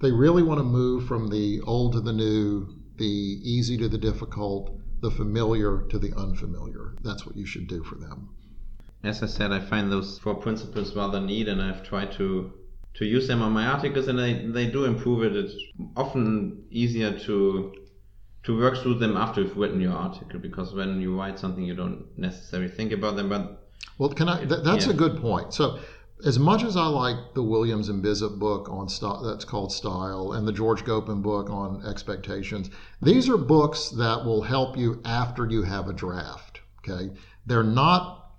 they 0.00 0.12
really 0.12 0.44
want 0.44 0.58
to 0.60 0.64
move 0.64 1.06
from 1.06 1.28
the 1.28 1.60
old 1.62 1.94
to 1.94 2.00
the 2.00 2.12
new, 2.12 2.68
the 2.98 3.04
easy 3.04 3.76
to 3.78 3.88
the 3.88 3.98
difficult, 3.98 4.78
the 5.00 5.10
familiar 5.10 5.82
to 5.88 5.98
the 5.98 6.14
unfamiliar. 6.16 6.94
That's 7.02 7.26
what 7.26 7.36
you 7.36 7.46
should 7.46 7.66
do 7.66 7.82
for 7.82 7.96
them. 7.96 8.30
As 9.02 9.22
I 9.22 9.26
said, 9.26 9.50
I 9.50 9.60
find 9.60 9.90
those 9.90 10.18
four 10.20 10.36
principles 10.36 10.94
rather 10.94 11.20
neat, 11.20 11.48
and 11.48 11.60
I've 11.60 11.82
tried 11.82 12.12
to 12.12 12.52
to 12.94 13.04
use 13.04 13.28
them 13.28 13.42
on 13.42 13.52
my 13.52 13.66
articles, 13.66 14.08
and 14.08 14.18
they, 14.18 14.34
they 14.46 14.66
do 14.66 14.84
improve 14.84 15.22
it. 15.22 15.36
It's 15.36 15.54
often 15.96 16.64
easier 16.70 17.18
to 17.20 17.74
to 18.44 18.58
work 18.58 18.78
through 18.78 18.94
them 18.94 19.16
after 19.16 19.42
you've 19.42 19.56
written 19.56 19.80
your 19.80 19.92
article 19.92 20.38
because 20.38 20.72
when 20.72 21.00
you 21.00 21.18
write 21.18 21.38
something, 21.38 21.64
you 21.64 21.74
don't 21.74 22.06
necessarily 22.16 22.68
think 22.68 22.92
about 22.92 23.16
them. 23.16 23.28
But 23.28 23.68
well, 23.98 24.08
can 24.10 24.28
I? 24.28 24.44
Th- 24.44 24.62
that's 24.64 24.86
yeah. 24.86 24.92
a 24.92 24.96
good 24.96 25.20
point. 25.20 25.52
So 25.52 25.78
as 26.24 26.38
much 26.38 26.64
as 26.64 26.76
I 26.76 26.86
like 26.86 27.34
the 27.34 27.42
Williams 27.42 27.88
and 27.88 28.02
Bizup 28.02 28.38
book 28.38 28.68
on 28.70 28.88
st- 28.88 29.22
that's 29.24 29.44
called 29.44 29.72
Style 29.72 30.32
and 30.32 30.46
the 30.46 30.52
George 30.52 30.84
Gopen 30.84 31.22
book 31.22 31.50
on 31.50 31.84
expectations, 31.86 32.70
these 33.02 33.28
are 33.28 33.36
books 33.36 33.90
that 33.90 34.24
will 34.24 34.42
help 34.42 34.76
you 34.76 35.00
after 35.04 35.46
you 35.46 35.62
have 35.62 35.88
a 35.88 35.92
draft. 35.92 36.60
Okay, 36.78 37.12
they're 37.46 37.62
not. 37.62 38.32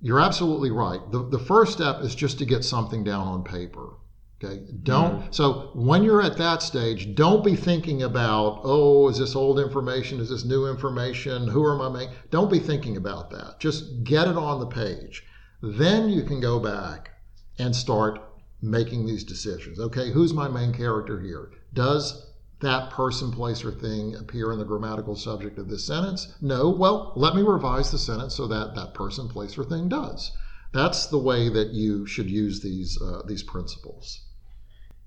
You're 0.00 0.20
absolutely 0.20 0.70
right. 0.70 1.00
The, 1.10 1.28
the 1.28 1.38
first 1.38 1.72
step 1.72 2.02
is 2.02 2.14
just 2.14 2.38
to 2.38 2.44
get 2.44 2.64
something 2.64 3.02
down 3.02 3.26
on 3.26 3.42
paper. 3.42 3.94
Okay, 4.42 4.62
don't. 4.84 5.20
Mm-hmm. 5.20 5.32
So 5.32 5.70
when 5.74 6.04
you're 6.04 6.22
at 6.22 6.36
that 6.36 6.62
stage, 6.62 7.16
don't 7.16 7.44
be 7.44 7.56
thinking 7.56 8.04
about, 8.04 8.60
oh, 8.62 9.08
is 9.08 9.18
this 9.18 9.34
old 9.34 9.58
information? 9.58 10.20
Is 10.20 10.28
this 10.28 10.44
new 10.44 10.68
information? 10.68 11.48
Who 11.48 11.64
are 11.64 11.76
my 11.76 11.88
main? 11.88 12.10
Don't 12.30 12.50
be 12.50 12.60
thinking 12.60 12.96
about 12.96 13.30
that. 13.30 13.58
Just 13.58 14.04
get 14.04 14.28
it 14.28 14.36
on 14.36 14.60
the 14.60 14.66
page. 14.66 15.24
Then 15.60 16.08
you 16.08 16.22
can 16.22 16.38
go 16.38 16.60
back 16.60 17.10
and 17.58 17.74
start 17.74 18.20
making 18.62 19.06
these 19.06 19.24
decisions. 19.24 19.80
Okay, 19.80 20.12
who's 20.12 20.32
my 20.32 20.46
main 20.46 20.72
character 20.72 21.20
here? 21.20 21.50
Does 21.74 22.27
that 22.60 22.90
person, 22.90 23.30
place, 23.30 23.64
or 23.64 23.70
thing 23.70 24.14
appear 24.16 24.52
in 24.52 24.58
the 24.58 24.64
grammatical 24.64 25.16
subject 25.16 25.58
of 25.58 25.68
this 25.68 25.86
sentence? 25.86 26.34
No. 26.40 26.70
Well, 26.70 27.12
let 27.16 27.34
me 27.34 27.42
revise 27.42 27.90
the 27.90 27.98
sentence 27.98 28.36
so 28.36 28.46
that 28.48 28.74
that 28.74 28.94
person, 28.94 29.28
place, 29.28 29.56
or 29.56 29.64
thing 29.64 29.88
does. 29.88 30.32
That's 30.72 31.06
the 31.06 31.18
way 31.18 31.48
that 31.48 31.68
you 31.68 32.06
should 32.06 32.30
use 32.30 32.60
these 32.60 33.00
uh, 33.00 33.22
these 33.26 33.42
principles. 33.42 34.20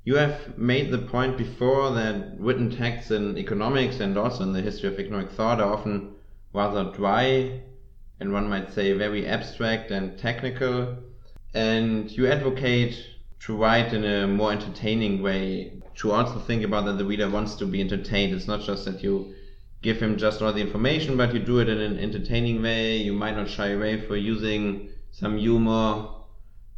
You 0.04 0.16
have 0.16 0.58
made 0.58 0.92
the 0.92 0.98
point 0.98 1.38
before 1.38 1.92
that 1.92 2.40
written 2.40 2.72
texts 2.76 3.12
in 3.12 3.38
economics 3.38 4.00
and 4.00 4.18
also 4.18 4.44
in 4.44 4.54
the 4.54 4.62
history 4.62 4.90
of 4.90 5.00
economic 5.00 5.30
thought 5.30 5.62
are 5.62 5.74
often 5.74 6.16
rather 6.54 6.92
dry 6.92 7.62
and 8.22 8.32
one 8.32 8.48
might 8.48 8.72
say 8.72 8.94
very 8.94 9.28
abstract 9.28 9.90
and 9.90 10.18
technical. 10.18 10.96
And 11.56 12.10
you 12.12 12.28
advocate 12.28 12.96
to 13.40 13.58
write 13.58 13.94
in 13.94 14.06
a 14.06 14.28
more 14.28 14.52
entertaining 14.52 15.24
way, 15.24 15.81
to 15.96 16.12
also 16.12 16.40
think 16.40 16.64
about 16.64 16.86
that 16.86 16.98
the 16.98 17.06
reader 17.06 17.30
wants 17.30 17.56
to 17.56 17.66
be 17.66 17.82
entertained. 17.82 18.34
It's 18.34 18.48
not 18.48 18.62
just 18.62 18.86
that 18.86 19.04
you 19.04 19.34
give 19.82 20.02
him 20.02 20.18
just 20.18 20.42
all 20.42 20.54
the 20.54 20.62
information, 20.62 21.18
but 21.18 21.34
you 21.34 21.40
do 21.40 21.60
it 21.60 21.70
in 21.70 21.80
an 21.80 22.00
entertaining 22.00 22.62
way. 22.62 22.98
You 22.98 23.14
might 23.14 23.36
not 23.36 23.50
shy 23.50 23.70
away 23.70 24.02
for 24.02 24.16
using 24.16 24.90
some 25.12 25.38
humor, 25.38 26.08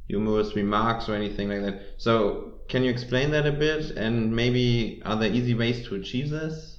humorous 0.08 0.56
remarks 0.56 1.10
or 1.10 1.16
anything 1.16 1.50
like 1.50 1.62
that. 1.62 1.82
So, 1.98 2.54
can 2.70 2.84
you 2.84 2.90
explain 2.90 3.32
that 3.32 3.46
a 3.46 3.52
bit? 3.52 3.92
And 3.92 4.36
maybe 4.36 5.02
are 5.06 5.18
there 5.18 5.32
easy 5.32 5.54
ways 5.54 5.86
to 5.88 5.96
achieve 5.96 6.30
this? 6.30 6.74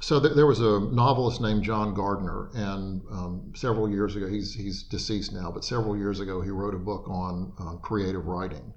So 0.00 0.20
th- 0.20 0.34
there 0.34 0.46
was 0.46 0.60
a 0.60 0.80
novelist 0.80 1.40
named 1.40 1.62
John 1.62 1.94
Gardner, 1.94 2.50
and 2.52 3.00
um, 3.10 3.52
several 3.54 3.88
years 3.88 4.16
ago, 4.16 4.28
he's 4.28 4.52
he's 4.52 4.82
deceased 4.82 5.32
now, 5.32 5.50
but 5.50 5.64
several 5.64 5.96
years 5.96 6.20
ago, 6.20 6.42
he 6.42 6.50
wrote 6.50 6.74
a 6.74 6.78
book 6.78 7.08
on 7.08 7.54
uh, 7.58 7.76
creative 7.76 8.26
writing. 8.26 8.73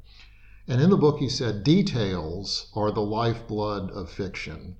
And 0.67 0.81
in 0.81 0.89
the 0.89 0.97
book, 0.97 1.19
he 1.19 1.29
said, 1.29 1.63
details 1.63 2.69
are 2.75 2.91
the 2.91 3.01
lifeblood 3.01 3.89
of 3.91 4.09
fiction. 4.09 4.75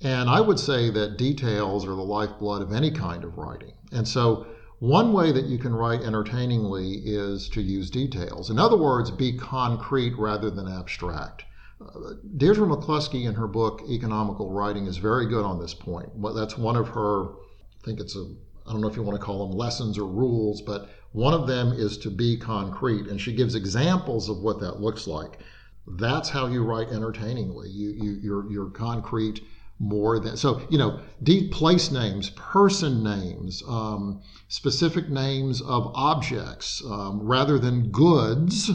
And 0.00 0.30
I 0.30 0.40
would 0.40 0.58
say 0.58 0.90
that 0.90 1.18
details 1.18 1.84
are 1.84 1.94
the 1.94 2.02
lifeblood 2.02 2.62
of 2.62 2.72
any 2.72 2.90
kind 2.90 3.24
of 3.24 3.36
writing. 3.36 3.74
And 3.92 4.06
so 4.06 4.46
one 4.78 5.12
way 5.12 5.32
that 5.32 5.46
you 5.46 5.58
can 5.58 5.74
write 5.74 6.02
entertainingly 6.02 7.02
is 7.04 7.48
to 7.50 7.60
use 7.60 7.90
details. 7.90 8.48
In 8.48 8.58
other 8.58 8.76
words, 8.76 9.10
be 9.10 9.36
concrete 9.36 10.16
rather 10.16 10.50
than 10.50 10.68
abstract. 10.68 11.44
Uh, 11.80 12.14
Deirdre 12.36 12.66
McCloskey, 12.66 13.24
in 13.26 13.34
her 13.34 13.48
book 13.48 13.82
Economical 13.88 14.50
Writing, 14.50 14.86
is 14.86 14.96
very 14.96 15.26
good 15.26 15.44
on 15.44 15.60
this 15.60 15.74
point. 15.74 16.08
That's 16.34 16.56
one 16.56 16.76
of 16.76 16.88
her, 16.88 17.24
I 17.26 17.84
think 17.84 18.00
it's 18.00 18.16
a, 18.16 18.34
I 18.66 18.72
don't 18.72 18.80
know 18.80 18.88
if 18.88 18.96
you 18.96 19.02
want 19.02 19.18
to 19.18 19.24
call 19.24 19.48
them 19.48 19.56
lessons 19.56 19.98
or 19.98 20.06
rules, 20.06 20.62
but 20.62 20.88
one 21.12 21.34
of 21.34 21.46
them 21.46 21.72
is 21.72 21.98
to 21.98 22.10
be 22.10 22.36
concrete. 22.36 23.06
And 23.06 23.20
she 23.20 23.34
gives 23.34 23.54
examples 23.54 24.28
of 24.28 24.38
what 24.38 24.60
that 24.60 24.80
looks 24.80 25.06
like. 25.06 25.38
That's 25.86 26.28
how 26.28 26.46
you 26.46 26.62
write 26.64 26.88
entertainingly. 26.88 27.70
You, 27.70 27.90
you, 27.90 28.18
you're, 28.22 28.50
you're 28.50 28.70
concrete 28.70 29.40
more 29.80 30.18
than 30.18 30.36
so 30.36 30.60
you 30.70 30.76
know 30.76 31.00
deep 31.22 31.52
place 31.52 31.92
names 31.92 32.30
person 32.30 33.02
names 33.02 33.62
um, 33.68 34.20
specific 34.48 35.08
names 35.08 35.60
of 35.62 35.92
objects 35.94 36.82
um, 36.86 37.20
rather 37.22 37.58
than 37.58 37.88
goods 37.90 38.70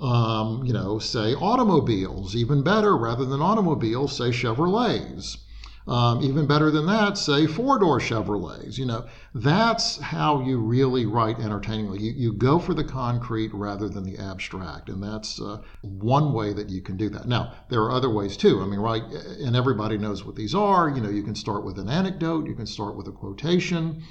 um, 0.00 0.64
you 0.64 0.72
know 0.72 0.98
say 0.98 1.34
automobiles 1.34 2.34
even 2.34 2.62
better 2.62 2.96
rather 2.96 3.24
than 3.24 3.40
automobiles 3.40 4.16
say 4.16 4.30
chevrolets 4.30 5.36
um, 5.86 6.22
even 6.22 6.46
better 6.46 6.70
than 6.70 6.86
that, 6.86 7.18
say 7.18 7.46
four 7.46 7.78
door 7.78 7.98
Chevrolets. 7.98 8.78
You 8.78 8.86
know, 8.86 9.06
that's 9.34 9.98
how 9.98 10.40
you 10.40 10.58
really 10.58 11.06
write 11.06 11.40
entertainingly. 11.40 12.00
You, 12.00 12.12
you 12.12 12.32
go 12.32 12.58
for 12.58 12.72
the 12.72 12.84
concrete 12.84 13.52
rather 13.52 13.88
than 13.88 14.04
the 14.04 14.18
abstract, 14.18 14.88
and 14.88 15.02
that's 15.02 15.40
uh, 15.40 15.60
one 15.80 16.32
way 16.32 16.52
that 16.52 16.68
you 16.68 16.82
can 16.82 16.96
do 16.96 17.08
that. 17.10 17.26
Now, 17.26 17.54
there 17.68 17.82
are 17.82 17.90
other 17.90 18.10
ways 18.10 18.36
too. 18.36 18.60
I 18.62 18.66
mean, 18.66 18.78
right, 18.78 19.02
and 19.02 19.56
everybody 19.56 19.98
knows 19.98 20.24
what 20.24 20.36
these 20.36 20.54
are. 20.54 20.88
You 20.88 21.00
know, 21.00 21.10
you 21.10 21.24
can 21.24 21.34
start 21.34 21.64
with 21.64 21.78
an 21.78 21.88
anecdote, 21.88 22.46
you 22.46 22.54
can 22.54 22.66
start 22.66 22.96
with 22.96 23.08
a 23.08 23.12
quotation, 23.12 24.02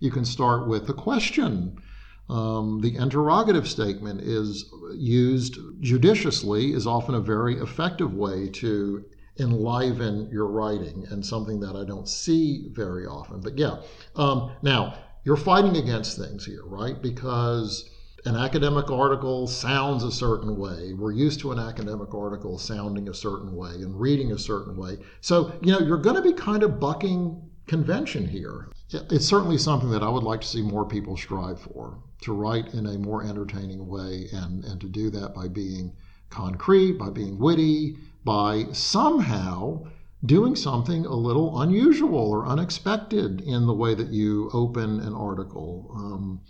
you 0.00 0.10
can 0.10 0.24
start 0.24 0.66
with 0.66 0.88
a 0.88 0.94
question. 0.94 1.80
Um, 2.28 2.80
the 2.80 2.96
interrogative 2.96 3.68
statement 3.68 4.20
is 4.20 4.72
used 4.94 5.58
judiciously, 5.80 6.72
is 6.72 6.86
often 6.86 7.14
a 7.14 7.20
very 7.20 7.56
effective 7.56 8.14
way 8.14 8.48
to 8.50 9.04
enliven 9.40 10.28
your 10.30 10.46
writing 10.46 11.06
and 11.10 11.24
something 11.24 11.60
that 11.60 11.74
I 11.74 11.84
don't 11.84 12.08
see 12.08 12.68
very 12.70 13.06
often. 13.06 13.40
But 13.40 13.58
yeah, 13.58 13.82
um, 14.16 14.52
now 14.62 14.94
you're 15.24 15.36
fighting 15.36 15.76
against 15.76 16.18
things 16.18 16.44
here, 16.44 16.64
right? 16.64 17.00
Because 17.00 17.88
an 18.26 18.36
academic 18.36 18.90
article 18.90 19.46
sounds 19.46 20.04
a 20.04 20.12
certain 20.12 20.56
way. 20.56 20.92
We're 20.92 21.12
used 21.12 21.40
to 21.40 21.52
an 21.52 21.58
academic 21.58 22.14
article 22.14 22.58
sounding 22.58 23.08
a 23.08 23.14
certain 23.14 23.54
way 23.56 23.70
and 23.70 23.98
reading 23.98 24.32
a 24.32 24.38
certain 24.38 24.76
way. 24.76 24.98
So, 25.20 25.52
you 25.62 25.72
know, 25.72 25.78
you're 25.78 25.98
going 25.98 26.16
to 26.16 26.22
be 26.22 26.34
kind 26.34 26.62
of 26.62 26.78
bucking 26.78 27.50
convention 27.66 28.26
here. 28.26 28.68
It's 28.92 29.26
certainly 29.26 29.56
something 29.56 29.90
that 29.90 30.02
I 30.02 30.08
would 30.08 30.24
like 30.24 30.42
to 30.42 30.46
see 30.46 30.62
more 30.62 30.84
people 30.84 31.16
strive 31.16 31.60
for 31.60 31.98
to 32.22 32.34
write 32.34 32.74
in 32.74 32.86
a 32.86 32.98
more 32.98 33.24
entertaining 33.24 33.86
way 33.86 34.26
and, 34.32 34.64
and 34.64 34.80
to 34.80 34.88
do 34.88 35.08
that 35.10 35.34
by 35.34 35.48
being 35.48 35.92
concrete, 36.28 36.98
by 36.98 37.10
being 37.10 37.38
witty, 37.38 37.96
by 38.24 38.66
somehow 38.72 39.84
doing 40.24 40.54
something 40.54 41.06
a 41.06 41.14
little 41.14 41.60
unusual 41.62 42.18
or 42.18 42.46
unexpected 42.46 43.40
in 43.40 43.66
the 43.66 43.72
way 43.72 43.94
that 43.94 44.08
you 44.08 44.50
open 44.52 45.00
an 45.00 45.14
article. 45.14 45.90
Um, 45.94 46.40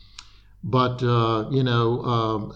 but, 0.65 1.03
uh, 1.03 1.49
you 1.51 1.63
know, 1.63 2.03
um, 2.03 2.53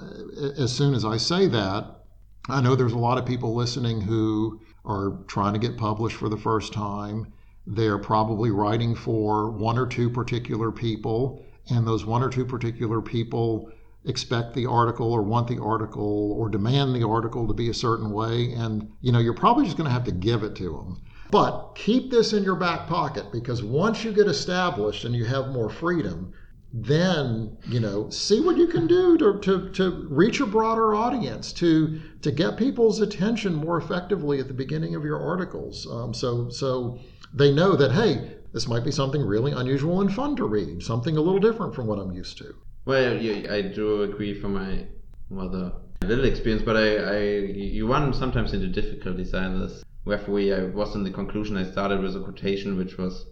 as 0.59 0.73
soon 0.73 0.95
as 0.95 1.05
I 1.05 1.17
say 1.17 1.47
that, 1.49 2.05
I 2.49 2.61
know 2.61 2.75
there's 2.75 2.93
a 2.93 2.99
lot 2.99 3.17
of 3.17 3.25
people 3.25 3.55
listening 3.55 4.01
who 4.03 4.61
are 4.85 5.19
trying 5.27 5.55
to 5.55 5.59
get 5.59 5.79
published 5.79 6.17
for 6.17 6.29
the 6.29 6.37
first 6.37 6.73
time. 6.73 7.33
They're 7.67 7.99
probably 7.99 8.51
writing 8.51 8.95
for 8.95 9.51
one 9.51 9.79
or 9.79 9.87
two 9.87 10.11
particular 10.11 10.71
people, 10.71 11.43
and 11.71 11.87
those 11.87 12.05
one 12.05 12.23
or 12.23 12.29
two 12.29 12.45
particular 12.45 13.01
people 13.01 13.71
expect 14.05 14.55
the 14.55 14.67
article 14.67 15.13
or 15.13 15.23
want 15.23 15.49
the 15.49 15.63
article 15.63 16.33
or 16.33 16.49
demand 16.49 16.95
the 16.95 17.07
article 17.07 17.47
to 17.47 17.55
be 17.55 17.71
a 17.71 17.75
certain 17.75 18.11
way. 18.11 18.53
And 18.53 18.91
you 19.01 19.13
know 19.13 19.19
you're 19.19 19.35
probably 19.35 19.65
just 19.65 19.77
going 19.77 19.89
to 19.89 19.95
have 19.95 20.05
to 20.05 20.13
give 20.13 20.43
it 20.43 20.55
to 20.57 20.65
them 20.65 21.01
but 21.31 21.75
keep 21.75 22.11
this 22.11 22.33
in 22.33 22.45
your 22.45 22.55
back 22.55 22.87
pocket 22.87 23.33
because 23.33 23.61
once 23.63 24.05
you 24.05 24.13
get 24.13 24.29
established 24.29 25.05
and 25.05 25.17
you 25.17 25.25
have 25.25 25.49
more 25.49 25.69
freedom 25.69 26.33
then 26.73 27.57
you 27.69 27.81
know 27.81 28.09
see 28.11 28.41
what 28.41 28.57
you 28.57 28.67
can 28.67 28.87
do 28.87 29.17
to, 29.17 29.39
to, 29.41 29.69
to 29.71 30.07
reach 30.11 30.41
a 30.41 30.47
broader 30.47 30.95
audience 30.95 31.53
to 31.53 32.01
to 32.21 32.31
get 32.31 32.57
people's 32.57 33.01
attention 33.01 33.55
more 33.55 33.79
effectively 33.79 34.39
at 34.39 34.49
the 34.49 34.55
beginning 34.55 34.95
of 34.95 35.05
your 35.05 35.21
articles. 35.21 35.87
Um, 35.91 36.13
so 36.13 36.49
so 36.51 36.99
they 37.33 37.53
know 37.53 37.75
that 37.77 37.93
hey 37.93 38.37
this 38.53 38.69
might 38.69 38.85
be 38.85 38.93
something 38.93 39.23
really 39.23 39.53
unusual 39.53 40.01
and 40.01 40.13
fun 40.13 40.37
to 40.37 40.45
read 40.45 40.83
something 40.83 41.17
a 41.17 41.21
little 41.21 41.41
different 41.41 41.75
from 41.75 41.87
what 41.89 41.99
i'm 41.99 42.13
used 42.13 42.39
to 42.39 42.55
well, 42.85 43.17
yeah, 43.17 43.53
I 43.53 43.63
do 43.63 44.03
agree 44.03 44.39
from 44.41 44.55
my 44.55 44.87
rather 45.31 45.73
little 46.03 46.25
experience, 46.25 46.63
but 46.63 46.77
I, 46.77 46.97
I 46.97 47.21
you 47.21 47.91
run 47.91 48.13
sometimes 48.13 48.53
into 48.53 48.69
difficulties 48.69 49.33
in 49.33 49.61
this. 49.61 49.83
Referee, 50.05 50.53
I 50.53 50.65
was 50.65 50.95
in 50.95 51.03
the 51.03 51.11
conclusion. 51.11 51.57
I 51.57 51.71
started 51.71 52.01
with 52.01 52.15
a 52.15 52.21
quotation 52.21 52.77
which 52.77 52.99
was 52.99 53.27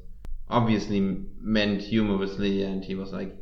obviously 0.48 1.00
meant 1.38 1.82
humorously, 1.82 2.62
and 2.62 2.82
he 2.82 2.94
was 2.94 3.12
like, 3.12 3.36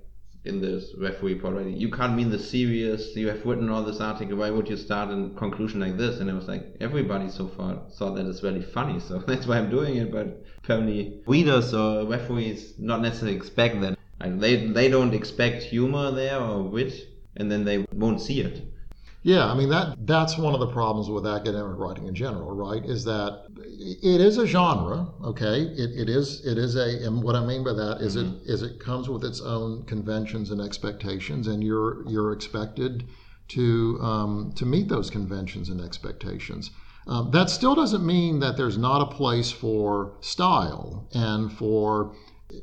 in 0.44 0.60
this 0.60 0.94
referee 0.98 1.34
report 1.34 1.54
writing, 1.54 1.76
you 1.76 1.90
can't 1.90 2.16
mean 2.16 2.30
the 2.30 2.38
serious. 2.38 3.14
You 3.14 3.28
have 3.28 3.44
written 3.44 3.68
all 3.68 3.82
this 3.82 4.00
article. 4.00 4.38
Why 4.38 4.50
would 4.50 4.68
you 4.68 4.76
start 4.76 5.10
in 5.10 5.34
conclusion 5.36 5.80
like 5.80 5.98
this? 5.98 6.18
And 6.18 6.30
I 6.30 6.34
was 6.34 6.48
like 6.48 6.76
everybody 6.80 7.28
so 7.28 7.48
far 7.48 7.78
thought 7.98 8.14
that 8.16 8.26
it's 8.26 8.42
really 8.42 8.62
funny, 8.62 9.00
so 9.00 9.18
that's 9.26 9.46
why 9.46 9.58
I'm 9.58 9.70
doing 9.70 9.96
it. 9.96 10.10
But 10.10 10.42
apparently, 10.64 11.20
readers 11.26 11.74
or 11.74 12.06
referees 12.06 12.74
not 12.78 13.02
necessarily 13.02 13.36
expect 13.36 13.80
that. 13.82 13.98
Like 14.20 14.38
they 14.38 14.66
they 14.66 14.88
don't 14.88 15.14
expect 15.14 15.62
humor 15.62 16.10
there 16.10 16.38
or 16.38 16.62
wit, 16.62 17.08
and 17.36 17.50
then 17.50 17.64
they 17.64 17.86
won't 17.92 18.20
see 18.20 18.40
it. 18.40 18.62
Yeah, 19.22 19.50
I 19.50 19.54
mean 19.54 19.68
that 19.68 20.06
that's 20.06 20.38
one 20.38 20.54
of 20.54 20.60
the 20.60 20.66
problems 20.66 21.10
with 21.10 21.26
academic 21.26 21.76
writing 21.76 22.06
in 22.06 22.14
general, 22.14 22.52
right? 22.52 22.82
Is 22.84 23.04
that 23.04 23.44
it 23.58 24.20
is 24.20 24.38
a 24.38 24.46
genre, 24.46 25.08
okay? 25.24 25.60
It, 25.60 25.90
it 26.02 26.08
is 26.08 26.44
it 26.46 26.56
is 26.56 26.76
a 26.76 27.04
and 27.06 27.22
what 27.22 27.36
I 27.36 27.44
mean 27.44 27.62
by 27.62 27.74
that 27.74 27.98
is 28.00 28.16
mm-hmm. 28.16 28.36
it 28.36 28.50
is 28.50 28.62
it 28.62 28.80
comes 28.80 29.08
with 29.10 29.24
its 29.24 29.40
own 29.42 29.84
conventions 29.84 30.50
and 30.50 30.60
expectations, 30.60 31.48
and 31.48 31.62
you're 31.62 32.08
you're 32.08 32.32
expected 32.32 33.08
to 33.48 33.98
um, 34.00 34.52
to 34.56 34.64
meet 34.64 34.88
those 34.88 35.10
conventions 35.10 35.68
and 35.68 35.82
expectations. 35.82 36.70
Um, 37.06 37.30
that 37.32 37.50
still 37.50 37.74
doesn't 37.74 38.06
mean 38.06 38.40
that 38.40 38.56
there's 38.56 38.78
not 38.78 39.02
a 39.02 39.06
place 39.06 39.50
for 39.50 40.12
style 40.20 41.08
and 41.12 41.52
for 41.52 42.14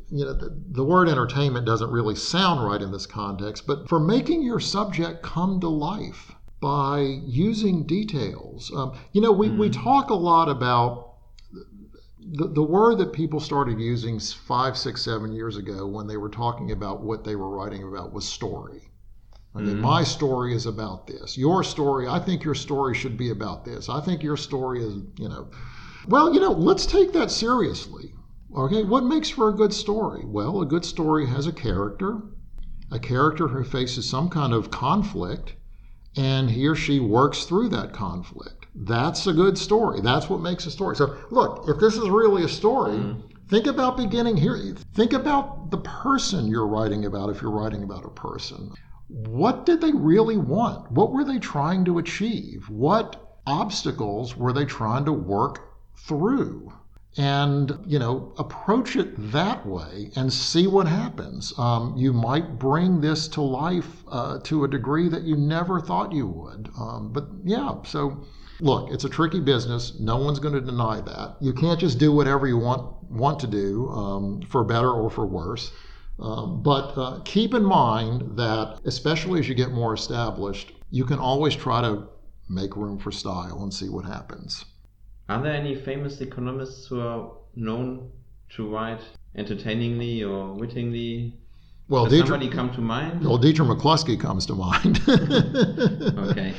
you 0.09 0.25
know, 0.25 0.33
the, 0.33 0.55
the, 0.71 0.83
word 0.83 1.09
entertainment 1.09 1.65
doesn't 1.65 1.91
really 1.91 2.15
sound 2.15 2.65
right 2.65 2.81
in 2.81 2.91
this 2.91 3.05
context, 3.05 3.67
but 3.67 3.87
for 3.87 3.99
making 3.99 4.43
your 4.43 4.59
subject 4.59 5.23
come 5.23 5.59
to 5.59 5.67
life 5.67 6.33
by 6.59 6.99
using 7.25 7.85
details. 7.85 8.71
Um, 8.75 8.97
you 9.13 9.21
know, 9.21 9.31
we, 9.31 9.49
mm. 9.49 9.57
we 9.57 9.69
talk 9.69 10.09
a 10.09 10.15
lot 10.15 10.49
about 10.49 11.15
the, 12.19 12.47
the 12.47 12.63
word 12.63 12.97
that 12.97 13.13
people 13.13 13.39
started 13.39 13.79
using 13.79 14.19
five, 14.19 14.77
six, 14.77 15.03
seven 15.03 15.31
years 15.31 15.57
ago 15.57 15.87
when 15.87 16.07
they 16.07 16.17
were 16.17 16.29
talking 16.29 16.71
about 16.71 17.01
what 17.01 17.23
they 17.23 17.35
were 17.35 17.49
writing 17.49 17.83
about 17.83 18.11
was 18.11 18.27
story. 18.27 18.91
Okay, 19.55 19.65
mm. 19.65 19.79
my 19.79 20.03
story 20.03 20.53
is 20.53 20.65
about 20.65 21.07
this. 21.07 21.37
Your 21.37 21.63
story, 21.63 22.07
I 22.07 22.19
think 22.19 22.43
your 22.43 22.55
story 22.55 22.93
should 22.93 23.17
be 23.17 23.31
about 23.31 23.65
this. 23.65 23.89
I 23.89 24.01
think 24.01 24.21
your 24.21 24.37
story 24.37 24.83
is, 24.83 24.95
you 25.17 25.29
know, 25.29 25.49
well, 26.07 26.33
you 26.33 26.39
know, 26.39 26.51
let's 26.51 26.85
take 26.85 27.13
that 27.13 27.31
seriously. 27.31 28.13
Okay, 28.57 28.83
what 28.83 29.03
makes 29.03 29.29
for 29.29 29.49
a 29.49 29.53
good 29.53 29.71
story? 29.71 30.23
Well, 30.25 30.63
a 30.63 30.65
good 30.65 30.83
story 30.83 31.27
has 31.27 31.45
a 31.45 31.51
character, 31.51 32.23
a 32.89 32.97
character 32.97 33.47
who 33.47 33.63
faces 33.63 34.09
some 34.09 34.29
kind 34.29 34.51
of 34.51 34.71
conflict, 34.71 35.53
and 36.15 36.49
he 36.49 36.65
or 36.65 36.73
she 36.73 36.99
works 36.99 37.43
through 37.43 37.69
that 37.69 37.93
conflict. 37.93 38.65
That's 38.73 39.27
a 39.27 39.33
good 39.33 39.59
story. 39.59 40.01
That's 40.01 40.27
what 40.27 40.41
makes 40.41 40.65
a 40.65 40.71
story. 40.71 40.95
So, 40.95 41.15
look, 41.29 41.65
if 41.67 41.79
this 41.79 41.97
is 41.97 42.09
really 42.09 42.45
a 42.45 42.49
story, 42.49 42.93
mm-hmm. 42.93 43.27
think 43.47 43.67
about 43.67 43.95
beginning 43.95 44.37
here. 44.37 44.75
Think 44.95 45.13
about 45.13 45.69
the 45.69 45.77
person 45.77 46.47
you're 46.47 46.65
writing 46.65 47.05
about 47.05 47.29
if 47.29 47.43
you're 47.43 47.51
writing 47.51 47.83
about 47.83 48.05
a 48.05 48.09
person. 48.09 48.73
What 49.07 49.67
did 49.67 49.81
they 49.81 49.91
really 49.91 50.37
want? 50.37 50.91
What 50.91 51.11
were 51.11 51.23
they 51.23 51.37
trying 51.37 51.85
to 51.85 51.99
achieve? 51.99 52.67
What 52.69 53.37
obstacles 53.45 54.35
were 54.35 54.51
they 54.51 54.65
trying 54.65 55.05
to 55.05 55.13
work 55.13 55.59
through? 55.95 56.73
And 57.17 57.77
you 57.85 57.97
know 57.97 58.31
approach 58.37 58.95
it 58.95 59.13
that 59.31 59.65
way 59.65 60.11
and 60.15 60.31
see 60.31 60.67
what 60.67 60.87
happens. 60.87 61.53
Um, 61.57 61.95
you 61.97 62.13
might 62.13 62.59
bring 62.59 63.01
this 63.01 63.27
to 63.29 63.41
life 63.41 64.03
uh, 64.09 64.39
to 64.43 64.63
a 64.63 64.67
degree 64.67 65.09
that 65.09 65.23
you 65.23 65.35
never 65.35 65.79
thought 65.79 66.11
you 66.11 66.27
would. 66.27 66.69
Um, 66.79 67.11
but 67.11 67.27
yeah 67.43 67.75
so 67.83 68.23
look 68.59 68.91
it's 68.91 69.03
a 69.03 69.09
tricky 69.09 69.39
business. 69.39 69.99
No 69.99 70.17
one's 70.17 70.39
going 70.39 70.53
to 70.53 70.61
deny 70.61 71.01
that. 71.01 71.37
You 71.41 71.53
can't 71.53 71.79
just 71.79 71.99
do 71.99 72.11
whatever 72.11 72.47
you 72.47 72.57
want 72.57 73.03
want 73.09 73.39
to 73.39 73.47
do 73.47 73.89
um, 73.89 74.41
for 74.41 74.63
better 74.63 74.91
or 74.91 75.09
for 75.09 75.25
worse. 75.25 75.71
Um, 76.19 76.63
but 76.63 76.97
uh, 76.97 77.19
keep 77.25 77.53
in 77.53 77.63
mind 77.63 78.37
that 78.37 78.79
especially 78.85 79.39
as 79.39 79.47
you 79.47 79.55
get 79.55 79.71
more 79.71 79.93
established 79.93 80.73
you 80.89 81.05
can 81.05 81.19
always 81.19 81.55
try 81.55 81.81
to 81.81 82.07
make 82.49 82.75
room 82.75 82.97
for 82.97 83.11
style 83.11 83.61
and 83.61 83.73
see 83.73 83.89
what 83.89 84.05
happens 84.05 84.65
are 85.29 85.41
there 85.41 85.53
any 85.53 85.75
famous 85.75 86.21
economists 86.21 86.87
who 86.87 87.01
are 87.01 87.31
known 87.55 88.11
to 88.55 88.69
write 88.69 89.01
entertainingly 89.35 90.23
or 90.23 90.53
wittingly? 90.53 91.33
Well, 91.89 92.05
Does 92.05 92.13
Deirdre, 92.13 92.27
somebody 92.27 92.49
come 92.49 92.71
to 92.73 92.81
mind? 92.81 93.23
well, 93.25 93.37
Deirdre 93.37 93.65
McCloskey 93.65 94.19
comes 94.19 94.45
to 94.47 94.55
mind. 94.55 94.99
Okay. 96.29 96.53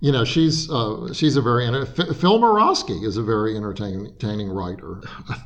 you 0.00 0.12
know, 0.12 0.24
she's 0.24 0.70
uh, 0.70 1.12
she's 1.14 1.36
a 1.36 1.42
very 1.42 1.66
F- 1.66 1.94
Phil 1.94 2.38
Mirowski 2.38 3.02
is 3.04 3.16
a 3.16 3.22
very 3.22 3.56
entertaining, 3.56 4.06
entertaining 4.06 4.48
writer. 4.50 5.00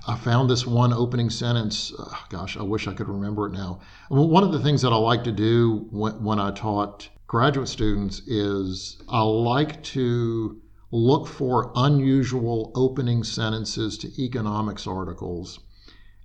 I 0.09 0.17
found 0.17 0.51
this 0.51 0.67
one 0.67 0.93
opening 0.93 1.31
sentence. 1.31 1.93
Uh, 1.97 2.13
gosh, 2.29 2.57
I 2.57 2.63
wish 2.63 2.89
I 2.89 2.93
could 2.95 3.09
remember 3.09 3.47
it 3.47 3.53
now. 3.53 3.81
One 4.09 4.43
of 4.43 4.51
the 4.53 4.59
things 4.61 4.83
that 4.83 4.93
I 4.93 4.97
like 4.97 5.23
to 5.25 5.33
do 5.33 5.87
when, 5.91 6.23
when 6.25 6.41
I 6.41 6.51
taught 6.51 7.09
graduate 7.29 7.69
students 7.69 8.21
is 8.27 9.01
I 9.09 9.23
like 9.23 9.81
to 9.85 10.61
look 10.91 11.27
for 11.27 11.73
unusual 11.77 12.73
opening 12.75 13.23
sentences 13.23 13.97
to 13.99 14.23
economics 14.23 14.87
articles 14.87 15.61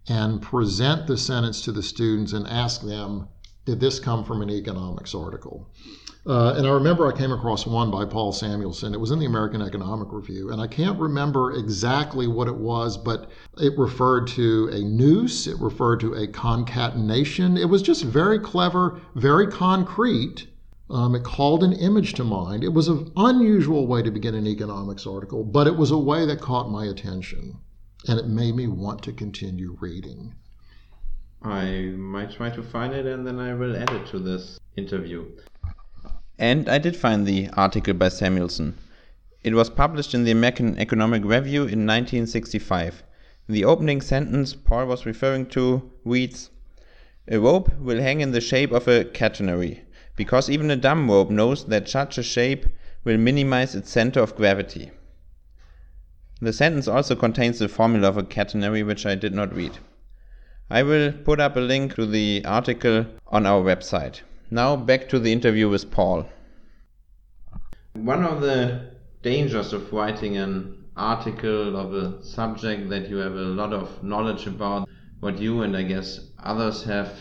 and 0.07 0.41
present 0.41 1.07
the 1.07 1.17
sentence 1.17 1.61
to 1.61 1.71
the 1.71 1.83
students 1.83 2.33
and 2.33 2.47
ask 2.47 2.81
them, 2.81 3.27
did 3.65 3.79
this 3.79 3.99
come 3.99 4.23
from 4.23 4.41
an 4.41 4.49
economics 4.49 5.15
article? 5.15 5.67
Uh, 6.27 6.55
and 6.57 6.65
I 6.65 6.71
remember 6.71 7.07
I 7.07 7.15
came 7.15 7.31
across 7.31 7.67
one 7.67 7.91
by 7.91 8.03
Paul 8.05 8.31
Samuelson. 8.31 8.95
It 8.95 8.99
was 8.99 9.11
in 9.11 9.19
the 9.19 9.27
American 9.27 9.61
Economic 9.61 10.11
Review. 10.11 10.51
And 10.51 10.59
I 10.59 10.65
can't 10.65 10.99
remember 10.99 11.53
exactly 11.53 12.25
what 12.25 12.47
it 12.47 12.55
was, 12.55 12.97
but 12.97 13.29
it 13.59 13.77
referred 13.77 14.25
to 14.29 14.69
a 14.71 14.79
noose, 14.79 15.45
it 15.45 15.59
referred 15.59 15.99
to 15.99 16.15
a 16.15 16.27
concatenation. 16.27 17.57
It 17.57 17.69
was 17.69 17.83
just 17.83 18.03
very 18.03 18.39
clever, 18.39 18.99
very 19.13 19.47
concrete. 19.47 20.47
Um, 20.89 21.15
it 21.15 21.23
called 21.23 21.63
an 21.63 21.73
image 21.73 22.13
to 22.13 22.23
mind. 22.23 22.63
It 22.63 22.73
was 22.73 22.87
an 22.87 23.11
unusual 23.17 23.87
way 23.87 24.03
to 24.03 24.11
begin 24.11 24.35
an 24.35 24.45
economics 24.45 25.07
article, 25.07 25.43
but 25.43 25.65
it 25.65 25.75
was 25.75 25.89
a 25.89 25.97
way 25.97 26.25
that 26.27 26.41
caught 26.41 26.69
my 26.69 26.85
attention. 26.85 27.59
And 28.07 28.19
it 28.19 28.27
made 28.27 28.55
me 28.55 28.67
want 28.67 29.01
to 29.03 29.11
continue 29.11 29.77
reading. 29.79 30.35
I 31.41 31.91
might 31.95 32.31
try 32.31 32.49
to 32.51 32.61
find 32.61 32.93
it 32.93 33.05
and 33.05 33.25
then 33.25 33.39
I 33.39 33.53
will 33.53 33.75
add 33.75 33.91
it 33.91 34.07
to 34.07 34.19
this 34.19 34.59
interview. 34.75 35.25
And 36.37 36.69
I 36.69 36.77
did 36.77 36.95
find 36.95 37.25
the 37.25 37.49
article 37.53 37.93
by 37.93 38.09
Samuelson. 38.09 38.77
It 39.43 39.53
was 39.53 39.69
published 39.69 40.13
in 40.13 40.23
the 40.23 40.31
American 40.31 40.77
Economic 40.79 41.23
Review 41.23 41.61
in 41.61 41.85
1965. 41.85 43.03
The 43.47 43.63
opening 43.63 44.01
sentence, 44.01 44.53
Paul 44.53 44.87
was 44.87 45.05
referring 45.05 45.45
to 45.47 45.91
reads 46.03 46.49
A 47.27 47.39
rope 47.39 47.75
will 47.79 48.01
hang 48.01 48.21
in 48.21 48.31
the 48.31 48.41
shape 48.41 48.71
of 48.71 48.87
a 48.87 49.05
catenary, 49.05 49.84
because 50.15 50.49
even 50.49 50.71
a 50.71 50.75
dumb 50.75 51.09
rope 51.09 51.29
knows 51.29 51.65
that 51.65 51.89
such 51.89 52.17
a 52.17 52.23
shape 52.23 52.65
will 53.03 53.17
minimize 53.17 53.75
its 53.75 53.89
center 53.89 54.21
of 54.21 54.35
gravity. 54.35 54.91
The 56.41 56.53
sentence 56.53 56.87
also 56.87 57.15
contains 57.15 57.59
the 57.59 57.69
formula 57.69 58.09
of 58.09 58.17
a 58.17 58.23
catenary, 58.23 58.85
which 58.85 59.05
I 59.05 59.15
did 59.15 59.33
not 59.33 59.55
read. 59.55 59.77
I 60.69 60.83
will 60.83 61.11
put 61.11 61.39
up 61.39 61.55
a 61.55 61.59
link 61.59 61.95
to 61.95 62.05
the 62.05 62.43
article 62.45 63.05
on 63.27 63.45
our 63.45 63.63
website. 63.63 64.21
Now 64.49 64.75
back 64.75 65.07
to 65.09 65.19
the 65.19 65.31
interview 65.31 65.69
with 65.69 65.91
Paul. 65.91 66.27
One 67.93 68.23
of 68.23 68.41
the 68.41 68.91
dangers 69.21 69.73
of 69.73 69.93
writing 69.93 70.37
an 70.37 70.85
article 70.97 71.75
of 71.77 71.93
a 71.93 72.23
subject 72.23 72.89
that 72.89 73.09
you 73.09 73.17
have 73.17 73.33
a 73.33 73.51
lot 73.59 73.73
of 73.73 74.03
knowledge 74.03 74.47
about, 74.47 74.89
what 75.19 75.39
you 75.39 75.61
and 75.61 75.75
I 75.75 75.83
guess 75.83 76.19
others 76.43 76.83
have 76.83 77.11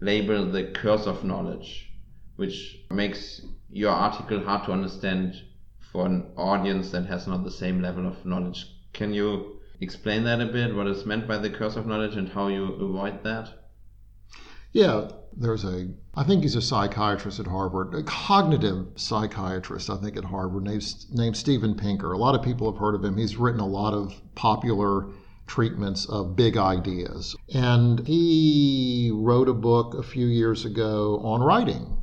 labeled 0.00 0.52
the 0.52 0.64
curse 0.64 1.06
of 1.06 1.24
knowledge, 1.24 1.90
which 2.36 2.78
makes 2.90 3.42
your 3.70 3.92
article 3.92 4.40
hard 4.40 4.64
to 4.64 4.72
understand 4.72 5.34
for 5.92 6.06
an 6.06 6.26
audience 6.36 6.90
that 6.90 7.06
has 7.06 7.26
not 7.26 7.44
the 7.44 7.50
same 7.50 7.80
level 7.80 8.06
of 8.06 8.24
knowledge. 8.24 8.66
Can 8.92 9.12
you 9.12 9.60
explain 9.80 10.24
that 10.24 10.40
a 10.40 10.46
bit? 10.46 10.74
What 10.74 10.86
is 10.86 11.06
meant 11.06 11.26
by 11.26 11.38
the 11.38 11.50
curse 11.50 11.76
of 11.76 11.86
knowledge 11.86 12.16
and 12.16 12.28
how 12.28 12.48
you 12.48 12.72
avoid 12.74 13.22
that? 13.24 13.48
Yeah, 14.72 15.08
there's 15.34 15.64
a, 15.64 15.88
I 16.14 16.24
think 16.24 16.42
he's 16.42 16.54
a 16.54 16.62
psychiatrist 16.62 17.40
at 17.40 17.46
Harvard, 17.46 17.94
a 17.94 18.02
cognitive 18.02 18.86
psychiatrist, 18.96 19.88
I 19.88 19.96
think, 19.96 20.16
at 20.16 20.24
Harvard, 20.24 20.64
named, 20.64 20.94
named 21.12 21.36
Steven 21.36 21.74
Pinker. 21.74 22.12
A 22.12 22.18
lot 22.18 22.34
of 22.34 22.42
people 22.42 22.70
have 22.70 22.80
heard 22.80 22.94
of 22.94 23.04
him. 23.04 23.16
He's 23.16 23.36
written 23.36 23.60
a 23.60 23.66
lot 23.66 23.94
of 23.94 24.14
popular 24.34 25.08
treatments 25.46 26.06
of 26.06 26.36
big 26.36 26.56
ideas. 26.56 27.36
And 27.54 28.06
he 28.06 29.10
wrote 29.14 29.48
a 29.48 29.54
book 29.54 29.94
a 29.94 30.02
few 30.02 30.26
years 30.26 30.64
ago 30.64 31.20
on 31.22 31.40
writing. 31.40 32.02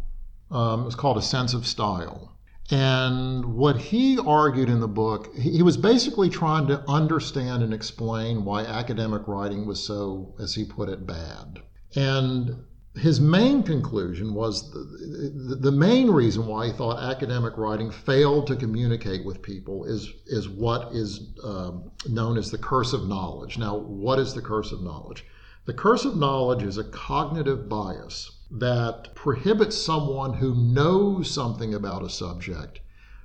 Um, 0.54 0.84
it 0.84 0.86
was 0.86 0.96
called 0.96 1.18
A 1.18 1.22
Sense 1.22 1.56
of 1.56 1.66
Style. 1.66 2.32
And 2.70 3.44
what 3.56 3.76
he 3.76 4.18
argued 4.20 4.70
in 4.70 4.80
the 4.80 4.88
book, 4.88 5.36
he 5.36 5.62
was 5.62 5.76
basically 5.76 6.30
trying 6.30 6.68
to 6.68 6.82
understand 6.88 7.62
and 7.64 7.74
explain 7.74 8.46
why 8.46 8.62
academic 8.62 9.28
writing 9.28 9.66
was 9.66 9.84
so, 9.84 10.34
as 10.40 10.56
he 10.56 10.64
put 10.64 10.90
it, 10.90 11.06
bad. 11.06 11.62
And 11.96 12.56
his 12.96 13.20
main 13.20 13.64
conclusion 13.64 14.34
was 14.34 14.72
the, 14.72 15.58
the, 15.60 15.72
main 15.72 16.12
reason 16.12 16.46
why 16.46 16.68
he 16.68 16.72
thought 16.72 17.02
academic 17.02 17.58
writing 17.58 17.90
failed 17.90 18.46
to 18.48 18.56
communicate 18.56 19.26
with 19.26 19.42
people 19.42 19.86
is, 19.86 20.14
is 20.28 20.48
what 20.48 20.94
is 20.94 21.34
um, 21.44 21.92
known 22.08 22.38
as 22.38 22.52
the 22.52 22.58
curse 22.58 22.94
of 22.94 23.08
knowledge. 23.08 23.58
Now, 23.58 23.76
what 23.78 24.20
is 24.20 24.34
the 24.34 24.42
curse 24.42 24.72
of 24.72 24.84
knowledge? 24.84 25.26
The 25.66 25.74
curse 25.74 26.06
of 26.06 26.16
knowledge 26.16 26.62
is 26.62 26.78
a 26.78 26.84
cognitive 26.84 27.68
bias 27.68 28.43
that 28.54 29.16
prohibits 29.16 29.78
someone 29.78 30.34
who 30.34 30.54
knows 30.56 31.30
something 31.30 31.74
about 31.74 32.04
a 32.04 32.10
subject 32.10 32.80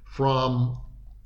from 0.05 0.79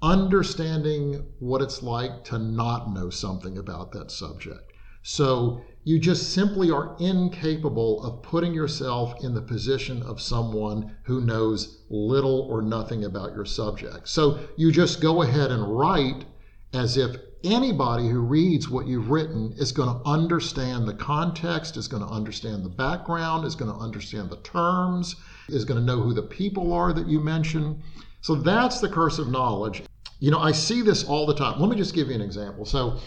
understanding 0.03 1.25
what 1.39 1.63
it's 1.63 1.83
like 1.83 2.25
to 2.25 2.39
not 2.39 2.93
know 2.93 3.09
something 3.09 3.59
about 3.59 3.93
that 3.93 4.11
subject. 4.11 4.73
So 5.05 5.63
you 5.85 5.99
just 5.99 6.33
simply 6.33 6.71
are 6.71 6.97
incapable 6.99 8.05
of 8.05 8.23
putting 8.23 8.55
yourself 8.55 9.15
in 9.25 9.35
the 9.35 9.43
position 9.43 10.03
of 10.03 10.21
someone 10.21 10.97
who 11.05 11.21
knows 11.21 11.85
little 11.91 12.43
or 12.43 12.63
nothing 12.63 13.05
about 13.05 13.35
your 13.35 13.45
subject. 13.45 14.09
So 14.09 14.39
you 14.57 14.73
just 14.73 15.01
go 15.01 15.23
ahead 15.23 15.51
and 15.51 15.77
write 15.77 16.25
as 16.73 16.97
if 16.97 17.17
anybody 17.45 18.09
who 18.09 18.21
reads 18.21 18.69
what 18.69 18.87
you've 18.87 19.11
written 19.11 19.53
is 19.59 19.73
going 19.73 19.89
to 19.89 20.09
understand 20.09 20.87
the 20.87 20.95
context, 20.95 21.77
is 21.77 21.89
going 21.89 22.03
to 22.03 22.09
understand 22.09 22.65
the 22.65 22.71
background, 22.71 23.45
is 23.45 23.55
going 23.55 23.71
to 23.71 23.79
understand 23.79 24.31
the 24.31 24.37
terms, 24.39 25.17
is 25.49 25.65
going 25.65 25.79
to 25.79 25.85
know 25.85 26.01
who 26.01 26.15
the 26.15 26.23
people 26.23 26.73
are 26.73 26.93
that 26.93 27.09
you 27.09 27.21
mention. 27.21 27.83
So 28.21 28.37
that's 28.37 28.81
the 28.81 28.89
curse 28.89 29.19
of 29.19 29.29
knowledge. 29.29 29.83
You 30.21 30.31
know, 30.31 30.39
I 30.39 30.53
see 30.53 30.83
this 30.83 31.05
all 31.05 31.27
the 31.27 31.35
time. 31.35 31.61
Let 31.61 31.69
me 31.69 31.77
just 31.77 31.95
give 31.95 32.09
you 32.09 32.15
an 32.15 32.21
example. 32.21 32.65
So 32.65 32.99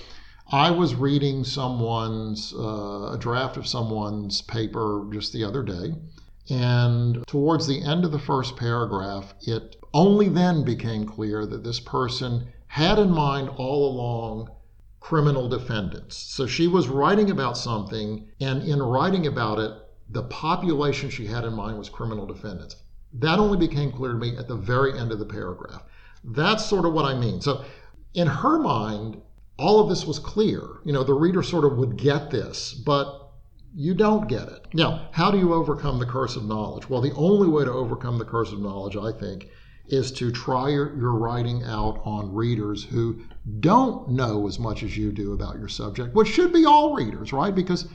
I 0.52 0.70
was 0.70 0.94
reading 0.96 1.44
someone's, 1.44 2.54
uh, 2.54 3.14
a 3.14 3.18
draft 3.18 3.58
of 3.58 3.66
someone's 3.66 4.42
paper 4.42 5.08
just 5.12 5.32
the 5.32 5.44
other 5.44 5.64
day. 5.64 5.96
And 6.50 7.26
towards 7.26 7.66
the 7.66 7.82
end 7.82 8.06
of 8.06 8.12
the 8.12 8.20
first 8.20 8.56
paragraph, 8.56 9.34
it 9.48 9.78
only 9.94 10.30
then 10.30 10.64
became 10.64 11.06
clear 11.06 11.46
that 11.46 11.64
this 11.64 11.80
person 11.80 12.50
had 12.76 13.00
in 13.00 13.10
mind 13.10 13.48
all 13.56 13.90
along 13.90 14.50
criminal 15.00 15.48
defendants. 15.48 16.18
So 16.18 16.46
she 16.46 16.68
was 16.68 16.90
writing 16.90 17.32
about 17.32 17.58
something, 17.58 18.28
and 18.42 18.64
in 18.64 18.84
writing 18.84 19.28
about 19.28 19.60
it, 19.60 19.72
the 20.10 20.24
population 20.24 21.10
she 21.10 21.26
had 21.26 21.46
in 21.46 21.54
mind 21.54 21.78
was 21.78 21.88
criminal 21.88 22.26
defendants. 22.26 22.76
That 23.14 23.40
only 23.40 23.58
became 23.58 23.94
clear 23.94 24.12
to 24.12 24.18
me 24.18 24.36
at 24.36 24.50
the 24.50 24.58
very 24.58 25.00
end 25.00 25.14
of 25.14 25.20
the 25.20 25.26
paragraph. 25.26 25.84
That's 26.26 26.66
sort 26.66 26.84
of 26.84 26.92
what 26.92 27.06
I 27.06 27.18
mean. 27.18 27.40
So, 27.40 27.64
in 28.14 28.28
her 28.28 28.60
mind, 28.60 29.22
all 29.58 29.80
of 29.80 29.88
this 29.88 30.06
was 30.06 30.20
clear. 30.20 30.62
You 30.84 30.92
know, 30.92 31.06
the 31.06 31.14
reader 31.14 31.44
sort 31.44 31.64
of 31.64 31.78
would 31.78 31.96
get 31.96 32.30
this, 32.30 32.74
but 32.74 33.32
you 33.74 33.94
don't 33.94 34.28
get 34.28 34.50
it. 34.50 34.68
Now, 34.74 35.08
how 35.14 35.32
do 35.32 35.38
you 35.38 35.54
overcome 35.54 35.98
the 35.98 36.06
curse 36.06 36.36
of 36.36 36.44
knowledge? 36.44 36.90
Well, 36.90 37.00
the 37.00 37.14
only 37.14 37.48
way 37.48 37.64
to 37.64 37.72
overcome 37.72 38.18
the 38.18 38.26
curse 38.26 38.52
of 38.52 38.60
knowledge, 38.60 38.98
I 38.98 39.18
think, 39.18 39.48
is 39.88 40.12
to 40.14 40.32
try 40.32 40.70
your, 40.70 40.98
your, 40.98 41.14
writing 41.14 41.64
out 41.64 42.02
on 42.04 42.34
readers 42.34 42.84
who 42.84 43.22
don't 43.60 44.10
know 44.10 44.48
as 44.48 44.58
much 44.58 44.82
as 44.82 44.98
you 44.98 45.12
do 45.12 45.34
about 45.34 45.58
your 45.58 45.68
subject, 45.68 46.16
which 46.16 46.28
should 46.28 46.52
be 46.52 46.66
all 46.66 46.96
readers, 46.96 47.32
right? 47.32 47.54
Because 47.54 47.88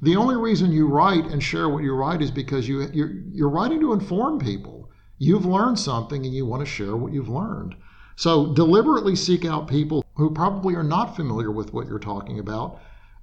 the 0.00 0.16
only 0.16 0.36
reason 0.36 0.72
you 0.72 0.86
write 0.86 1.26
and 1.26 1.42
share 1.42 1.68
what 1.68 1.84
you 1.84 1.94
write 1.94 2.22
is 2.22 2.30
because 2.30 2.68
you, 2.68 2.88
you're, 2.92 3.12
you're 3.32 3.50
writing 3.50 3.80
to 3.80 3.92
inform 3.92 4.38
people. 4.38 4.90
You've 5.18 5.46
learned 5.46 5.78
something 5.78 6.24
and 6.24 6.34
you 6.34 6.46
want 6.46 6.60
to 6.60 6.66
share 6.66 6.96
what 6.96 7.12
you've 7.12 7.28
learned. 7.28 7.74
So 8.16 8.52
deliberately 8.52 9.16
seek 9.16 9.44
out 9.44 9.68
people 9.68 10.04
who 10.14 10.30
probably 10.30 10.74
are 10.74 10.82
not 10.82 11.16
familiar 11.16 11.50
with 11.50 11.72
what 11.72 11.86
you're 11.86 11.98
talking 11.98 12.38
about. 12.38 12.78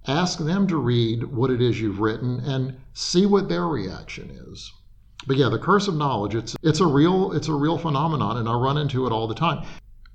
Ask 0.08 0.39
them 0.39 0.68
to 0.68 0.78
read 0.78 1.24
what 1.24 1.52
it 1.52 1.62
is 1.62 1.80
you've 1.80 2.00
written 2.00 2.39
and 2.39 2.76
see 2.93 3.26
what 3.26 3.50
their 3.50 3.68
reaction 3.68 4.30
is. 4.30 4.72
But 5.28 5.38
yeah, 5.38 5.50
the 5.50 5.60
curse 5.60 5.88
of 5.88 5.96
knowledge, 5.96 6.36
it's 6.36 6.56
it's 6.64 6.80
a 6.80 6.86
real 6.86 7.32
it's 7.34 7.48
a 7.48 7.54
real 7.54 7.78
phenomenon 7.78 8.38
and 8.38 8.50
I 8.50 8.54
run 8.54 8.78
into 8.78 9.06
it 9.06 9.12
all 9.12 9.28
the 9.28 9.36
time. 9.36 9.66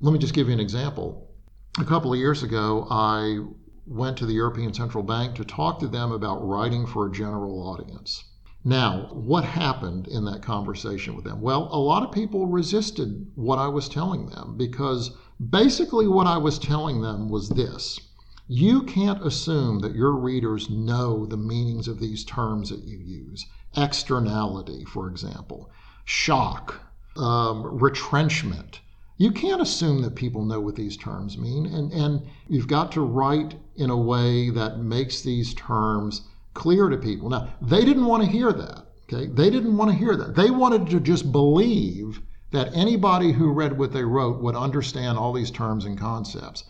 Let 0.00 0.12
me 0.12 0.18
just 0.18 0.34
give 0.34 0.48
you 0.48 0.54
an 0.54 0.60
example. 0.60 1.30
A 1.78 1.84
couple 1.84 2.12
of 2.12 2.18
years 2.18 2.42
ago, 2.42 2.86
I 2.90 3.38
went 3.86 4.16
to 4.18 4.26
the 4.26 4.34
European 4.34 4.74
Central 4.74 5.04
Bank 5.04 5.36
to 5.36 5.44
talk 5.44 5.78
to 5.78 5.88
them 5.88 6.10
about 6.10 6.46
writing 6.46 6.86
for 6.86 7.06
a 7.06 7.12
general 7.12 7.62
audience. 7.68 8.24
Now, 8.64 9.10
what 9.12 9.44
happened 9.44 10.08
in 10.08 10.24
that 10.24 10.42
conversation 10.42 11.14
with 11.14 11.24
them? 11.24 11.40
Well, 11.40 11.68
a 11.70 11.78
lot 11.78 12.02
of 12.02 12.10
people 12.10 12.46
resisted 12.46 13.30
what 13.36 13.60
I 13.60 13.68
was 13.68 13.88
telling 13.88 14.26
them 14.26 14.56
because 14.56 15.12
basically 15.50 16.08
what 16.08 16.26
I 16.26 16.38
was 16.38 16.58
telling 16.58 17.00
them 17.00 17.28
was 17.28 17.48
this 17.48 18.00
You 18.48 18.82
can't 18.82 19.26
assume 19.26 19.80
that 19.80 19.96
your 19.96 20.12
readers 20.12 20.70
know 20.70 21.26
the 21.26 21.36
meanings 21.36 21.88
of 21.88 21.98
these 21.98 22.24
terms 22.24 22.70
that 22.70 22.84
you 22.84 22.98
use. 22.98 23.44
Externality, 23.76 24.84
for 24.84 25.08
example, 25.08 25.68
shock, 26.04 26.80
um, 27.16 27.64
retrenchment. 27.64 28.80
You 29.16 29.32
can't 29.32 29.60
assume 29.60 30.02
that 30.02 30.14
people 30.14 30.44
know 30.44 30.60
what 30.60 30.76
these 30.76 30.96
terms 30.96 31.36
mean, 31.36 31.66
and, 31.66 31.92
and 31.92 32.22
you've 32.46 32.68
got 32.68 32.92
to 32.92 33.00
write 33.00 33.56
in 33.74 33.90
a 33.90 33.96
way 33.96 34.50
that 34.50 34.78
makes 34.78 35.22
these 35.22 35.52
terms 35.54 36.22
clear 36.54 36.88
to 36.88 36.96
people. 36.96 37.28
Now, 37.28 37.48
they 37.60 37.84
didn't 37.84 38.06
want 38.06 38.22
to 38.22 38.30
hear 38.30 38.52
that. 38.52 38.86
Okay, 39.12 39.26
they 39.26 39.50
didn't 39.50 39.76
want 39.76 39.90
to 39.90 39.96
hear 39.96 40.14
that. 40.14 40.36
They 40.36 40.50
wanted 40.50 40.88
to 40.90 41.00
just 41.00 41.32
believe 41.32 42.20
that 42.52 42.74
anybody 42.74 43.32
who 43.32 43.52
read 43.52 43.76
what 43.76 43.92
they 43.92 44.04
wrote 44.04 44.40
would 44.40 44.54
understand 44.54 45.18
all 45.18 45.32
these 45.32 45.50
terms 45.50 45.84
and 45.84 45.98
concepts. 45.98 46.64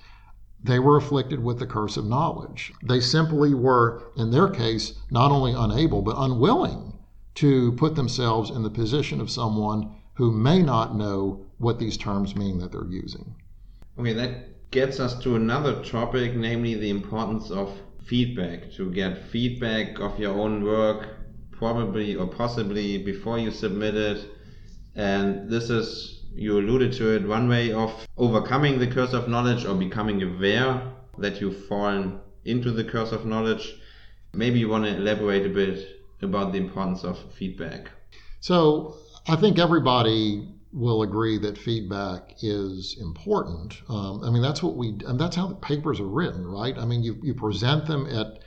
They 0.66 0.80
were 0.80 0.96
afflicted 0.96 1.42
with 1.42 1.60
the 1.60 1.66
curse 1.66 1.96
of 1.96 2.06
knowledge. 2.06 2.72
They 2.82 3.00
simply 3.00 3.54
were, 3.54 4.02
in 4.16 4.32
their 4.32 4.48
case, 4.48 4.94
not 5.10 5.30
only 5.30 5.52
unable, 5.52 6.02
but 6.02 6.16
unwilling 6.18 6.98
to 7.36 7.72
put 7.72 7.94
themselves 7.94 8.50
in 8.50 8.64
the 8.64 8.70
position 8.70 9.20
of 9.20 9.30
someone 9.30 9.94
who 10.14 10.32
may 10.32 10.62
not 10.62 10.96
know 10.96 11.46
what 11.58 11.78
these 11.78 11.96
terms 11.96 12.34
mean 12.34 12.58
that 12.58 12.72
they're 12.72 12.90
using. 12.90 13.36
Okay, 13.98 14.12
that 14.14 14.70
gets 14.72 14.98
us 14.98 15.16
to 15.20 15.36
another 15.36 15.84
topic, 15.84 16.34
namely 16.34 16.74
the 16.74 16.90
importance 16.90 17.50
of 17.50 17.80
feedback. 18.04 18.72
To 18.72 18.90
get 18.90 19.28
feedback 19.28 20.00
of 20.00 20.18
your 20.18 20.34
own 20.34 20.64
work, 20.64 21.08
probably 21.52 22.16
or 22.16 22.26
possibly 22.26 22.98
before 22.98 23.38
you 23.38 23.52
submit 23.52 23.94
it. 23.94 24.24
And 24.96 25.48
this 25.48 25.70
is 25.70 26.15
you 26.36 26.58
alluded 26.58 26.92
to 26.94 27.14
it, 27.14 27.26
one 27.26 27.48
way 27.48 27.72
of 27.72 28.06
overcoming 28.16 28.78
the 28.78 28.86
curse 28.86 29.12
of 29.12 29.28
knowledge 29.28 29.64
or 29.64 29.74
becoming 29.74 30.22
aware 30.22 30.82
that 31.18 31.40
you've 31.40 31.66
fallen 31.66 32.20
into 32.44 32.70
the 32.70 32.84
curse 32.84 33.12
of 33.12 33.24
knowledge. 33.24 33.74
Maybe 34.32 34.58
you 34.58 34.68
want 34.68 34.84
to 34.84 34.96
elaborate 34.96 35.46
a 35.46 35.48
bit 35.48 36.02
about 36.22 36.52
the 36.52 36.58
importance 36.58 37.04
of 37.04 37.18
feedback. 37.32 37.90
So, 38.40 38.96
I 39.28 39.36
think 39.36 39.58
everybody 39.58 40.48
will 40.72 41.02
agree 41.02 41.38
that 41.38 41.56
feedback 41.56 42.34
is 42.42 42.96
important. 43.00 43.80
Um, 43.88 44.22
I 44.22 44.30
mean, 44.30 44.42
that's 44.42 44.62
what 44.62 44.76
we, 44.76 44.88
and 45.06 45.18
that's 45.18 45.34
how 45.34 45.46
the 45.46 45.54
papers 45.54 46.00
are 46.00 46.06
written, 46.06 46.46
right? 46.46 46.76
I 46.76 46.84
mean, 46.84 47.02
you, 47.02 47.18
you 47.22 47.34
present 47.34 47.86
them 47.86 48.06
at 48.06 48.40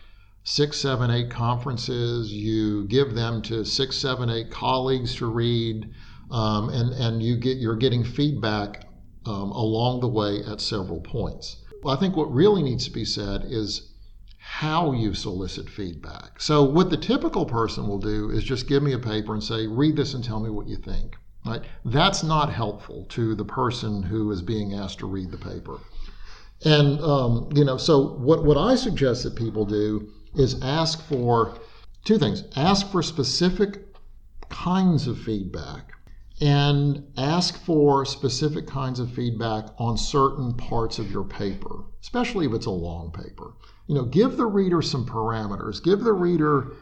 six, 0.43 0.77
seven, 0.77 1.09
eight 1.11 1.31
conferences, 1.31 2.31
you 2.31 2.85
give 2.85 3.13
them 3.13 3.41
to 3.43 3.65
six, 3.65 3.97
seven, 3.97 4.29
eight 4.29 4.51
colleagues 4.51 5.15
to 5.15 5.25
read 5.25 5.91
um, 6.31 6.69
and 6.69 6.93
and 6.93 7.23
you 7.23 7.37
get 7.37 7.57
you're 7.57 7.75
getting 7.75 8.03
feedback 8.03 8.85
um, 9.25 9.51
along 9.51 10.01
the 10.01 10.07
way 10.07 10.43
at 10.43 10.61
several 10.61 11.01
points. 11.01 11.57
I 11.85 11.95
think 11.95 12.15
what 12.15 12.31
really 12.33 12.61
needs 12.61 12.85
to 12.85 12.91
be 12.91 13.05
said 13.05 13.45
is 13.45 13.93
how 14.37 14.91
you 14.91 15.13
solicit 15.13 15.69
feedback. 15.69 16.41
So 16.41 16.63
what 16.63 16.89
the 16.89 16.97
typical 16.97 17.45
person 17.45 17.87
will 17.87 17.99
do 17.99 18.29
is 18.31 18.43
just 18.43 18.67
give 18.67 18.83
me 18.83 18.93
a 18.93 18.99
paper 18.99 19.33
and 19.33 19.43
say, 19.43 19.67
read 19.67 19.95
this 19.95 20.13
and 20.13 20.23
tell 20.23 20.39
me 20.39 20.49
what 20.49 20.67
you 20.67 20.75
think. 20.75 21.15
Right? 21.45 21.61
That's 21.85 22.23
not 22.23 22.51
helpful 22.51 23.05
to 23.09 23.35
the 23.35 23.45
person 23.45 24.03
who 24.03 24.29
is 24.31 24.41
being 24.41 24.73
asked 24.73 24.99
to 24.99 25.07
read 25.07 25.31
the 25.31 25.37
paper. 25.37 25.79
And 26.65 26.99
um, 26.99 27.49
you 27.53 27.63
know, 27.63 27.77
so 27.77 28.15
what 28.17 28.43
what 28.43 28.57
I 28.57 28.75
suggest 28.75 29.23
that 29.23 29.35
people 29.35 29.65
do 29.65 30.09
is 30.35 30.61
ask 30.61 31.01
for 31.03 31.57
two 32.03 32.17
things: 32.17 32.43
ask 32.57 32.91
for 32.91 33.01
specific 33.01 33.85
kinds 34.49 35.07
of 35.07 35.17
feedback 35.17 35.93
and 36.41 37.03
ask 37.17 37.61
for 37.65 38.05
specific 38.05 38.65
kinds 38.65 38.99
of 38.99 39.11
feedback 39.11 39.65
on 39.77 39.97
certain 39.97 40.53
parts 40.53 40.97
of 40.97 41.11
your 41.11 41.23
paper, 41.23 41.83
especially 42.01 42.45
if 42.45 42.53
it's 42.53 42.65
a 42.65 42.71
long 42.71 43.11
paper. 43.11 43.53
You 43.87 43.95
know, 43.95 44.05
give 44.05 44.37
the 44.37 44.45
reader 44.45 44.81
some 44.81 45.05
parameters. 45.05 45.83
Give 45.83 45.99
the 45.99 46.13
reader 46.13 46.73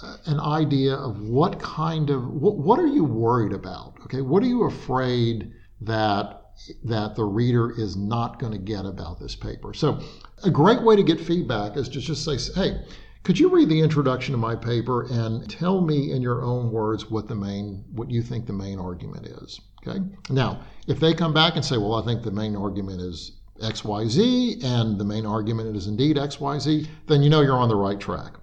uh, 0.00 0.16
an 0.26 0.38
idea 0.38 0.94
of 0.94 1.20
what 1.20 1.58
kind 1.58 2.10
of 2.10 2.26
what, 2.28 2.58
what 2.58 2.78
are 2.78 2.86
you 2.86 3.04
worried 3.04 3.52
about? 3.52 3.94
Okay, 4.04 4.20
what 4.20 4.42
are 4.42 4.46
you 4.46 4.64
afraid 4.64 5.52
that 5.80 6.38
that 6.84 7.16
the 7.16 7.24
reader 7.24 7.72
is 7.72 7.96
not 7.96 8.38
going 8.38 8.52
to 8.52 8.58
get 8.58 8.84
about 8.84 9.18
this 9.18 9.34
paper? 9.34 9.74
So, 9.74 10.00
a 10.44 10.50
great 10.50 10.82
way 10.82 10.94
to 10.94 11.02
get 11.02 11.20
feedback 11.20 11.76
is 11.76 11.88
to 11.90 12.00
just 12.00 12.24
say, 12.24 12.36
"Hey, 12.54 12.84
could 13.24 13.38
you 13.38 13.48
read 13.48 13.68
the 13.68 13.80
introduction 13.80 14.32
to 14.32 14.38
my 14.38 14.56
paper 14.56 15.02
and 15.02 15.48
tell 15.48 15.80
me 15.80 16.10
in 16.10 16.22
your 16.22 16.42
own 16.42 16.72
words 16.72 17.08
what 17.08 17.28
the 17.28 17.34
main 17.34 17.84
what 17.92 18.10
you 18.10 18.20
think 18.20 18.46
the 18.46 18.52
main 18.52 18.78
argument 18.78 19.26
is? 19.26 19.60
Okay? 19.86 20.00
Now, 20.28 20.60
if 20.88 20.98
they 20.98 21.14
come 21.14 21.32
back 21.32 21.54
and 21.54 21.64
say, 21.64 21.76
"Well, 21.76 21.94
I 21.94 22.02
think 22.02 22.22
the 22.22 22.32
main 22.32 22.56
argument 22.56 23.00
is 23.00 23.32
XYZ 23.60 24.64
and 24.64 24.98
the 24.98 25.04
main 25.04 25.24
argument 25.24 25.76
is 25.76 25.86
indeed 25.86 26.16
XYZ," 26.16 26.88
then 27.06 27.22
you 27.22 27.30
know 27.30 27.42
you're 27.42 27.56
on 27.56 27.68
the 27.68 27.76
right 27.76 28.00
track. 28.00 28.40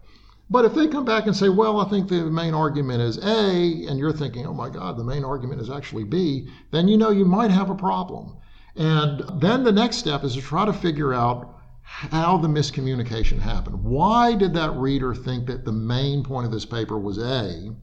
But 0.50 0.64
if 0.64 0.74
they 0.74 0.88
come 0.88 1.04
back 1.04 1.28
and 1.28 1.36
say, 1.36 1.50
"Well, 1.50 1.82
I 1.82 1.90
think 1.90 2.08
the 2.08 2.24
main 2.32 2.54
argument 2.54 3.02
is 3.02 3.18
A," 3.18 3.86
and 3.86 4.00
you're 4.00 4.14
thinking, 4.14 4.48
"Oh 4.48 4.54
my 4.54 4.70
god, 4.70 4.98
the 4.98 5.04
main 5.04 5.26
argument 5.26 5.60
is 5.60 5.70
actually 5.70 6.06
B," 6.06 6.48
then 6.72 6.88
you 6.88 6.98
know 6.98 7.10
you 7.10 7.26
might 7.26 7.52
have 7.52 7.70
a 7.70 7.76
problem. 7.76 8.38
And 8.78 9.24
then 9.42 9.66
the 9.66 9.74
next 9.74 9.98
step 9.98 10.24
is 10.24 10.36
to 10.36 10.42
try 10.42 10.66
to 10.66 10.72
figure 10.72 11.14
out 11.14 11.59
how 11.92 12.38
the 12.38 12.48
miscommunication 12.48 13.40
happened. 13.40 13.84
Why 13.84 14.36
did 14.36 14.54
that 14.54 14.72
reader 14.76 15.16
think 15.16 15.48
that 15.48 15.66
the 15.66 15.72
main 15.72 16.24
point 16.24 16.46
of 16.46 16.52
this 16.52 16.64
paper 16.64 17.00
was 17.00 17.18
A 17.18 17.76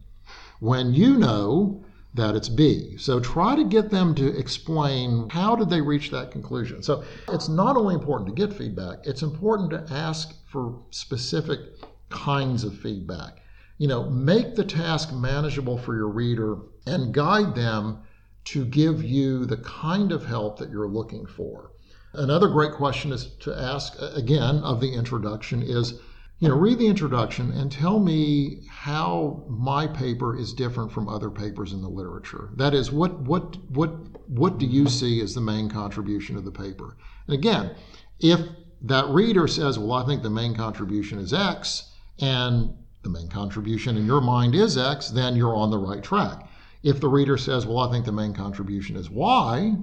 when 0.61 0.95
you 0.95 1.19
know 1.19 1.85
that 2.15 2.37
it's 2.37 2.49
B? 2.49 2.97
So 2.99 3.19
try 3.19 3.57
to 3.57 3.65
get 3.65 3.91
them 3.91 4.15
to 4.15 4.39
explain 4.39 5.29
how 5.29 5.57
did 5.57 5.69
they 5.69 5.81
reach 5.81 6.13
that 6.13 6.31
conclusion. 6.31 6.85
So 6.85 7.03
it's 7.29 7.49
not 7.49 7.77
only 7.77 7.95
important 7.95 8.29
to 8.29 8.47
get 8.47 8.57
feedback, 8.57 8.99
it's 9.05 9.23
important 9.23 9.71
to 9.71 9.93
ask 9.93 10.35
for 10.47 10.81
specific 10.91 11.59
kinds 12.09 12.63
of 12.63 12.79
feedback. 12.79 13.43
You 13.77 13.89
know, 13.89 14.09
make 14.09 14.55
the 14.55 14.65
task 14.65 15.13
manageable 15.13 15.77
for 15.77 15.95
your 15.97 16.09
reader 16.09 16.59
and 16.87 17.13
guide 17.13 17.57
them 17.57 17.99
to 18.45 18.65
give 18.65 19.03
you 19.03 19.45
the 19.45 19.59
kind 19.59 20.13
of 20.13 20.25
help 20.25 20.59
that 20.61 20.71
you're 20.71 20.89
looking 20.89 21.27
for. 21.27 21.73
Another 22.17 22.49
great 22.49 22.73
question 22.73 23.13
is 23.13 23.27
to 23.41 23.55
ask 23.55 23.95
uh, 24.01 24.11
again 24.15 24.57
of 24.59 24.81
the 24.81 24.93
introduction 24.93 25.63
is, 25.63 26.01
you 26.39 26.49
know, 26.49 26.57
read 26.57 26.79
the 26.79 26.87
introduction 26.87 27.51
and 27.53 27.71
tell 27.71 27.99
me 27.99 28.63
how 28.69 29.45
my 29.49 29.87
paper 29.87 30.37
is 30.37 30.53
different 30.53 30.91
from 30.93 31.09
other 31.09 31.31
papers 31.31 31.73
in 31.73 31.83
the 31.83 31.89
literature. 31.89 32.51
That 32.57 32.75
is, 32.75 32.91
what 32.91 33.21
what 33.21 33.57
what 33.71 33.91
what 34.29 34.59
do 34.59 34.67
you 34.67 34.89
see 34.89 35.21
as 35.21 35.35
the 35.35 35.41
main 35.41 35.69
contribution 35.69 36.37
of 36.37 36.45
the 36.45 36.51
paper? 36.51 36.97
And 37.27 37.35
again, 37.35 37.75
if 38.21 38.41
that 38.83 39.07
reader 39.09 39.47
says, 39.47 39.79
well, 39.79 39.93
I 39.93 40.07
think 40.07 40.23
the 40.23 40.31
main 40.31 40.55
contribution 40.55 41.19
is 41.19 41.33
X, 41.33 41.91
and 42.21 42.75
the 43.03 43.11
main 43.11 43.29
contribution 43.29 43.97
in 43.97 44.07
your 44.07 44.21
mind 44.21 44.55
is 44.55 44.77
X, 44.77 45.11
then 45.11 45.37
you're 45.37 45.55
on 45.55 45.71
the 45.71 45.79
right 45.79 46.03
track. 46.03 46.49
If 46.83 47.01
the 47.01 47.09
reader 47.09 47.37
says, 47.37 47.67
well, 47.67 47.79
I 47.79 47.91
think 47.91 48.05
the 48.05 48.13
main 48.13 48.33
contribution 48.33 48.97
is 48.97 49.11
Y, 49.11 49.77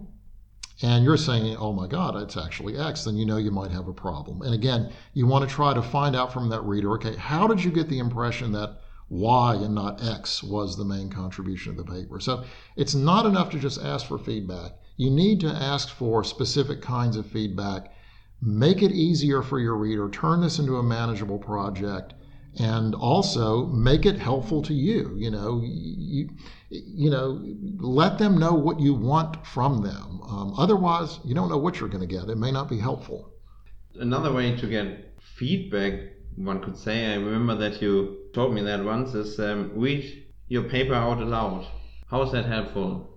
and 0.84 1.06
you're 1.06 1.16
saying, 1.16 1.56
oh 1.56 1.72
my 1.72 1.88
God, 1.88 2.18
it's 2.18 2.36
actually 2.36 2.78
X, 2.78 3.06
then 3.06 3.16
you 3.16 3.26
know 3.26 3.38
you 3.38 3.52
might 3.52 3.72
have 3.72 3.88
a 3.88 3.94
problem. 3.94 4.42
And 4.42 4.54
again, 4.54 4.92
you 5.14 5.26
want 5.26 5.48
to 5.48 5.56
try 5.56 5.74
to 5.74 5.82
find 5.82 6.14
out 6.14 6.34
from 6.34 6.50
that 6.50 6.62
reader, 6.62 6.92
okay, 6.96 7.16
how 7.16 7.48
did 7.48 7.64
you 7.64 7.72
get 7.72 7.88
the 7.88 8.00
impression 8.00 8.52
that 8.52 8.82
Y 9.08 9.56
and 9.56 9.74
not 9.74 10.04
X 10.04 10.44
was 10.44 10.76
the 10.76 10.84
main 10.84 11.10
contribution 11.10 11.72
of 11.72 11.78
the 11.78 11.90
paper? 11.90 12.20
So 12.20 12.44
it's 12.76 12.96
not 12.96 13.26
enough 13.26 13.50
to 13.52 13.60
just 13.60 13.82
ask 13.82 14.06
for 14.06 14.20
feedback. 14.20 14.74
You 14.98 15.10
need 15.10 15.40
to 15.40 15.48
ask 15.48 15.88
for 15.88 16.22
specific 16.22 16.82
kinds 16.82 17.16
of 17.16 17.26
feedback. 17.26 17.94
Make 18.42 18.84
it 18.84 18.92
easier 18.92 19.42
for 19.42 19.62
your 19.62 19.78
reader, 19.78 20.10
turn 20.10 20.42
this 20.42 20.60
into 20.60 20.76
a 20.76 20.84
manageable 20.84 21.40
project, 21.40 22.14
and 22.60 22.94
also 22.96 23.66
make 23.68 24.06
it 24.06 24.20
helpful 24.20 24.62
to 24.64 24.74
you. 24.74 25.16
You 25.18 25.32
know, 25.32 25.62
you, 25.64 26.30
you 26.70 27.10
know, 27.10 27.42
let 27.80 28.18
them 28.18 28.38
know 28.38 28.54
what 28.54 28.80
you 28.80 28.94
want 28.94 29.46
from 29.46 29.82
them. 29.82 30.22
Um, 30.24 30.54
otherwise, 30.58 31.20
you 31.24 31.34
don't 31.34 31.50
know 31.50 31.58
what 31.58 31.80
you're 31.80 31.90
going 31.90 32.08
to 32.08 32.16
get. 32.16 32.30
It 32.30 32.38
may 32.38 32.52
not 32.52 32.70
be 32.70 32.78
helpful. 32.78 33.32
Another 33.96 34.32
way 34.32 34.56
to 34.56 34.68
get 34.68 35.14
feedback, 35.22 35.94
one 36.36 36.62
could 36.62 36.78
say, 36.78 37.14
I 37.14 37.16
remember 37.16 37.56
that 37.56 37.82
you 37.82 38.30
told 38.34 38.54
me 38.54 38.62
that 38.64 38.84
once, 38.84 39.14
is 39.14 39.40
um, 39.40 39.72
read 39.76 40.26
your 40.48 40.64
paper 40.64 40.94
out 40.94 41.22
aloud. 41.22 41.68
How 42.08 42.22
is 42.24 42.32
that 42.32 42.46
helpful? 42.46 43.13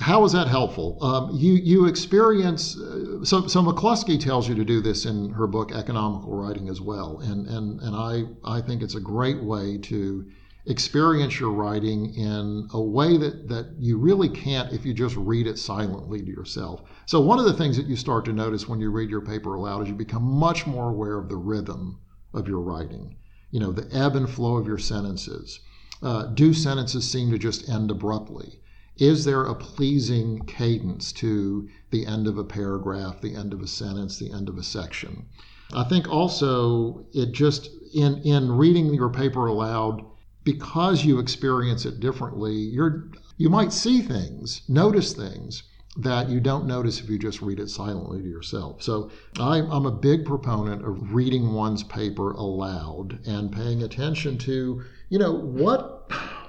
How 0.00 0.24
is 0.24 0.32
that 0.32 0.48
helpful? 0.48 0.98
Um, 1.00 1.30
you 1.32 1.52
you 1.52 1.86
experience 1.86 2.76
uh, 2.76 3.24
so 3.24 3.46
so 3.46 3.62
McCloskey 3.62 4.18
tells 4.18 4.48
you 4.48 4.54
to 4.56 4.64
do 4.64 4.80
this 4.80 5.06
in 5.06 5.30
her 5.30 5.46
book 5.46 5.70
Economical 5.70 6.34
Writing 6.34 6.68
as 6.68 6.80
well, 6.80 7.20
and 7.20 7.46
and 7.46 7.80
and 7.80 7.94
I 7.94 8.24
I 8.44 8.60
think 8.60 8.82
it's 8.82 8.96
a 8.96 9.00
great 9.00 9.40
way 9.40 9.78
to 9.78 10.26
experience 10.66 11.38
your 11.38 11.52
writing 11.52 12.12
in 12.14 12.68
a 12.72 12.80
way 12.80 13.16
that 13.18 13.48
that 13.48 13.76
you 13.78 13.96
really 13.96 14.28
can't 14.28 14.72
if 14.72 14.84
you 14.84 14.94
just 14.94 15.14
read 15.14 15.46
it 15.46 15.58
silently 15.58 16.20
to 16.20 16.26
yourself. 16.26 16.82
So 17.06 17.20
one 17.20 17.38
of 17.38 17.44
the 17.44 17.54
things 17.54 17.76
that 17.76 17.86
you 17.86 17.94
start 17.94 18.24
to 18.24 18.32
notice 18.32 18.68
when 18.68 18.80
you 18.80 18.90
read 18.90 19.10
your 19.10 19.20
paper 19.20 19.54
aloud 19.54 19.82
is 19.82 19.88
you 19.90 19.94
become 19.94 20.24
much 20.24 20.66
more 20.66 20.90
aware 20.90 21.18
of 21.18 21.28
the 21.28 21.36
rhythm 21.36 22.00
of 22.32 22.48
your 22.48 22.60
writing. 22.60 23.16
You 23.52 23.60
know 23.60 23.70
the 23.70 23.88
ebb 23.94 24.16
and 24.16 24.28
flow 24.28 24.56
of 24.56 24.66
your 24.66 24.78
sentences. 24.78 25.60
Uh, 26.02 26.26
do 26.26 26.52
sentences 26.52 27.08
seem 27.08 27.30
to 27.30 27.38
just 27.38 27.68
end 27.68 27.92
abruptly? 27.92 28.58
Is 28.98 29.24
there 29.24 29.42
a 29.42 29.54
pleasing 29.54 30.40
cadence 30.46 31.12
to 31.12 31.68
the 31.90 32.06
end 32.06 32.26
of 32.26 32.38
a 32.38 32.44
paragraph, 32.44 33.20
the 33.20 33.34
end 33.34 33.52
of 33.52 33.60
a 33.60 33.66
sentence, 33.66 34.18
the 34.18 34.30
end 34.30 34.48
of 34.48 34.56
a 34.56 34.62
section? 34.62 35.26
I 35.72 35.84
think 35.84 36.08
also 36.08 37.06
it 37.12 37.32
just 37.32 37.70
in 37.92 38.18
in 38.18 38.52
reading 38.52 38.94
your 38.94 39.08
paper 39.10 39.46
aloud 39.46 40.04
because 40.44 41.04
you 41.04 41.18
experience 41.18 41.86
it 41.86 42.00
differently, 42.00 42.54
you're 42.54 43.10
you 43.36 43.48
might 43.48 43.72
see 43.72 44.00
things, 44.00 44.62
notice 44.68 45.12
things 45.12 45.64
that 45.96 46.28
you 46.28 46.40
don't 46.40 46.66
notice 46.66 47.00
if 47.00 47.08
you 47.08 47.18
just 47.18 47.40
read 47.40 47.60
it 47.60 47.70
silently 47.70 48.20
to 48.20 48.28
yourself. 48.28 48.82
So 48.82 49.10
I, 49.38 49.58
am 49.58 49.86
a 49.86 49.92
big 49.92 50.24
proponent 50.24 50.84
of 50.84 51.14
reading 51.14 51.52
one's 51.52 51.84
paper 51.84 52.32
aloud 52.32 53.20
and 53.26 53.52
paying 53.52 53.82
attention 53.82 54.36
to, 54.38 54.82
you 55.08 55.18
know, 55.18 55.32
what 55.32 55.93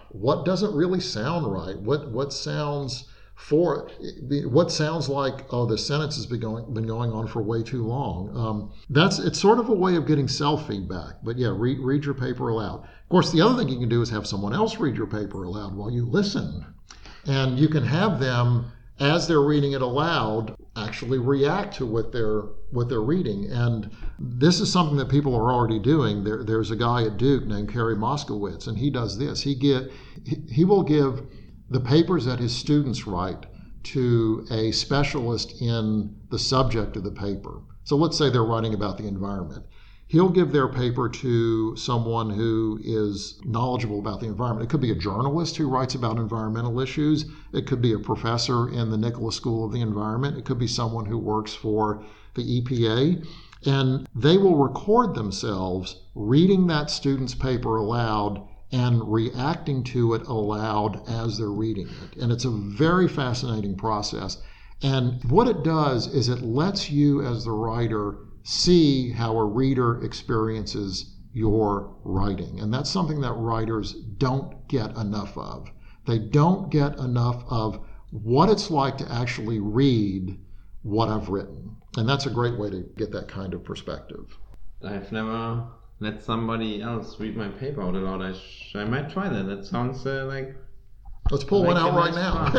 what 0.10 0.46
doesn't 0.46 0.74
really 0.76 1.00
sound 1.00 1.52
right, 1.52 1.78
what 1.80 2.10
what 2.12 2.34
sounds 2.34 3.06
for 3.36 3.90
what 4.46 4.72
sounds 4.72 5.10
like 5.10 5.46
oh 5.52 5.66
the 5.66 5.78
sentence 5.78 6.16
has 6.16 6.26
been 6.26 6.40
going 6.40 6.74
been 6.74 6.88
going 6.88 7.12
on 7.12 7.28
for 7.28 7.42
way 7.42 7.62
too 7.62 7.84
long. 7.84 8.36
Um, 8.36 8.72
that's 8.90 9.20
it's 9.20 9.40
sort 9.40 9.60
of 9.60 9.70
a 9.70 9.74
way 9.74 9.96
of 9.96 10.08
getting 10.08 10.28
self 10.28 10.68
feedback. 10.68 11.16
But 11.24 11.38
yeah, 11.38 11.54
read 11.54 11.80
read 11.80 12.06
your 12.06 12.14
paper 12.14 12.50
aloud. 12.50 12.84
Of 12.84 13.10
course, 13.10 13.32
the 13.32 13.42
other 13.42 13.58
thing 13.58 13.68
you 13.72 13.80
can 13.80 13.90
do 13.90 14.02
is 14.02 14.10
have 14.10 14.26
someone 14.26 14.54
else 14.54 14.78
read 14.78 14.96
your 14.96 15.08
paper 15.08 15.44
aloud 15.44 15.76
while 15.76 15.92
you 15.92 16.06
listen, 16.06 16.66
and 17.26 17.60
you 17.60 17.68
can 17.68 17.84
have 17.84 18.20
them 18.20 18.72
as 19.00 19.28
they're 19.28 19.42
reading 19.42 19.74
it 19.74 19.82
aloud 19.82 20.56
actually 20.78 21.18
react 21.18 21.76
to 21.76 21.86
what 21.86 22.12
they're 22.12 22.44
what 22.72 22.90
they're 22.90 23.02
reading 23.02 23.46
and 23.46 23.90
this 24.20 24.60
is 24.60 24.70
something 24.72 24.98
that 24.98 25.08
people 25.08 25.34
are 25.34 25.54
already 25.54 25.80
doing 25.80 26.24
there, 26.24 26.44
there's 26.44 26.72
a 26.72 26.76
guy 26.76 27.04
at 27.04 27.18
duke 27.18 27.46
named 27.46 27.72
Cary 27.72 27.96
Moskovitz 27.96 28.68
and 28.68 28.78
he 28.78 28.90
does 28.90 29.18
this 29.18 29.42
he 29.42 29.56
get 29.56 29.90
he, 30.26 30.36
he 30.50 30.66
will 30.66 30.84
give 30.84 31.22
the 31.70 31.80
papers 31.80 32.26
that 32.26 32.40
his 32.40 32.54
students 32.54 33.08
write 33.08 33.46
to 33.86 34.46
a 34.50 34.72
specialist 34.72 35.62
in 35.62 36.16
the 36.32 36.40
subject 36.40 36.98
of 36.98 37.04
the 37.04 37.12
paper. 37.12 37.62
So 37.84 37.96
let's 37.96 38.18
say 38.18 38.30
they're 38.30 38.44
writing 38.44 38.74
about 38.74 38.98
the 38.98 39.08
environment. 39.08 39.64
He'll 40.08 40.30
give 40.30 40.52
their 40.52 40.68
paper 40.68 41.10
to 41.10 41.76
someone 41.76 42.30
who 42.30 42.80
is 42.84 43.40
knowledgeable 43.44 43.98
about 43.98 44.20
the 44.20 44.28
environment. 44.28 44.66
It 44.66 44.70
could 44.70 44.82
be 44.82 44.92
a 44.92 44.96
journalist 44.96 45.58
who 45.58 45.68
writes 45.68 45.96
about 45.96 46.18
environmental 46.18 46.80
issues. 46.80 47.26
It 47.54 47.66
could 47.66 47.82
be 47.82 47.94
a 47.94 48.00
professor 48.00 48.70
in 48.70 48.92
the 48.92 48.98
Nicholas 48.98 49.36
School 49.36 49.66
of 49.66 49.72
the 49.72 49.82
Environment. 49.82 50.38
It 50.38 50.46
could 50.46 50.60
be 50.60 50.68
someone 50.68 51.06
who 51.06 51.18
works 51.18 51.56
for 51.56 52.04
the 52.36 52.62
EPA. 52.62 53.26
And 53.66 54.08
they 54.14 54.38
will 54.38 54.58
record 54.58 55.16
themselves 55.16 55.96
reading 56.14 56.68
that 56.68 56.92
student's 56.92 57.34
paper 57.34 57.78
aloud 57.78 58.48
and 58.72 59.12
reacting 59.12 59.84
to 59.86 60.14
it 60.14 60.28
aloud 60.28 61.02
as 61.10 61.38
they're 61.38 61.50
reading 61.50 61.88
it. 61.88 62.22
And 62.22 62.32
it's 62.32 62.46
a 62.46 62.52
very 62.52 63.08
fascinating 63.08 63.76
process. 63.76 64.40
And 64.84 65.24
what 65.24 65.48
it 65.48 65.64
does 65.64 66.06
is 66.06 66.30
it 66.30 66.44
lets 66.44 66.92
you, 66.92 67.22
as 67.22 67.46
the 67.46 67.52
writer, 67.52 68.18
see 68.46 69.12
how 69.12 69.36
a 69.38 69.44
reader 69.44 70.04
experiences 70.06 71.16
your 71.34 71.96
writing. 72.04 72.60
And 72.60 72.72
that's 72.72 72.92
something 72.92 73.20
that 73.22 73.34
writers 73.34 73.94
don't 73.94 74.68
get 74.68 74.96
enough 74.96 75.36
of. 75.36 75.68
They 76.06 76.20
don't 76.20 76.70
get 76.70 77.00
enough 77.00 77.44
of 77.50 77.80
what 78.12 78.50
it's 78.50 78.70
like 78.70 78.98
to 79.00 79.12
actually 79.12 79.60
read 79.60 80.40
what 80.84 81.10
I've 81.10 81.30
written. 81.30 81.76
And 81.98 82.08
that's 82.08 82.28
a 82.28 82.30
great 82.30 82.58
way 82.60 82.70
to 82.70 82.88
get 82.96 83.12
that 83.14 83.28
kind 83.28 83.56
of 83.56 83.64
perspective. 83.64 84.38
I've 84.84 85.12
never 85.12 85.66
let 86.00 86.22
somebody 86.22 86.84
else 86.84 87.20
read 87.20 87.36
my 87.36 87.48
paper 87.48 87.82
out 87.82 87.96
aloud. 87.96 88.22
I, 88.22 88.34
sh- 88.34 88.76
I 88.76 88.86
might 88.86 89.10
try 89.10 89.28
that. 89.28 89.48
That 89.48 89.66
sounds 89.66 90.06
uh, 90.06 90.26
like. 90.28 90.56
Let's 91.32 91.44
pull 91.44 91.64
like 91.64 91.74
one 91.74 91.78
out 91.78 91.96
right 91.96 92.14
now. 92.14 92.52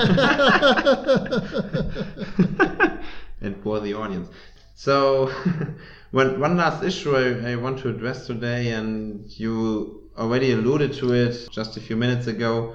and 3.40 3.62
for 3.62 3.78
the 3.78 3.94
audience. 3.94 4.28
So, 4.78 5.32
one, 6.10 6.38
one 6.38 6.58
last 6.58 6.84
issue 6.84 7.16
I, 7.16 7.52
I 7.52 7.56
want 7.56 7.78
to 7.78 7.88
address 7.88 8.26
today, 8.26 8.72
and 8.72 9.26
you 9.40 10.10
already 10.18 10.52
alluded 10.52 10.92
to 10.94 11.14
it 11.14 11.48
just 11.50 11.78
a 11.78 11.80
few 11.80 11.96
minutes 11.96 12.26
ago, 12.26 12.74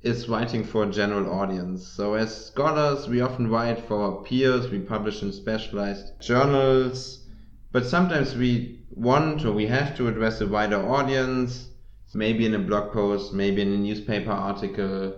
is 0.00 0.30
writing 0.30 0.64
for 0.64 0.84
a 0.84 0.90
general 0.90 1.30
audience. 1.30 1.86
So, 1.86 2.14
as 2.14 2.46
scholars, 2.46 3.06
we 3.06 3.20
often 3.20 3.50
write 3.50 3.86
for 3.86 4.02
our 4.02 4.22
peers, 4.22 4.70
we 4.70 4.78
publish 4.78 5.22
in 5.22 5.30
specialized 5.30 6.18
journals, 6.22 7.26
but 7.70 7.84
sometimes 7.84 8.34
we 8.34 8.80
want 8.90 9.44
or 9.44 9.52
we 9.52 9.66
have 9.66 9.94
to 9.98 10.08
address 10.08 10.40
a 10.40 10.46
wider 10.46 10.82
audience, 10.82 11.68
maybe 12.14 12.46
in 12.46 12.54
a 12.54 12.58
blog 12.58 12.94
post, 12.94 13.34
maybe 13.34 13.60
in 13.60 13.74
a 13.74 13.76
newspaper 13.76 14.32
article, 14.32 15.16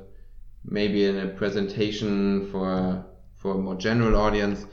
maybe 0.65 1.05
in 1.05 1.17
a 1.17 1.29
presentation 1.29 2.51
for 2.51 3.07
for 3.37 3.55
a 3.55 3.59
more 3.59 3.77
general 3.77 4.17
audience. 4.17 4.67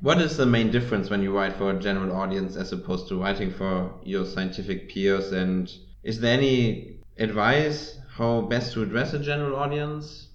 What 0.00 0.20
is 0.20 0.36
the 0.36 0.46
main 0.46 0.70
difference 0.70 1.10
when 1.10 1.22
you 1.22 1.34
write 1.34 1.56
for 1.56 1.70
a 1.70 1.78
general 1.78 2.14
audience 2.14 2.54
as 2.54 2.72
opposed 2.72 3.08
to 3.08 3.20
writing 3.20 3.50
for 3.50 3.92
your 4.04 4.24
scientific 4.24 4.88
peers? 4.88 5.32
And 5.32 5.72
is 6.04 6.20
there 6.20 6.34
any 6.34 7.00
advice 7.18 7.98
how 8.14 8.42
best 8.42 8.74
to 8.74 8.82
address 8.82 9.12
a 9.12 9.18
general 9.18 9.56
audience? 9.56 10.28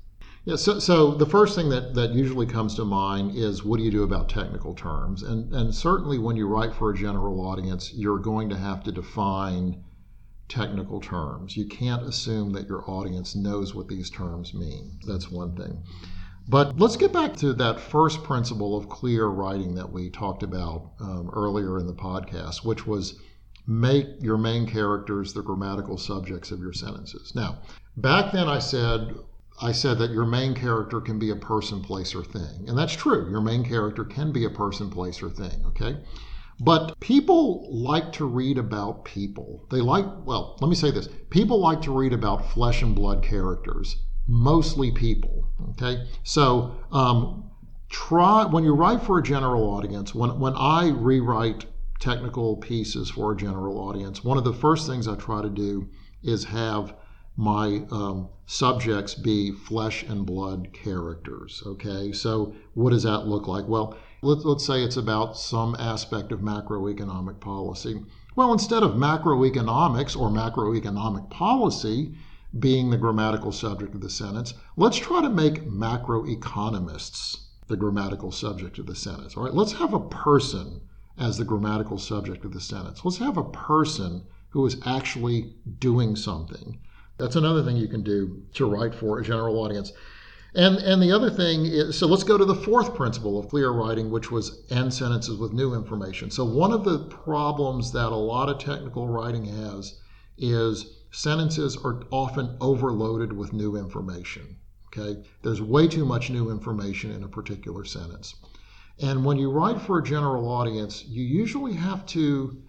Yeah, 0.44 0.58
so, 0.58 0.80
so 0.80 1.12
the 1.12 1.26
first 1.26 1.56
thing 1.56 1.70
that, 1.70 1.94
that 1.94 2.12
usually 2.12 2.46
comes 2.46 2.76
to 2.76 2.84
mind 2.84 3.38
is 3.38 3.64
what 3.64 3.78
do 3.78 3.84
you 3.84 3.92
do 3.92 4.04
about 4.04 4.28
technical 4.28 4.76
terms? 4.76 5.24
And, 5.24 5.54
and 5.54 5.74
certainly 5.74 6.20
when 6.20 6.36
you 6.36 6.46
write 6.46 6.74
for 6.74 6.92
a 6.92 6.98
general 6.98 7.40
audience, 7.40 7.94
you're 7.94 8.20
going 8.20 8.50
to 8.50 8.58
have 8.58 8.84
to 8.84 8.92
define 8.92 9.82
technical 10.50 11.00
terms. 11.00 11.56
You 11.56 11.68
can't 11.68 12.04
assume 12.04 12.52
that 12.52 12.68
your 12.68 12.84
audience 12.90 13.34
knows 13.34 13.74
what 13.74 13.88
these 13.88 14.10
terms 14.10 14.54
mean. 14.54 15.00
That's 15.08 15.32
one 15.32 15.56
thing. 15.56 15.84
But 16.48 16.78
let's 16.78 16.98
get 16.98 17.14
back 17.14 17.36
to 17.38 17.54
that 17.54 17.80
first 17.80 18.24
principle 18.24 18.78
of 18.78 18.90
clear 18.90 19.28
writing 19.28 19.76
that 19.76 19.92
we 19.92 20.10
talked 20.10 20.44
about 20.44 20.92
um, 21.00 21.30
earlier 21.34 21.80
in 21.80 21.88
the 21.88 21.94
podcast, 21.94 22.66
which 22.66 22.86
was 22.86 23.20
make 23.66 24.08
your 24.20 24.38
main 24.38 24.68
characters 24.68 25.34
the 25.34 25.42
grammatical 25.42 25.98
subjects 25.98 26.52
of 26.52 26.60
your 26.60 26.74
sentences. 26.74 27.34
Now, 27.34 27.60
back 27.96 28.34
then 28.34 28.50
I 28.50 28.60
said 28.60 29.16
I 29.62 29.72
said 29.72 30.00
that 30.00 30.12
your 30.12 30.26
main 30.26 30.56
character 30.56 31.00
can 31.00 31.20
be 31.20 31.30
a 31.30 31.36
person, 31.36 31.82
place, 31.82 32.16
or 32.16 32.24
thing. 32.24 32.68
And 32.68 32.78
that's 32.78 32.96
true. 32.96 33.30
Your 33.30 33.42
main 33.42 33.64
character 33.64 34.04
can 34.04 34.32
be 34.32 34.46
a 34.46 34.50
person, 34.50 34.90
place, 34.90 35.22
or 35.22 35.30
thing, 35.30 35.64
okay? 35.68 35.98
But 36.60 37.00
people 37.00 37.68
like 37.72 38.12
to 38.14 38.26
read 38.26 38.58
about 38.58 39.06
people. 39.06 39.66
They 39.70 39.80
like, 39.80 40.06
well, 40.26 40.58
let 40.60 40.70
me 40.70 40.76
say 40.76 40.92
this 40.92 41.08
people 41.30 41.60
like 41.60 41.82
to 41.84 41.92
read 41.92 42.14
about 42.14 42.52
flesh 42.52 42.82
and 42.82 42.96
blood 42.96 43.24
characters, 43.24 43.96
mostly 44.28 44.92
people, 44.92 45.46
okay? 45.72 46.08
So, 46.24 46.76
um, 46.92 47.52
try, 47.90 48.46
when 48.46 48.64
you 48.64 48.74
write 48.74 49.02
for 49.02 49.20
a 49.20 49.24
general 49.24 49.64
audience, 49.64 50.16
when, 50.16 50.40
when 50.40 50.54
I 50.56 50.90
rewrite 50.90 51.66
technical 52.00 52.58
pieces 52.58 53.10
for 53.10 53.34
a 53.34 53.38
general 53.38 53.78
audience, 53.78 54.24
one 54.24 54.38
of 54.38 54.44
the 54.44 54.54
first 54.54 54.88
things 54.88 55.08
I 55.08 55.16
try 55.16 55.42
to 55.42 55.50
do 55.50 55.90
is 56.24 56.46
have 56.46 56.96
my 57.36 57.84
um, 57.92 58.30
subjects 58.46 59.16
be 59.16 59.52
flesh 59.52 60.04
and 60.04 60.26
blood 60.26 60.72
characters. 60.72 61.64
Okay, 61.66 62.12
so 62.12 62.54
what 62.74 62.92
does 62.92 63.04
that 63.04 63.28
look 63.28 63.48
like? 63.48 63.68
Well, 63.68 63.98
let, 64.22 64.46
let's 64.46 64.66
say 64.66 64.84
it's 64.84 64.98
about 64.98 65.38
some 65.38 65.76
aspect 65.80 66.32
of 66.32 66.42
macroeconomic 66.42 67.40
policy. 67.40 68.02
Well, 68.36 68.54
instead 68.54 68.84
of 68.84 68.92
macroeconomics 68.92 70.20
or 70.20 70.30
macroeconomic 70.30 71.30
policy 71.30 72.16
being 72.60 72.90
the 72.90 72.98
grammatical 72.98 73.52
subject 73.52 73.96
of 73.96 74.02
the 74.02 74.10
sentence, 74.10 74.54
let's 74.78 74.98
try 74.98 75.22
to 75.22 75.30
make 75.30 75.66
macroeconomists 75.66 77.46
the 77.68 77.78
grammatical 77.78 78.32
subject 78.32 78.78
of 78.78 78.86
the 78.86 78.96
sentence. 78.96 79.36
All 79.36 79.44
right, 79.44 79.54
let's 79.54 79.74
have 79.74 79.94
a 79.94 80.00
person 80.00 80.82
as 81.18 81.38
the 81.38 81.46
grammatical 81.46 81.98
subject 81.98 82.46
of 82.46 82.54
the 82.54 82.62
sentence. 82.62 83.04
Let's 83.04 83.18
have 83.18 83.38
a 83.38 83.44
person 83.44 84.24
who 84.50 84.66
is 84.66 84.78
actually 84.86 85.56
doing 85.80 86.16
something. 86.16 86.80
That's 87.18 87.36
another 87.36 87.64
thing 87.64 87.78
you 87.78 87.88
can 87.88 88.04
do 88.04 88.44
to 88.54 88.66
write 88.66 88.94
for 88.94 89.20
a 89.20 89.24
general 89.24 89.60
audience. 89.60 89.92
And, 90.56 90.78
and 90.78 91.02
the 91.02 91.12
other 91.12 91.32
thing 91.32 91.66
is, 91.66 91.98
so 91.98 92.06
let's 92.06 92.24
go 92.24 92.38
to 92.38 92.46
the 92.46 92.54
fourth 92.54 92.94
principle 92.94 93.40
of 93.40 93.50
clear 93.50 93.72
writing, 93.72 94.12
which 94.12 94.30
was 94.30 94.64
end 94.70 94.94
sentences 94.94 95.38
with 95.38 95.54
new 95.54 95.74
information. 95.74 96.30
So, 96.30 96.46
one 96.46 96.72
of 96.72 96.84
the 96.84 97.06
problems 97.06 97.92
that 97.94 98.12
a 98.12 98.16
lot 98.16 98.50
of 98.50 98.60
technical 98.60 99.08
writing 99.08 99.46
has 99.46 100.00
is 100.38 101.03
sentences 101.14 101.78
are 101.78 102.04
often 102.12 102.58
overloaded 102.60 103.32
with 103.32 103.54
new 103.54 103.78
information. 103.78 104.58
Okay, 104.88 105.24
there's 105.42 105.62
way 105.62 105.88
too 105.88 106.06
much 106.06 106.30
new 106.30 106.50
information 106.50 107.12
in 107.12 107.24
a 107.24 107.28
particular 107.28 107.86
sentence. 107.86 108.36
And 109.00 109.24
when 109.24 109.38
you 109.38 109.50
write 109.52 109.82
for 109.82 110.00
a 110.00 110.04
general 110.04 110.48
audience, 110.50 111.06
you 111.06 111.24
usually 111.24 111.74
have 111.74 112.06
to 112.08 112.62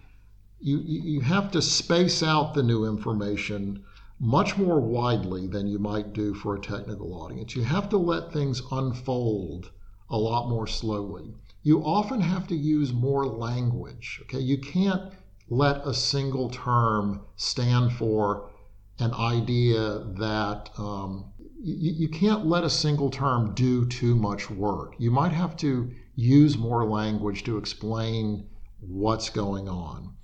you, 0.60 0.78
you 0.78 1.20
have 1.20 1.50
to 1.50 1.60
space 1.60 2.22
out 2.22 2.54
the 2.54 2.62
new 2.62 2.86
information 2.86 3.84
much 4.18 4.56
more 4.56 4.80
widely 4.80 5.46
than 5.46 5.66
you 5.66 5.78
might 5.78 6.12
do 6.12 6.32
for 6.32 6.54
a 6.54 6.60
technical 6.60 7.14
audience. 7.14 7.54
You 7.54 7.64
have 7.64 7.88
to 7.90 7.98
let 7.98 8.32
things 8.32 8.62
unfold 8.70 9.70
a 10.08 10.16
lot 10.16 10.48
more 10.48 10.66
slowly. 10.66 11.34
You 11.62 11.80
often 11.84 12.20
have 12.20 12.46
to 12.48 12.54
use 12.54 12.92
more 12.92 13.26
language. 13.26 14.20
Okay, 14.22 14.40
you 14.40 14.58
can't 14.58 15.12
let 15.56 15.86
a 15.86 15.94
single 15.94 16.48
term 16.50 17.20
stand 17.36 17.92
for 17.92 18.50
an 18.98 19.12
idea 19.14 20.04
that 20.18 20.70
um, 20.78 21.32
you, 21.60 21.92
you 21.92 22.08
can't 22.08 22.46
let 22.46 22.64
a 22.64 22.70
single 22.70 23.10
term 23.10 23.54
do 23.54 23.86
too 23.86 24.14
much 24.14 24.50
work. 24.50 24.94
You 24.98 25.10
might 25.10 25.32
have 25.32 25.56
to 25.58 25.90
use 26.14 26.56
more 26.56 26.84
language 26.84 27.44
to 27.44 27.58
explain 27.58 28.46
what's 28.80 29.30
going 29.30 29.68
on. 29.68 30.14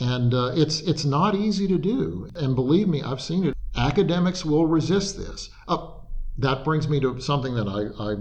And 0.00 0.34
uh, 0.34 0.52
it's 0.54 0.80
it's 0.80 1.04
not 1.04 1.34
easy 1.34 1.66
to 1.68 1.78
do. 1.78 2.28
And 2.34 2.54
believe 2.54 2.88
me, 2.88 3.02
I've 3.02 3.20
seen 3.20 3.44
it. 3.44 3.54
Academics 3.76 4.44
will 4.44 4.66
resist 4.66 5.16
this. 5.16 5.50
Uh, 5.68 5.88
that 6.38 6.64
brings 6.64 6.88
me 6.88 7.00
to 7.00 7.18
something 7.20 7.54
that 7.54 7.68
I, 7.68 8.10
I 8.10 8.16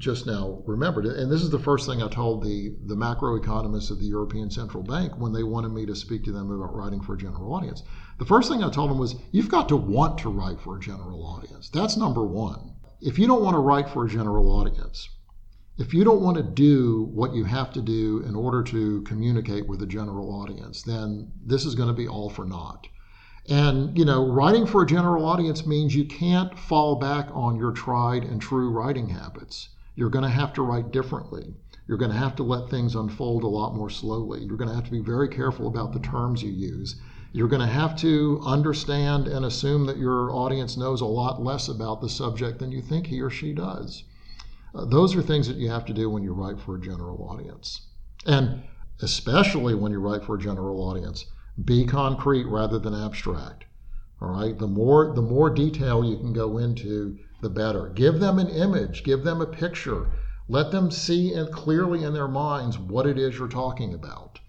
just 0.00 0.26
now 0.26 0.62
remembered. 0.66 1.04
And 1.04 1.30
this 1.30 1.42
is 1.42 1.50
the 1.50 1.58
first 1.58 1.86
thing 1.86 2.02
I 2.02 2.08
told 2.08 2.42
the, 2.42 2.74
the 2.86 2.96
macroeconomists 2.96 3.90
of 3.90 4.00
the 4.00 4.06
European 4.06 4.50
Central 4.50 4.82
Bank 4.82 5.12
when 5.18 5.32
they 5.32 5.42
wanted 5.42 5.68
me 5.68 5.84
to 5.86 5.94
speak 5.94 6.24
to 6.24 6.32
them 6.32 6.50
about 6.50 6.74
writing 6.74 7.02
for 7.02 7.14
a 7.14 7.18
general 7.18 7.54
audience. 7.54 7.82
The 8.18 8.24
first 8.24 8.50
thing 8.50 8.64
I 8.64 8.70
told 8.70 8.90
them 8.90 8.98
was, 8.98 9.14
you've 9.30 9.50
got 9.50 9.68
to 9.68 9.76
want 9.76 10.18
to 10.18 10.30
write 10.30 10.60
for 10.60 10.76
a 10.76 10.80
general 10.80 11.24
audience. 11.24 11.68
That's 11.68 11.96
number 11.96 12.24
one. 12.24 12.76
If 13.00 13.18
you 13.18 13.26
don't 13.26 13.42
want 13.42 13.54
to 13.54 13.60
write 13.60 13.88
for 13.90 14.06
a 14.06 14.08
general 14.08 14.50
audience, 14.50 15.08
if 15.78 15.94
you 15.94 16.02
don't 16.02 16.22
want 16.22 16.36
to 16.38 16.42
do 16.42 17.10
what 17.12 17.34
you 17.34 17.44
have 17.44 17.72
to 17.74 17.82
do 17.82 18.22
in 18.26 18.34
order 18.34 18.62
to 18.64 19.02
communicate 19.02 19.68
with 19.68 19.82
a 19.82 19.86
general 19.86 20.30
audience, 20.34 20.82
then 20.82 21.30
this 21.44 21.64
is 21.64 21.74
going 21.74 21.88
to 21.88 21.94
be 21.94 22.08
all 22.08 22.30
for 22.30 22.44
naught. 22.44 22.86
And, 23.48 23.96
you 23.98 24.04
know, 24.04 24.26
writing 24.30 24.66
for 24.66 24.82
a 24.82 24.86
general 24.86 25.26
audience 25.26 25.66
means 25.66 25.94
you 25.94 26.04
can't 26.04 26.58
fall 26.58 26.96
back 26.96 27.28
on 27.32 27.56
your 27.56 27.72
tried 27.72 28.24
and 28.24 28.40
true 28.40 28.70
writing 28.70 29.08
habits. 29.08 29.70
You're 29.94 30.10
going 30.10 30.24
to 30.24 30.30
have 30.30 30.52
to 30.54 30.62
write 30.62 30.92
differently. 30.92 31.54
You're 31.86 31.98
going 31.98 32.12
to 32.12 32.16
have 32.16 32.36
to 32.36 32.42
let 32.42 32.70
things 32.70 32.94
unfold 32.94 33.42
a 33.42 33.48
lot 33.48 33.74
more 33.74 33.90
slowly. 33.90 34.44
You're 34.44 34.56
going 34.56 34.68
to 34.68 34.74
have 34.74 34.84
to 34.84 34.90
be 34.90 35.00
very 35.00 35.28
careful 35.28 35.66
about 35.66 35.92
the 35.92 35.98
terms 35.98 36.42
you 36.42 36.50
use. 36.50 37.00
You're 37.32 37.48
going 37.48 37.60
to 37.60 37.66
have 37.66 37.96
to 37.96 38.40
understand 38.44 39.28
and 39.28 39.44
assume 39.44 39.86
that 39.86 39.96
your 39.96 40.30
audience 40.32 40.76
knows 40.76 41.00
a 41.00 41.06
lot 41.06 41.42
less 41.42 41.68
about 41.68 42.00
the 42.00 42.08
subject 42.08 42.58
than 42.58 42.72
you 42.72 42.80
think 42.80 43.06
he 43.06 43.20
or 43.20 43.30
she 43.30 43.52
does. 43.52 44.04
Uh, 44.74 44.84
those 44.84 45.16
are 45.16 45.22
things 45.22 45.48
that 45.48 45.56
you 45.56 45.68
have 45.68 45.84
to 45.86 45.92
do 45.92 46.08
when 46.08 46.22
you 46.22 46.32
write 46.32 46.60
for 46.60 46.76
a 46.76 46.80
general 46.80 47.28
audience. 47.28 47.88
And 48.26 48.62
especially 49.00 49.74
when 49.74 49.92
you 49.92 49.98
write 49.98 50.24
for 50.24 50.36
a 50.36 50.40
general 50.40 50.80
audience, 50.82 51.26
be 51.64 51.84
concrete 51.84 52.46
rather 52.46 52.78
than 52.78 52.94
abstract. 52.94 53.64
All 54.20 54.28
right? 54.28 54.56
The 54.56 54.68
more 54.68 55.12
the 55.14 55.22
more 55.22 55.50
detail 55.50 56.04
you 56.04 56.16
can 56.16 56.32
go 56.32 56.58
into, 56.58 57.18
the 57.40 57.50
better. 57.50 57.88
Give 57.88 58.20
them 58.20 58.38
an 58.38 58.48
image, 58.48 59.04
give 59.04 59.24
them 59.24 59.40
a 59.40 59.46
picture. 59.46 60.08
Let 60.48 60.70
them 60.70 60.90
see 60.90 61.32
and 61.32 61.52
clearly 61.52 62.04
in 62.04 62.12
their 62.12 62.28
minds 62.28 62.78
what 62.78 63.06
it 63.06 63.18
is 63.18 63.38
you're 63.38 63.48
talking 63.48 63.94
about. 63.94 64.40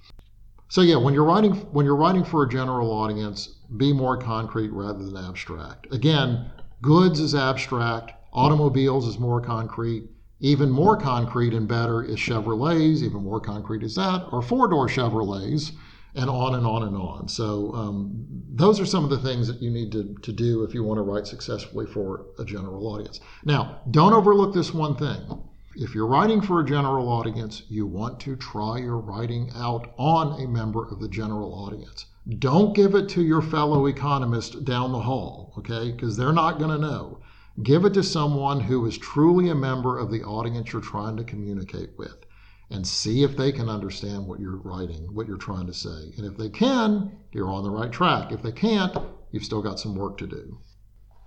So 0.68 0.82
yeah, 0.82 0.96
when 0.96 1.14
you're 1.14 1.26
writing 1.26 1.54
when 1.74 1.86
you're 1.86 1.96
writing 1.96 2.24
for 2.24 2.44
a 2.44 2.50
general 2.50 2.92
audience, 2.92 3.60
be 3.78 3.94
more 3.94 4.18
concrete 4.18 4.72
rather 4.72 5.04
than 5.04 5.18
abstract. 5.18 5.94
Again, 5.94 6.50
goods 6.82 7.20
is 7.20 7.36
abstract, 7.36 8.14
automobiles 8.34 9.06
is 9.08 9.20
more 9.20 9.42
concrete, 9.42 10.10
even 10.40 10.72
more 10.72 10.98
concrete 10.98 11.54
and 11.54 11.68
better 11.68 12.02
is 12.02 12.18
Chevrolets. 12.18 13.04
Even 13.04 13.24
more 13.24 13.40
concrete 13.40 13.84
is 13.84 13.94
that, 13.96 14.26
or 14.32 14.42
four 14.42 14.68
door 14.68 14.88
Chevrolets, 14.88 15.72
and 16.16 16.30
on 16.30 16.56
and 16.56 16.66
on 16.66 16.84
and 16.84 16.96
on. 16.96 17.28
So, 17.28 17.74
um, 17.74 18.28
those 18.54 18.80
are 18.80 18.86
some 18.86 19.04
of 19.04 19.10
the 19.10 19.20
things 19.20 19.48
that 19.48 19.62
you 19.62 19.72
need 19.72 19.92
to, 19.94 20.16
to 20.22 20.34
do 20.34 20.64
if 20.64 20.74
you 20.74 20.84
want 20.84 20.98
to 20.98 21.04
write 21.04 21.26
successfully 21.26 21.86
for 21.86 22.26
a 22.38 22.44
general 22.44 22.86
audience. 22.88 23.22
Now, 23.46 23.82
don't 23.92 24.14
overlook 24.14 24.54
this 24.54 24.74
one 24.74 24.96
thing. 24.96 25.22
If 25.76 25.96
you're 25.96 26.08
writing 26.08 26.42
for 26.42 26.60
a 26.60 26.66
general 26.66 27.08
audience, 27.08 27.64
you 27.70 27.86
want 27.86 28.20
to 28.22 28.36
try 28.36 28.80
your 28.80 28.98
writing 28.98 29.52
out 29.56 29.94
on 29.98 30.42
a 30.42 30.48
member 30.48 30.86
of 30.86 31.00
the 31.00 31.08
general 31.08 31.54
audience. 31.54 32.08
Don't 32.40 32.76
give 32.76 32.94
it 32.94 33.08
to 33.10 33.24
your 33.24 33.42
fellow 33.42 33.86
economist 33.86 34.66
down 34.66 34.92
the 34.92 35.00
hall, 35.00 35.54
okay? 35.58 35.92
Because 35.92 36.18
they're 36.18 36.34
not 36.34 36.60
going 36.60 36.72
to 36.72 36.78
know. 36.78 37.20
Give 37.64 37.86
it 37.86 37.94
to 37.94 38.04
someone 38.04 38.60
who 38.60 38.86
is 38.86 38.98
truly 38.98 39.50
a 39.50 39.56
member 39.56 39.98
of 39.98 40.12
the 40.12 40.24
audience 40.24 40.74
you're 40.74 40.82
trying 40.82 41.16
to 41.18 41.24
communicate 41.24 41.92
with 41.98 42.26
and 42.72 42.88
see 42.88 43.24
if 43.24 43.38
they 43.38 43.52
can 43.52 43.70
understand 43.70 44.26
what 44.26 44.40
you're 44.40 44.58
writing, 44.58 45.14
what 45.14 45.28
you're 45.28 45.38
trying 45.38 45.68
to 45.68 45.74
say. 45.74 46.14
And 46.18 46.26
if 46.26 46.38
they 46.38 46.50
can, 46.50 47.12
you're 47.32 47.50
on 47.50 47.64
the 47.64 47.70
right 47.70 47.92
track. 47.92 48.32
If 48.32 48.42
they 48.42 48.52
can't, 48.52 48.98
you've 49.32 49.44
still 49.44 49.62
got 49.62 49.80
some 49.80 49.96
work 49.96 50.18
to 50.20 50.28
do. 50.28 50.58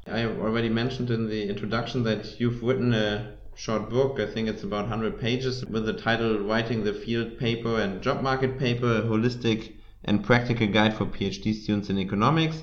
I 0.06 0.24
already 0.24 0.68
mentioned 0.68 1.10
in 1.10 1.28
the 1.28 1.48
introduction 1.48 2.02
that 2.04 2.40
you've 2.40 2.62
written 2.62 2.92
a 2.92 3.36
short 3.54 3.88
book. 3.88 4.18
I 4.18 4.26
think 4.26 4.48
it's 4.48 4.62
about 4.62 4.88
100 4.88 5.20
pages 5.20 5.64
with 5.66 5.86
the 5.86 5.92
title 5.92 6.40
Writing 6.40 6.84
the 6.84 6.92
Field 6.92 7.38
Paper 7.38 7.80
and 7.80 8.02
Job 8.02 8.22
Market 8.22 8.58
Paper, 8.58 8.96
a 8.96 9.02
holistic 9.02 9.74
and 10.04 10.24
practical 10.24 10.66
guide 10.66 10.94
for 10.94 11.06
PhD 11.06 11.54
students 11.54 11.88
in 11.88 11.98
economics 11.98 12.62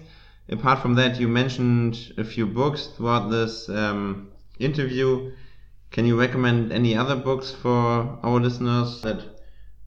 apart 0.51 0.79
from 0.79 0.95
that, 0.95 1.19
you 1.19 1.27
mentioned 1.27 2.13
a 2.17 2.23
few 2.23 2.45
books 2.45 2.87
throughout 2.87 3.29
this 3.29 3.69
um, 3.69 4.31
interview. 4.59 5.31
Can 5.91 6.05
you 6.05 6.17
recommend 6.17 6.71
any 6.71 6.95
other 6.95 7.17
books 7.17 7.51
for 7.51 8.17
our 8.23 8.39
listeners 8.39 9.01
that 9.01 9.25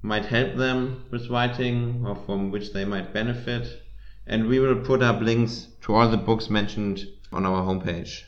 might 0.02 0.26
help 0.26 0.54
them 0.56 1.06
with 1.10 1.30
writing 1.30 2.04
or 2.06 2.14
from 2.14 2.50
which 2.50 2.74
they 2.74 2.84
might 2.84 3.14
benefit? 3.14 3.82
And 4.26 4.46
we 4.46 4.58
will 4.58 4.76
put 4.76 5.02
up 5.02 5.22
links 5.22 5.68
to 5.82 5.94
all 5.94 6.10
the 6.10 6.18
books 6.18 6.50
mentioned 6.50 7.06
on 7.32 7.46
our 7.46 7.62
homepage. 7.62 8.24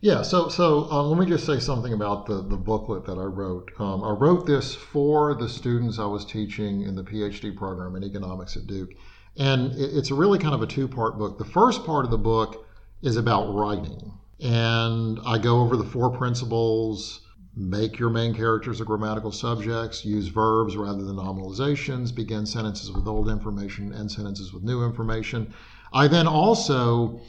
Yeah, 0.00 0.22
so 0.22 0.48
so 0.48 0.90
um, 0.90 1.10
let 1.10 1.18
me 1.18 1.26
just 1.26 1.44
say 1.44 1.60
something 1.60 1.92
about 1.92 2.24
the, 2.24 2.42
the 2.42 2.56
booklet 2.56 3.04
that 3.04 3.18
I 3.18 3.24
wrote. 3.24 3.70
Um, 3.78 4.02
I 4.02 4.10
wrote 4.10 4.46
this 4.46 4.74
for 4.74 5.34
the 5.34 5.48
students 5.48 5.98
I 5.98 6.06
was 6.06 6.24
teaching 6.24 6.82
in 6.82 6.94
the 6.94 7.04
PhD 7.04 7.54
program 7.54 7.96
in 7.96 8.04
economics 8.04 8.56
at 8.56 8.66
Duke. 8.66 8.90
And 9.36 9.72
it's 9.76 10.10
really 10.10 10.38
kind 10.38 10.54
of 10.54 10.62
a 10.62 10.66
two 10.66 10.88
part 10.88 11.18
book. 11.18 11.36
The 11.36 11.44
first 11.44 11.84
part 11.84 12.06
of 12.06 12.10
the 12.10 12.18
book 12.18 12.66
is 13.02 13.18
about 13.18 13.54
writing. 13.54 14.12
And 14.44 15.18
I 15.26 15.38
go 15.38 15.60
over 15.60 15.76
the 15.76 15.84
four 15.84 16.10
principles 16.10 17.20
make 17.56 17.98
your 17.98 18.10
main 18.10 18.34
characters 18.34 18.80
or 18.80 18.84
grammatical 18.84 19.30
subjects, 19.30 20.04
use 20.04 20.28
verbs 20.28 20.76
rather 20.76 21.04
than 21.04 21.16
nominalizations, 21.16 22.14
begin 22.14 22.46
sentences 22.46 22.90
with 22.90 23.06
old 23.06 23.28
information, 23.28 23.94
end 23.94 24.10
sentences 24.10 24.52
with 24.52 24.64
new 24.64 24.84
information. 24.84 25.52
I 25.92 26.08
then 26.08 26.26
also 26.26 27.20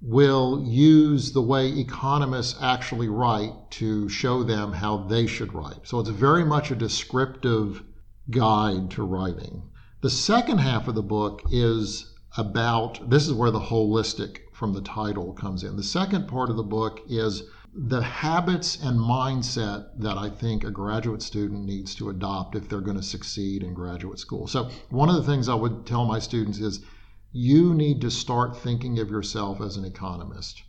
will 0.00 0.62
use 0.64 1.32
the 1.32 1.42
way 1.42 1.68
economists 1.68 2.56
actually 2.60 3.08
write 3.08 3.52
to 3.70 4.08
show 4.08 4.42
them 4.42 4.72
how 4.72 4.98
they 4.98 5.26
should 5.26 5.52
write. 5.52 5.80
So 5.82 5.98
it's 5.98 6.10
very 6.10 6.44
much 6.44 6.70
a 6.70 6.76
descriptive 6.76 7.82
guide 8.30 8.90
to 8.92 9.02
writing. 9.02 9.62
The 10.02 10.10
second 10.10 10.58
half 10.58 10.86
of 10.86 10.94
the 10.94 11.02
book 11.02 11.42
is 11.50 12.13
about 12.36 13.08
this 13.08 13.26
is 13.26 13.32
where 13.32 13.50
the 13.50 13.60
holistic 13.60 14.38
from 14.52 14.72
the 14.72 14.80
title 14.80 15.32
comes 15.32 15.62
in. 15.62 15.76
The 15.76 15.82
second 15.82 16.26
part 16.26 16.50
of 16.50 16.56
the 16.56 16.62
book 16.62 17.00
is 17.08 17.44
the 17.76 18.02
habits 18.02 18.76
and 18.82 18.98
mindset 18.98 19.88
that 19.98 20.16
I 20.16 20.30
think 20.30 20.62
a 20.62 20.70
graduate 20.70 21.22
student 21.22 21.64
needs 21.64 21.94
to 21.96 22.08
adopt 22.08 22.54
if 22.54 22.68
they're 22.68 22.80
going 22.80 22.96
to 22.96 23.02
succeed 23.02 23.62
in 23.62 23.74
graduate 23.74 24.18
school. 24.18 24.46
So, 24.46 24.70
one 24.90 25.08
of 25.08 25.16
the 25.16 25.24
things 25.24 25.48
I 25.48 25.54
would 25.54 25.84
tell 25.84 26.04
my 26.04 26.18
students 26.18 26.58
is 26.58 26.80
you 27.32 27.74
need 27.74 28.00
to 28.00 28.10
start 28.10 28.56
thinking 28.56 29.00
of 29.00 29.10
yourself 29.10 29.60
as 29.60 29.76
an 29.76 29.84
economist. 29.84 30.62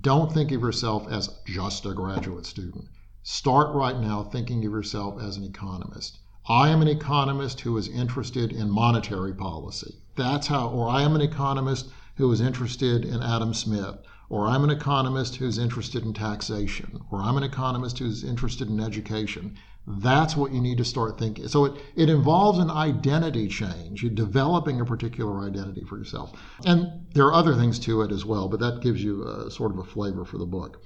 Don't 0.00 0.32
think 0.32 0.50
of 0.50 0.60
yourself 0.60 1.06
as 1.08 1.38
just 1.46 1.86
a 1.86 1.94
graduate 1.94 2.44
student. 2.44 2.86
Start 3.22 3.74
right 3.74 3.98
now 3.98 4.24
thinking 4.24 4.64
of 4.66 4.72
yourself 4.72 5.22
as 5.22 5.36
an 5.36 5.44
economist. 5.44 6.18
I 6.48 6.70
am 6.70 6.82
an 6.82 6.88
economist 6.88 7.60
who 7.60 7.76
is 7.76 7.88
interested 7.88 8.52
in 8.52 8.68
monetary 8.68 9.34
policy. 9.34 9.94
That's 10.18 10.48
how, 10.48 10.68
or 10.68 10.88
I 10.88 11.02
am 11.02 11.14
an 11.14 11.22
economist 11.22 11.90
who 12.16 12.30
is 12.32 12.40
interested 12.40 13.04
in 13.04 13.22
Adam 13.22 13.54
Smith, 13.54 13.96
or 14.28 14.48
I'm 14.48 14.64
an 14.64 14.70
economist 14.70 15.36
who's 15.36 15.58
interested 15.58 16.04
in 16.04 16.12
taxation, 16.12 17.00
or 17.10 17.22
I'm 17.22 17.36
an 17.36 17.44
economist 17.44 18.00
who's 18.00 18.24
interested 18.24 18.68
in 18.68 18.80
education. 18.80 19.56
That's 19.86 20.36
what 20.36 20.52
you 20.52 20.60
need 20.60 20.78
to 20.78 20.84
start 20.84 21.18
thinking. 21.18 21.46
So 21.48 21.64
it, 21.66 21.80
it 21.94 22.10
involves 22.10 22.58
an 22.58 22.68
identity 22.68 23.46
change, 23.46 24.02
you're 24.02 24.10
developing 24.10 24.80
a 24.80 24.84
particular 24.84 25.46
identity 25.48 25.84
for 25.88 25.96
yourself. 25.96 26.32
And 26.66 27.06
there 27.14 27.24
are 27.26 27.34
other 27.34 27.54
things 27.54 27.78
to 27.80 28.02
it 28.02 28.10
as 28.10 28.24
well, 28.24 28.48
but 28.48 28.60
that 28.60 28.82
gives 28.82 29.02
you 29.02 29.22
a, 29.22 29.50
sort 29.50 29.70
of 29.70 29.78
a 29.78 29.84
flavor 29.84 30.24
for 30.24 30.36
the 30.36 30.44
book. 30.44 30.82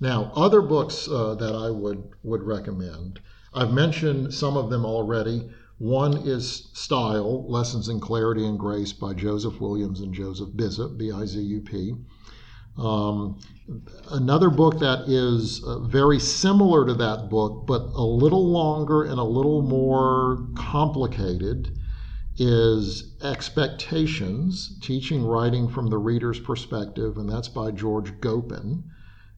Now, 0.00 0.32
other 0.34 0.60
books 0.60 1.08
uh, 1.08 1.36
that 1.36 1.54
I 1.54 1.70
would, 1.70 2.02
would 2.24 2.42
recommend. 2.42 3.20
I've 3.54 3.72
mentioned 3.72 4.34
some 4.34 4.56
of 4.56 4.68
them 4.68 4.84
already. 4.84 5.48
One 5.82 6.16
is 6.18 6.70
Style 6.74 7.44
Lessons 7.50 7.88
in 7.88 7.98
Clarity 7.98 8.46
and 8.46 8.56
Grace 8.56 8.92
by 8.92 9.14
Joseph 9.14 9.60
Williams 9.60 10.00
and 10.00 10.14
Joseph 10.14 10.50
Bizup, 10.50 10.96
B 10.96 11.10
I 11.10 11.26
Z 11.26 11.40
U 11.40 11.60
P. 11.60 11.94
Um, 12.78 13.40
another 14.12 14.48
book 14.48 14.78
that 14.78 15.08
is 15.08 15.60
uh, 15.64 15.80
very 15.80 16.20
similar 16.20 16.86
to 16.86 16.94
that 16.94 17.28
book, 17.28 17.66
but 17.66 17.82
a 17.96 18.04
little 18.04 18.48
longer 18.48 19.02
and 19.02 19.18
a 19.18 19.24
little 19.24 19.60
more 19.60 20.46
complicated, 20.54 21.76
is 22.36 23.16
Expectations 23.20 24.78
Teaching 24.82 25.24
Writing 25.24 25.68
from 25.68 25.88
the 25.88 25.98
Reader's 25.98 26.38
Perspective, 26.38 27.16
and 27.16 27.28
that's 27.28 27.48
by 27.48 27.72
George 27.72 28.12
Gopen. 28.20 28.84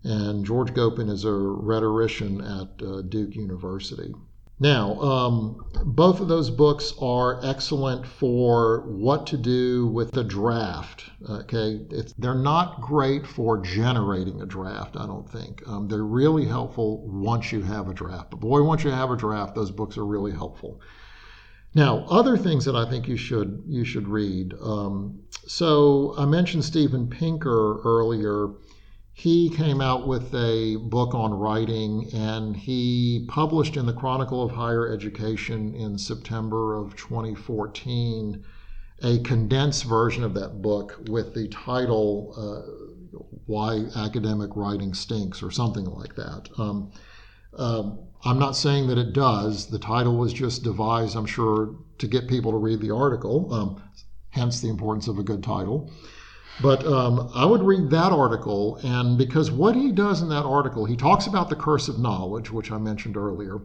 And 0.03 0.45
George 0.45 0.75
Gopen 0.75 1.09
is 1.09 1.25
a 1.25 1.33
rhetorician 1.33 2.43
at 2.43 2.87
uh, 2.87 3.01
Duke 3.01 3.35
University. 3.35 4.13
Now, 4.61 5.01
um, 5.01 5.65
both 5.85 6.21
of 6.21 6.29
those 6.29 6.49
books 6.49 6.95
are 7.01 7.45
excellent 7.45 8.07
for 8.07 8.83
what 8.87 9.27
to 9.29 9.37
do 9.37 9.89
with 9.89 10.17
a 10.17 10.23
draft. 10.23 11.11
Okay, 11.29 11.81
it's, 11.91 12.13
they're 12.13 12.35
not 12.35 12.81
great 12.81 13.27
for 13.27 13.59
generating 13.61 14.41
a 14.41 14.47
draft. 14.47 14.97
I 14.97 15.07
don't 15.07 15.29
think 15.29 15.67
um, 15.67 15.89
they're 15.89 16.05
really 16.05 16.47
helpful 16.47 17.05
once 17.09 17.51
you 17.51 17.63
have 17.63 17.89
a 17.89 17.95
draft. 17.95 18.31
But 18.31 18.41
boy, 18.41 18.63
once 18.63 18.85
you 18.85 18.91
have 18.91 19.11
a 19.11 19.17
draft, 19.17 19.57
those 19.57 19.73
books 19.73 19.99
are 19.99 20.07
really 20.07 20.33
helpful. 20.33 20.81
Now, 21.75 22.05
other 22.09 22.37
things 22.37 22.65
that 22.67 22.77
I 22.77 22.89
think 22.89 23.09
you 23.09 23.17
should 23.17 23.65
you 23.67 23.85
should 23.85 24.07
read. 24.07 24.55
Um, 24.63 25.19
so 25.47 26.15
I 26.17 26.25
mentioned 26.27 26.65
Steven 26.65 27.09
Pinker 27.09 27.81
earlier. 27.85 28.51
He 29.17 29.49
came 29.49 29.81
out 29.81 30.09
with 30.09 30.35
a 30.35 30.75
book 30.77 31.15
on 31.15 31.33
writing, 31.33 32.11
and 32.13 32.57
he 32.57 33.25
published 33.29 33.77
in 33.77 33.87
the 33.87 33.93
Chronicle 33.93 34.43
of 34.43 34.51
Higher 34.51 34.93
Education 34.93 35.73
in 35.73 35.97
September 35.99 36.75
of 36.75 36.97
2014 36.97 38.45
a 39.03 39.19
condensed 39.21 39.85
version 39.85 40.25
of 40.25 40.35
that 40.35 40.63
book 40.63 40.99
with 41.09 41.33
the 41.35 41.47
title 41.49 42.35
uh, 42.37 43.19
"Why 43.47 43.87
Academic 43.95 44.51
Writing 44.57 44.95
Stinks" 44.95 45.43
or 45.45 45.51
something 45.51 45.85
like 45.85 46.17
that. 46.17 46.49
Um, 46.59 46.91
um, 47.57 48.01
I'm 48.25 48.41
not 48.41 48.57
saying 48.57 48.89
that 48.89 48.99
it 48.99 49.13
does. 49.13 49.67
The 49.67 49.79
title 49.79 50.17
was 50.17 50.33
just 50.33 50.65
devised, 50.65 51.17
I'm 51.17 51.27
sure, 51.27 51.77
to 51.99 52.09
get 52.09 52.27
people 52.27 52.51
to 52.51 52.59
read 52.59 52.81
the 52.81 52.91
article, 52.91 53.53
um, 53.55 53.83
hence 54.31 54.61
the 54.61 54.71
importance 54.71 55.07
of 55.07 55.19
a 55.19 55.23
good 55.23 55.43
title. 55.43 55.93
But 56.61 56.87
um, 56.87 57.31
I 57.35 57.45
would 57.45 57.63
read 57.63 57.91
that 57.91 58.13
article, 58.13 58.79
and 58.83 59.19
because 59.19 59.51
what 59.51 59.75
he 59.75 59.91
does 59.91 60.23
in 60.23 60.29
that 60.29 60.47
article, 60.47 60.85
he 60.85 60.97
talks 60.97 61.27
about 61.27 61.49
the 61.49 61.57
curse 61.57 61.89
of 61.89 61.99
knowledge, 61.99 62.51
which 62.51 62.71
I 62.71 62.79
mentioned 62.79 63.17
earlier. 63.17 63.61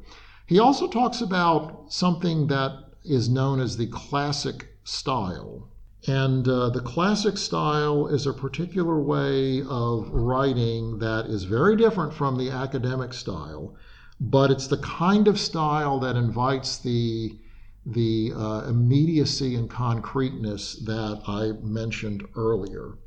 He 0.48 0.58
also 0.58 0.88
talks 0.88 1.22
about 1.22 1.94
something 1.94 2.48
that 2.48 2.86
is 3.04 3.30
known 3.30 3.60
as 3.60 3.78
the 3.78 3.88
classic 3.88 4.68
style. 4.84 5.70
And 6.08 6.48
uh, 6.48 6.70
the 6.70 6.82
classic 6.82 7.38
style 7.38 8.08
is 8.08 8.26
a 8.26 8.34
particular 8.34 9.00
way 9.00 9.62
of 9.62 10.10
writing 10.10 10.98
that 11.00 11.26
is 11.28 11.44
very 11.44 11.76
different 11.76 12.14
from 12.14 12.38
the 12.38 12.50
academic 12.50 13.14
style, 13.14 13.76
but 14.20 14.50
it's 14.50 14.68
the 14.68 14.78
kind 14.78 15.28
of 15.28 15.40
style 15.40 16.00
that 16.00 16.16
invites 16.16 16.78
the 16.78 17.38
the 17.86 18.34
uh, 18.36 18.66
immediacy 18.68 19.56
and 19.56 19.70
concreteness 19.70 20.76
that 20.86 21.22
I 21.28 21.52
mentioned 21.66 22.24
earlier. 22.36 22.98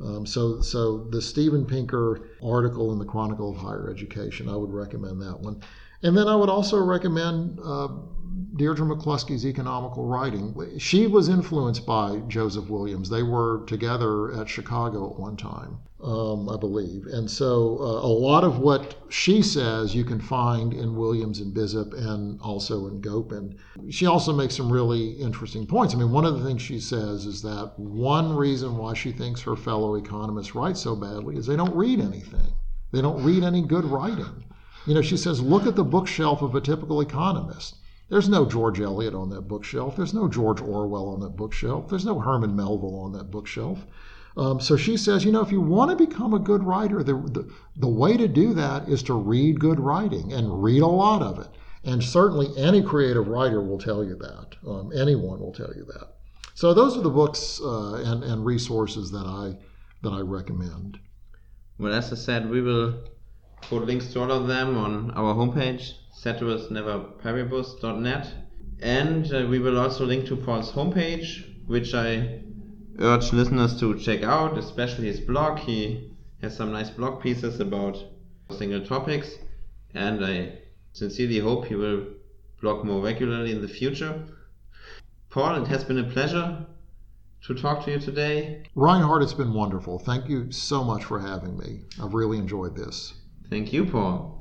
Um, 0.00 0.24
so, 0.24 0.62
so 0.62 1.08
the 1.10 1.20
Steven 1.20 1.66
Pinker 1.66 2.28
article 2.42 2.92
in 2.92 2.98
the 2.98 3.04
Chronicle 3.04 3.50
of 3.50 3.58
Higher 3.58 3.90
Education, 3.90 4.48
I 4.48 4.56
would 4.56 4.70
recommend 4.70 5.20
that 5.20 5.38
one. 5.38 5.62
And 6.02 6.16
then 6.16 6.28
I 6.28 6.34
would 6.34 6.48
also 6.48 6.82
recommend 6.82 7.58
uh, 7.62 7.88
Deirdre 8.56 8.86
McCloskey's 8.86 9.46
economical 9.46 10.06
writing. 10.06 10.54
She 10.78 11.06
was 11.06 11.28
influenced 11.28 11.86
by 11.86 12.18
Joseph 12.26 12.68
Williams. 12.68 13.08
They 13.08 13.22
were 13.22 13.64
together 13.66 14.32
at 14.32 14.48
Chicago 14.48 15.10
at 15.10 15.18
one 15.18 15.36
time, 15.36 15.78
um, 16.02 16.48
I 16.48 16.56
believe. 16.56 17.06
And 17.06 17.30
so 17.30 17.78
uh, 17.80 18.06
a 18.06 18.12
lot 18.12 18.44
of 18.44 18.58
what 18.58 18.96
she 19.08 19.40
says 19.40 19.94
you 19.94 20.04
can 20.04 20.20
find 20.20 20.72
in 20.72 20.96
Williams 20.96 21.40
and 21.40 21.54
Bizup 21.54 21.94
and 21.94 22.40
also 22.40 22.86
in 22.88 23.00
Gopen. 23.00 23.56
She 23.90 24.06
also 24.06 24.32
makes 24.32 24.56
some 24.56 24.72
really 24.72 25.12
interesting 25.12 25.66
points. 25.66 25.94
I 25.94 25.98
mean, 25.98 26.10
one 26.10 26.24
of 26.24 26.38
the 26.38 26.44
things 26.44 26.60
she 26.60 26.80
says 26.80 27.26
is 27.26 27.42
that 27.42 27.72
one 27.78 28.34
reason 28.34 28.76
why 28.76 28.94
she 28.94 29.12
thinks 29.12 29.40
her 29.42 29.56
fellow 29.56 29.94
economists 29.94 30.54
write 30.54 30.76
so 30.76 30.96
badly 30.96 31.36
is 31.36 31.46
they 31.46 31.56
don't 31.56 31.74
read 31.74 32.00
anything. 32.00 32.52
They 32.92 33.00
don't 33.00 33.22
read 33.22 33.44
any 33.44 33.62
good 33.62 33.84
writing. 33.84 34.44
You 34.90 34.96
know, 34.96 35.02
she 35.02 35.16
says, 35.16 35.40
look 35.40 35.68
at 35.68 35.76
the 35.76 35.84
bookshelf 35.84 36.42
of 36.42 36.56
a 36.56 36.60
typical 36.60 37.00
economist. 37.00 37.76
There's 38.08 38.28
no 38.28 38.44
George 38.44 38.80
Eliot 38.80 39.14
on 39.14 39.30
that 39.30 39.42
bookshelf. 39.42 39.94
There's 39.94 40.12
no 40.12 40.26
George 40.26 40.60
Orwell 40.60 41.10
on 41.10 41.20
that 41.20 41.36
bookshelf. 41.36 41.88
There's 41.88 42.04
no 42.04 42.18
Herman 42.18 42.56
Melville 42.56 42.98
on 42.98 43.12
that 43.12 43.30
bookshelf. 43.30 43.86
Um, 44.36 44.58
so 44.58 44.76
she 44.76 44.96
says, 44.96 45.24
you 45.24 45.30
know, 45.30 45.42
if 45.42 45.52
you 45.52 45.60
want 45.60 45.92
to 45.92 46.06
become 46.06 46.34
a 46.34 46.40
good 46.40 46.64
writer, 46.64 47.04
the, 47.04 47.14
the, 47.14 47.48
the 47.76 47.86
way 47.86 48.16
to 48.16 48.26
do 48.26 48.52
that 48.54 48.88
is 48.88 49.04
to 49.04 49.14
read 49.14 49.60
good 49.60 49.78
writing 49.78 50.32
and 50.32 50.60
read 50.60 50.82
a 50.82 50.88
lot 50.88 51.22
of 51.22 51.38
it. 51.38 51.50
And 51.84 52.02
certainly 52.02 52.48
any 52.58 52.82
creative 52.82 53.28
writer 53.28 53.62
will 53.62 53.78
tell 53.78 54.04
you 54.04 54.16
that. 54.16 54.56
Um, 54.66 54.90
anyone 54.92 55.38
will 55.38 55.52
tell 55.52 55.72
you 55.72 55.84
that. 55.84 56.16
So 56.56 56.74
those 56.74 56.96
are 56.96 57.02
the 57.02 57.10
books 57.10 57.60
uh, 57.62 58.02
and, 58.04 58.24
and 58.24 58.44
resources 58.44 59.12
that 59.12 59.24
I 59.24 59.56
that 60.02 60.10
I 60.12 60.18
recommend. 60.18 60.98
Well, 61.78 61.94
as 61.94 62.12
I 62.12 62.16
said, 62.16 62.50
we 62.50 62.60
will 62.60 63.04
put 63.62 63.86
links 63.86 64.12
to 64.12 64.20
all 64.20 64.30
of 64.30 64.46
them 64.46 64.76
on 64.76 65.10
our 65.12 65.34
homepage, 65.34 65.94
ceterisneverparibus.net. 66.22 68.34
And 68.80 69.32
uh, 69.32 69.46
we 69.48 69.58
will 69.58 69.78
also 69.78 70.04
link 70.06 70.26
to 70.26 70.36
Paul's 70.36 70.72
homepage, 70.72 71.44
which 71.66 71.94
I 71.94 72.40
urge 72.98 73.32
listeners 73.32 73.80
to 73.80 73.98
check 73.98 74.22
out, 74.22 74.58
especially 74.58 75.06
his 75.06 75.20
blog. 75.20 75.58
He 75.58 76.10
has 76.42 76.56
some 76.56 76.72
nice 76.72 76.90
blog 76.90 77.22
pieces 77.22 77.60
about 77.60 78.02
single 78.50 78.84
topics, 78.84 79.36
and 79.94 80.24
I 80.24 80.58
sincerely 80.92 81.38
hope 81.38 81.66
he 81.66 81.74
will 81.74 82.06
blog 82.60 82.84
more 82.84 83.02
regularly 83.02 83.52
in 83.52 83.62
the 83.62 83.68
future. 83.68 84.24
Paul, 85.30 85.62
it 85.62 85.68
has 85.68 85.84
been 85.84 85.98
a 85.98 86.04
pleasure 86.04 86.66
to 87.46 87.54
talk 87.54 87.84
to 87.84 87.92
you 87.92 87.98
today. 87.98 88.64
Reinhard, 88.74 89.22
it's 89.22 89.34
been 89.34 89.54
wonderful. 89.54 89.98
Thank 89.98 90.28
you 90.28 90.50
so 90.50 90.84
much 90.84 91.04
for 91.04 91.20
having 91.20 91.56
me. 91.56 91.80
I've 92.02 92.14
really 92.14 92.38
enjoyed 92.38 92.76
this. 92.76 93.14
Thank 93.50 93.72
you, 93.72 93.84
Paul. 93.84 94.38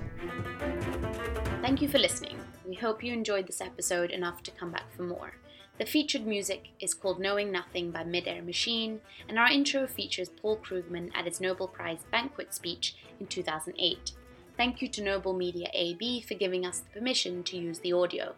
Thank 1.62 1.82
you 1.82 1.88
for 1.88 1.98
listening. 1.98 2.38
We 2.68 2.76
hope 2.76 3.04
you 3.04 3.12
enjoyed 3.12 3.48
this 3.48 3.60
episode 3.60 4.12
enough 4.12 4.44
to 4.44 4.52
come 4.52 4.72
back 4.72 4.94
for 4.96 5.02
more. 5.02 5.34
The 5.80 5.86
featured 5.86 6.28
music 6.28 6.70
is 6.80 6.94
called 6.94 7.20
Knowing 7.20 7.52
Nothing 7.52 7.90
by 7.90 8.04
Midair 8.04 8.44
Machine, 8.44 9.02
and 9.28 9.40
our 9.40 9.50
intro 9.50 9.88
features 9.88 10.30
Paul 10.30 10.58
Krugman 10.58 11.10
at 11.16 11.26
his 11.26 11.42
Nobel 11.42 11.68
Prize 11.68 12.06
banquet 12.12 12.54
speech 12.54 12.96
in 13.20 13.26
2008. 13.26 14.12
Thank 14.56 14.82
you 14.82 14.88
to 14.90 15.02
Nobel 15.02 15.34
Media 15.34 15.70
AB 15.74 16.22
for 16.22 16.36
giving 16.36 16.66
us 16.66 16.80
the 16.80 17.00
permission 17.00 17.42
to 17.44 17.58
use 17.58 17.80
the 17.80 17.94
audio. 17.94 18.36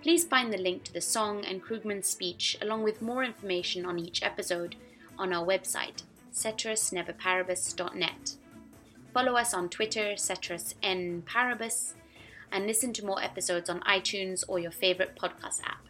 Please 0.00 0.24
find 0.24 0.50
the 0.50 0.58
link 0.58 0.84
to 0.84 0.94
the 0.94 1.02
song 1.02 1.44
and 1.44 1.62
Krugman's 1.62 2.06
speech, 2.06 2.56
along 2.62 2.84
with 2.84 3.02
more 3.02 3.22
information 3.22 3.84
on 3.84 3.98
each 3.98 4.22
episode, 4.22 4.76
on 5.18 5.34
our 5.34 5.44
website, 5.44 6.04
ceterisneverparibus.net. 6.32 8.36
Follow 9.12 9.34
us 9.36 9.52
on 9.52 9.68
Twitter, 9.68 10.16
Ceteris 10.16 10.74
N 10.82 11.22
Paribus, 11.26 11.94
and 12.52 12.66
listen 12.66 12.92
to 12.92 13.04
more 13.04 13.22
episodes 13.22 13.68
on 13.68 13.80
iTunes 13.80 14.44
or 14.46 14.58
your 14.60 14.70
favorite 14.70 15.18
podcast 15.20 15.62
app. 15.64 15.84